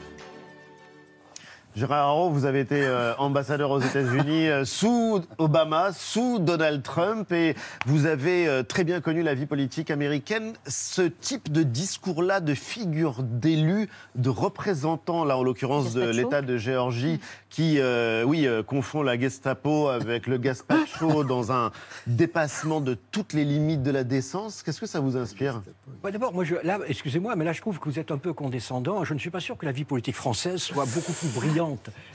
Gérard 1.76 2.08
Haro, 2.08 2.30
vous 2.30 2.46
avez 2.46 2.58
été 2.58 2.82
euh, 2.82 3.14
ambassadeur 3.18 3.70
aux 3.70 3.80
États-Unis 3.80 4.48
euh, 4.48 4.64
sous 4.64 5.20
Obama, 5.38 5.92
sous 5.92 6.40
Donald 6.40 6.82
Trump, 6.82 7.30
et 7.30 7.54
vous 7.86 8.06
avez 8.06 8.48
euh, 8.48 8.64
très 8.64 8.82
bien 8.82 9.00
connu 9.00 9.22
la 9.22 9.34
vie 9.34 9.46
politique 9.46 9.92
américaine. 9.92 10.54
Ce 10.66 11.02
type 11.02 11.52
de 11.52 11.62
discours-là, 11.62 12.40
de 12.40 12.54
figure 12.54 13.22
d'élu, 13.22 13.88
de 14.16 14.30
représentant, 14.30 15.24
là 15.24 15.38
en 15.38 15.44
l'occurrence 15.44 15.94
de 15.94 16.10
l'État 16.10 16.42
de 16.42 16.56
Géorgie, 16.56 17.20
qui, 17.50 17.80
oui, 18.26 18.48
confond 18.66 19.02
la 19.02 19.18
Gestapo 19.18 19.88
avec 19.88 20.26
le 20.26 20.38
Gaspacho 20.38 21.24
dans 21.28 21.52
un 21.52 21.70
dépassement 22.06 22.80
de 22.80 22.96
toutes 23.12 23.32
les 23.32 23.44
limites 23.44 23.82
de 23.82 23.90
la 23.90 24.02
décence, 24.02 24.62
qu'est-ce 24.62 24.80
que 24.80 24.86
ça 24.86 25.00
vous 25.00 25.16
inspire? 25.16 25.62
D'abord, 26.02 26.32
moi, 26.32 26.44
je, 26.44 26.56
là, 26.64 26.78
excusez-moi, 26.86 27.36
mais 27.36 27.44
là, 27.44 27.52
je 27.52 27.60
trouve 27.60 27.78
que 27.78 27.88
vous 27.88 27.98
êtes 27.98 28.10
un 28.10 28.18
peu 28.18 28.32
condescendant. 28.32 29.04
Je 29.04 29.14
ne 29.14 29.18
suis 29.18 29.30
pas 29.30 29.40
sûr 29.40 29.56
que 29.56 29.66
la 29.66 29.72
vie 29.72 29.84
politique 29.84 30.16
française 30.16 30.58
soit 30.58 30.86
beaucoup 30.86 31.12
plus 31.12 31.28
brillante. 31.28 31.59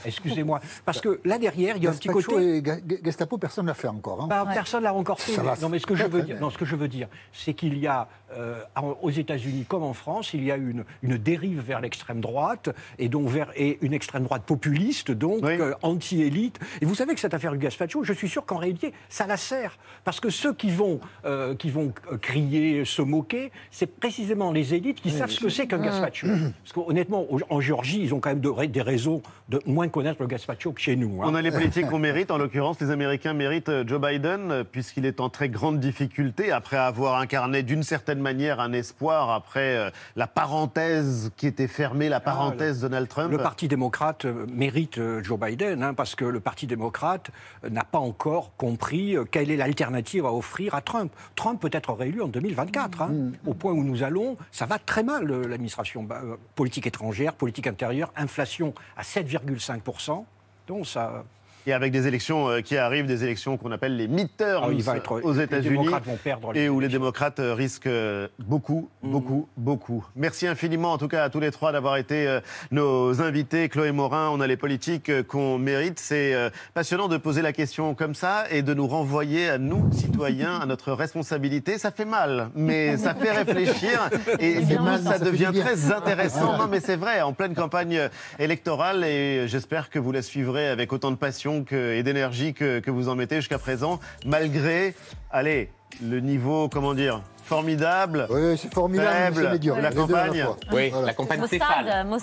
Excusez-moi. 0.04 0.60
Parce 0.84 1.00
que 1.00 1.20
là, 1.24 1.38
derrière, 1.38 1.76
il 1.76 1.84
y 1.84 1.86
a 1.86 1.90
un 1.90 1.94
petit 1.94 2.08
côté. 2.08 2.56
et 2.58 2.62
Ga- 2.62 2.78
Gestapo, 3.04 3.38
personne 3.38 3.64
ne 3.66 3.70
l'a 3.70 3.74
fait 3.74 3.88
encore. 3.88 4.22
hein. 4.22 4.26
Bah, 4.28 4.46
Personne 4.52 4.82
l'a 4.82 4.94
encore 4.94 5.20
fait. 5.20 5.32
Non, 5.62 5.68
mais 5.68 5.78
ce 5.78 5.86
que 5.86 5.94
je 5.94 6.04
veux 6.04 6.22
dire, 6.22 6.40
non, 6.40 6.50
ce 6.50 6.58
que 6.58 6.64
je 6.64 6.76
veux 6.76 6.88
dire, 6.88 7.08
c'est 7.32 7.54
qu'il 7.54 7.78
y 7.78 7.86
a 7.86 8.08
euh, 8.36 8.60
aux 9.02 9.10
États-Unis 9.10 9.64
comme 9.68 9.82
en 9.84 9.92
France, 9.94 10.34
il 10.34 10.42
y 10.44 10.50
a 10.50 10.56
une, 10.56 10.84
une 11.02 11.16
dérive 11.16 11.60
vers 11.60 11.80
l'extrême 11.80 12.20
droite 12.20 12.70
et 12.98 13.08
donc 13.08 13.28
vers 13.28 13.50
et 13.56 13.78
une 13.82 13.92
extrême 13.92 14.24
droite 14.24 14.42
populiste, 14.44 15.10
donc 15.12 15.44
euh, 15.44 15.74
anti-élite. 15.82 16.58
Et 16.80 16.84
vous 16.86 16.94
savez 16.94 17.14
que 17.14 17.20
cette 17.20 17.34
affaire 17.34 17.52
du 17.52 17.58
Gaspacho, 17.58 18.02
je 18.04 18.12
suis 18.12 18.28
sûr 18.28 18.44
qu'en 18.44 18.56
réalité, 18.56 18.92
ça 19.08 19.26
la 19.26 19.36
sert 19.36 19.78
parce 20.04 20.18
que 20.20 20.30
ceux 20.30 20.52
qui 20.52 20.70
vont 20.70 21.00
euh, 21.24 21.54
qui 21.54 21.70
vont 21.70 21.92
crier, 22.20 22.84
se 22.84 23.02
moquer, 23.02 23.52
c'est 23.70 23.86
précisément 23.86 24.50
les 24.52 24.74
élites 24.74 25.00
qui 25.00 25.10
Oui, 25.10 25.18
savent 25.18 25.30
ce 25.30 25.40
que 25.40 25.48
c'est 25.48 25.66
qu'un 25.66 25.76
Mmh. 25.78 25.82
Gaspacho. 25.84 26.26
Parce 26.64 26.72
qu'honnêtement, 26.72 27.26
en 27.50 27.60
Géorgie, 27.60 28.00
ils 28.02 28.14
ont 28.14 28.18
quand 28.20 28.30
même 28.30 28.40
de- 28.40 28.66
des 28.66 28.82
raisons 28.82 29.22
de 29.48 29.60
moins 29.66 29.88
connaître 29.88 30.20
le 30.20 30.26
Gaspacho 30.26 30.72
que 30.72 30.80
chez 30.80 30.96
nous. 30.96 31.22
hein. 31.22 31.26
On 31.28 31.34
a 31.34 31.42
les 31.42 31.52
politiques 31.52 31.86
qu'on 31.86 31.98
mérite. 32.00 32.30
En 32.30 32.38
l'occurrence, 32.38 32.80
les 32.80 32.90
Américains 32.90 33.32
méritent 33.32 33.68
euh, 33.68 33.84
Joe 33.86 34.00
Biden, 34.00 34.50
euh, 34.50 34.64
puisqu'il 34.64 35.06
est 35.06 35.20
en 35.20 35.28
très 35.28 35.48
grande 35.48 35.78
difficulté 35.78 36.50
après 36.50 36.76
avoir 36.76 37.20
incarné 37.20 37.62
d'une 37.62 37.84
certaine 37.84 38.18
manière 38.18 38.58
un 38.58 38.72
espoir 38.72 39.30
après 39.30 39.76
euh, 39.76 39.90
la 40.16 40.26
parenthèse 40.26 41.30
qui 41.36 41.46
était 41.46 41.68
fermée, 41.68 42.08
la 42.08 42.18
parenthèse 42.20 42.80
Donald 42.80 43.08
Trump. 43.08 43.30
Le 43.30 43.38
Parti 43.38 43.68
démocrate 43.68 44.26
mérite 44.52 45.00
Joe 45.22 45.38
Biden, 45.38 45.82
hein, 45.82 45.94
parce 45.94 46.16
que 46.16 46.24
le 46.24 46.40
Parti 46.40 46.66
démocrate 46.66 47.30
n'a 47.68 47.84
pas 47.84 47.98
encore 47.98 48.52
compris 48.56 49.16
quelle 49.30 49.50
est 49.50 49.56
l'alternative 49.56 50.26
à 50.26 50.32
offrir 50.32 50.74
à 50.74 50.80
Trump. 50.80 51.12
Trump 51.36 51.60
peut 51.60 51.70
être 51.72 51.92
réélu 51.92 52.20
en 52.22 52.28
2024. 52.28 53.02
hein. 53.02 53.08
Mm. 53.08 53.32
Au 53.46 53.54
point 53.54 53.72
où 53.72 53.84
nous 53.84 54.02
allons, 54.02 54.36
ça 54.50 54.66
va 54.66 54.78
très 54.78 55.02
mal, 55.04 55.26
l'administration. 55.26 56.02
Bah, 56.02 56.20
politique 56.54 56.86
étrangère, 56.86 57.34
politique 57.34 57.66
intérieure, 57.66 58.12
inflation 58.16 58.74
à 58.96 59.02
7,5%. 59.38 60.24
Donc 60.66 60.86
ça... 60.86 61.24
Et 61.68 61.72
avec 61.72 61.90
des 61.92 62.06
élections 62.06 62.48
euh, 62.48 62.60
qui 62.60 62.76
arrivent, 62.76 63.06
des 63.06 63.24
élections 63.24 63.56
qu'on 63.56 63.72
appelle 63.72 63.96
les 63.96 64.06
midterms 64.06 64.62
Ah, 64.68 64.72
il 64.72 64.82
va 64.82 64.96
être- 64.98 65.20
aux 65.24 65.32
les 65.32 65.40
États-Unis. 65.42 65.78
démocrates 65.78 66.06
vont 66.06 66.16
perdre 66.16 66.52
les 66.52 66.62
Et 66.62 66.68
où 66.68 66.78
les 66.78 66.88
démocrates 66.88 67.40
euh, 67.40 67.54
risquent 67.54 67.88
euh, 67.88 68.28
beaucoup, 68.38 68.88
Mm. 69.02 69.10
beaucoup, 69.10 69.48
beaucoup. 69.56 70.06
Merci 70.14 70.46
infiniment, 70.46 70.92
en 70.92 70.98
tout 70.98 71.08
cas, 71.08 71.24
à 71.24 71.30
tous 71.30 71.40
les 71.40 71.50
trois 71.50 71.72
d'avoir 71.72 71.96
été 71.96 72.38
nos 72.70 73.20
invités. 73.20 73.68
Chloé 73.68 73.90
Morin, 73.92 74.30
on 74.32 74.40
a 74.40 74.46
les 74.46 74.56
politiques 74.56 75.10
qu'on 75.26 75.58
mérite. 75.58 75.98
C'est 75.98 76.34
passionnant 76.74 77.08
de 77.08 77.16
poser 77.16 77.42
la 77.42 77.52
question 77.52 77.94
comme 77.94 78.14
ça 78.14 78.44
et 78.50 78.62
de 78.62 78.72
nous 78.74 78.86
renvoyer 78.86 79.48
à 79.48 79.58
nous, 79.58 79.90
citoyens, 79.92 80.58
à 80.60 80.66
notre 80.66 80.92
responsabilité. 80.92 81.78
Ça 81.78 81.90
fait 81.90 82.04
mal, 82.04 82.50
mais 82.54 82.96
ça 82.96 83.14
fait 83.14 83.32
réfléchir. 83.32 84.08
Et 84.38 84.54
Ça 84.54 84.60
du 84.60 84.66
fait 84.66 84.76
coup, 84.76 84.82
mal, 84.84 85.02
non, 85.02 85.10
ça 85.10 85.18
devient 85.18 85.50
très 85.54 85.92
intéressant. 85.92 86.58
Non, 86.58 86.66
mais 86.70 86.80
c'est 86.80 86.96
vrai, 86.96 87.20
en 87.22 87.32
pleine 87.32 87.54
campagne 87.54 88.08
électorale. 88.38 89.04
Et 89.04 89.48
j'espère 89.48 89.90
que 89.90 89.98
vous 89.98 90.12
la 90.12 90.22
suivrez 90.22 90.68
avec 90.68 90.92
autant 90.92 91.10
de 91.10 91.16
passion 91.16 91.55
que- 91.64 91.94
et 91.94 92.02
d'énergie 92.02 92.54
que 92.54 92.90
vous 92.90 93.08
en 93.08 93.14
mettez 93.14 93.36
jusqu'à 93.36 93.58
présent, 93.58 94.00
malgré, 94.24 94.94
allez, 95.30 95.70
le 96.02 96.20
niveau, 96.20 96.68
comment 96.68 96.94
dire, 96.94 97.22
formidable. 97.46 98.26
Oui, 98.30 98.58
c'est 98.58 98.72
formidable, 98.72 99.36
Faible. 99.36 99.80
La 99.80 99.90
campagne. 99.92 100.46
Oui, 100.72 100.90
Voilà. 100.90 101.06
la 101.06 101.14
campagne. 101.14 101.40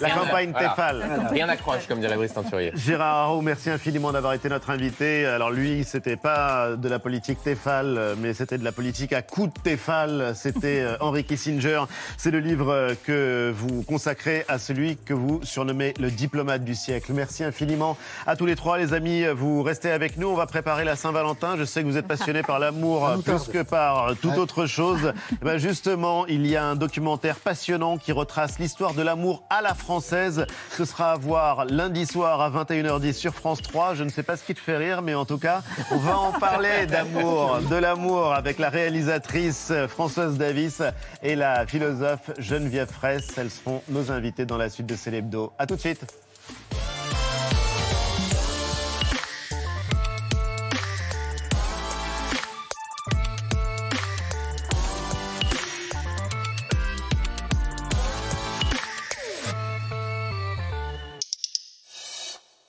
La 0.01 0.09
campagne 0.11 0.51
Voilà. 0.51 0.69
Tefal. 0.69 1.03
Rien 1.31 1.47
n'accroche, 1.47 1.87
comme 1.87 1.99
dirait 1.99 2.15
Brice 2.15 2.33
Tenturier. 2.33 2.71
Gérard 2.75 3.15
Haro, 3.15 3.41
merci 3.41 3.69
infiniment 3.69 4.11
d'avoir 4.11 4.33
été 4.33 4.49
notre 4.49 4.69
invité. 4.69 5.25
Alors 5.25 5.51
lui, 5.51 5.83
c'était 5.83 6.17
pas 6.17 6.75
de 6.75 6.89
la 6.89 6.99
politique 6.99 7.41
Tefal, 7.43 7.97
euh, 7.97 8.15
mais 8.17 8.33
c'était 8.33 8.57
de 8.57 8.63
la 8.63 8.71
politique 8.71 9.13
à 9.13 9.21
coup 9.21 9.47
de 9.47 9.53
Tefal. 9.63 10.33
C'était 10.35 10.81
euh, 10.81 10.95
Henry 10.99 11.23
Kissinger. 11.23 11.81
C'est 12.17 12.31
le 12.31 12.39
livre 12.39 12.93
que 13.05 13.51
vous 13.55 13.83
consacrez 13.83 14.45
à 14.47 14.57
celui 14.59 14.97
que 14.97 15.13
vous 15.13 15.39
surnommez 15.43 15.93
le 15.99 16.11
diplomate 16.11 16.63
du 16.63 16.75
siècle. 16.75 17.11
Merci 17.13 17.43
infiniment 17.43 17.97
à 18.27 18.35
tous 18.35 18.45
les 18.45 18.55
trois, 18.55 18.77
les 18.77 18.93
amis. 18.93 19.23
Vous 19.33 19.63
restez 19.63 19.91
avec 19.91 20.17
nous. 20.17 20.27
On 20.27 20.35
va 20.35 20.45
préparer 20.45 20.83
la 20.83 20.95
Saint-Valentin. 20.95 21.55
Je 21.57 21.63
sais 21.63 21.81
que 21.81 21.87
vous 21.87 21.97
êtes 21.97 22.07
passionnés 22.07 22.43
par 22.43 22.59
l'amour 22.59 23.09
nous 23.15 23.21
plus 23.21 23.47
que 23.51 23.61
par 23.63 24.15
toute 24.21 24.37
autre 24.37 24.65
chose. 24.65 25.12
Eh 25.31 25.45
ben 25.45 25.57
justement, 25.57 26.25
il 26.27 26.45
y 26.47 26.55
a 26.55 26.65
un 26.65 26.75
documentaire 26.75 27.37
passionnant 27.37 27.97
qui 27.97 28.11
retrace 28.11 28.59
l'histoire 28.59 28.93
de 28.93 29.01
l'amour 29.01 29.43
à 29.49 29.61
la 29.61 29.73
française. 29.73 30.45
Ce 30.71 30.85
sera 30.85 31.11
à 31.13 31.17
voir 31.17 31.65
lundi 31.65 32.05
soir 32.05 32.41
à 32.41 32.49
21h10 32.49 33.13
sur 33.13 33.33
France 33.33 33.61
3. 33.61 33.95
Je 33.95 34.03
ne 34.03 34.09
sais 34.09 34.23
pas 34.23 34.37
ce 34.37 34.43
qui 34.43 34.53
te 34.53 34.59
fait 34.59 34.77
rire, 34.77 35.01
mais 35.01 35.13
en 35.13 35.25
tout 35.25 35.37
cas, 35.37 35.61
on 35.91 35.97
va 35.97 36.17
en 36.17 36.31
parler 36.31 36.85
d'amour, 36.87 37.59
de 37.69 37.75
l'amour 37.75 38.33
avec 38.33 38.59
la 38.59 38.69
réalisatrice 38.69 39.71
Françoise 39.87 40.37
Davis 40.37 40.81
et 41.21 41.35
la 41.35 41.65
philosophe 41.67 42.31
Geneviève 42.39 42.91
Fraisse. 42.91 43.37
Elles 43.37 43.51
seront 43.51 43.81
nos 43.89 44.11
invitées 44.11 44.45
dans 44.45 44.57
la 44.57 44.69
suite 44.69 44.87
de 44.87 44.95
Célébdo. 44.95 45.53
À 45.57 45.65
tout 45.65 45.75
de 45.75 45.81
suite. 45.81 46.05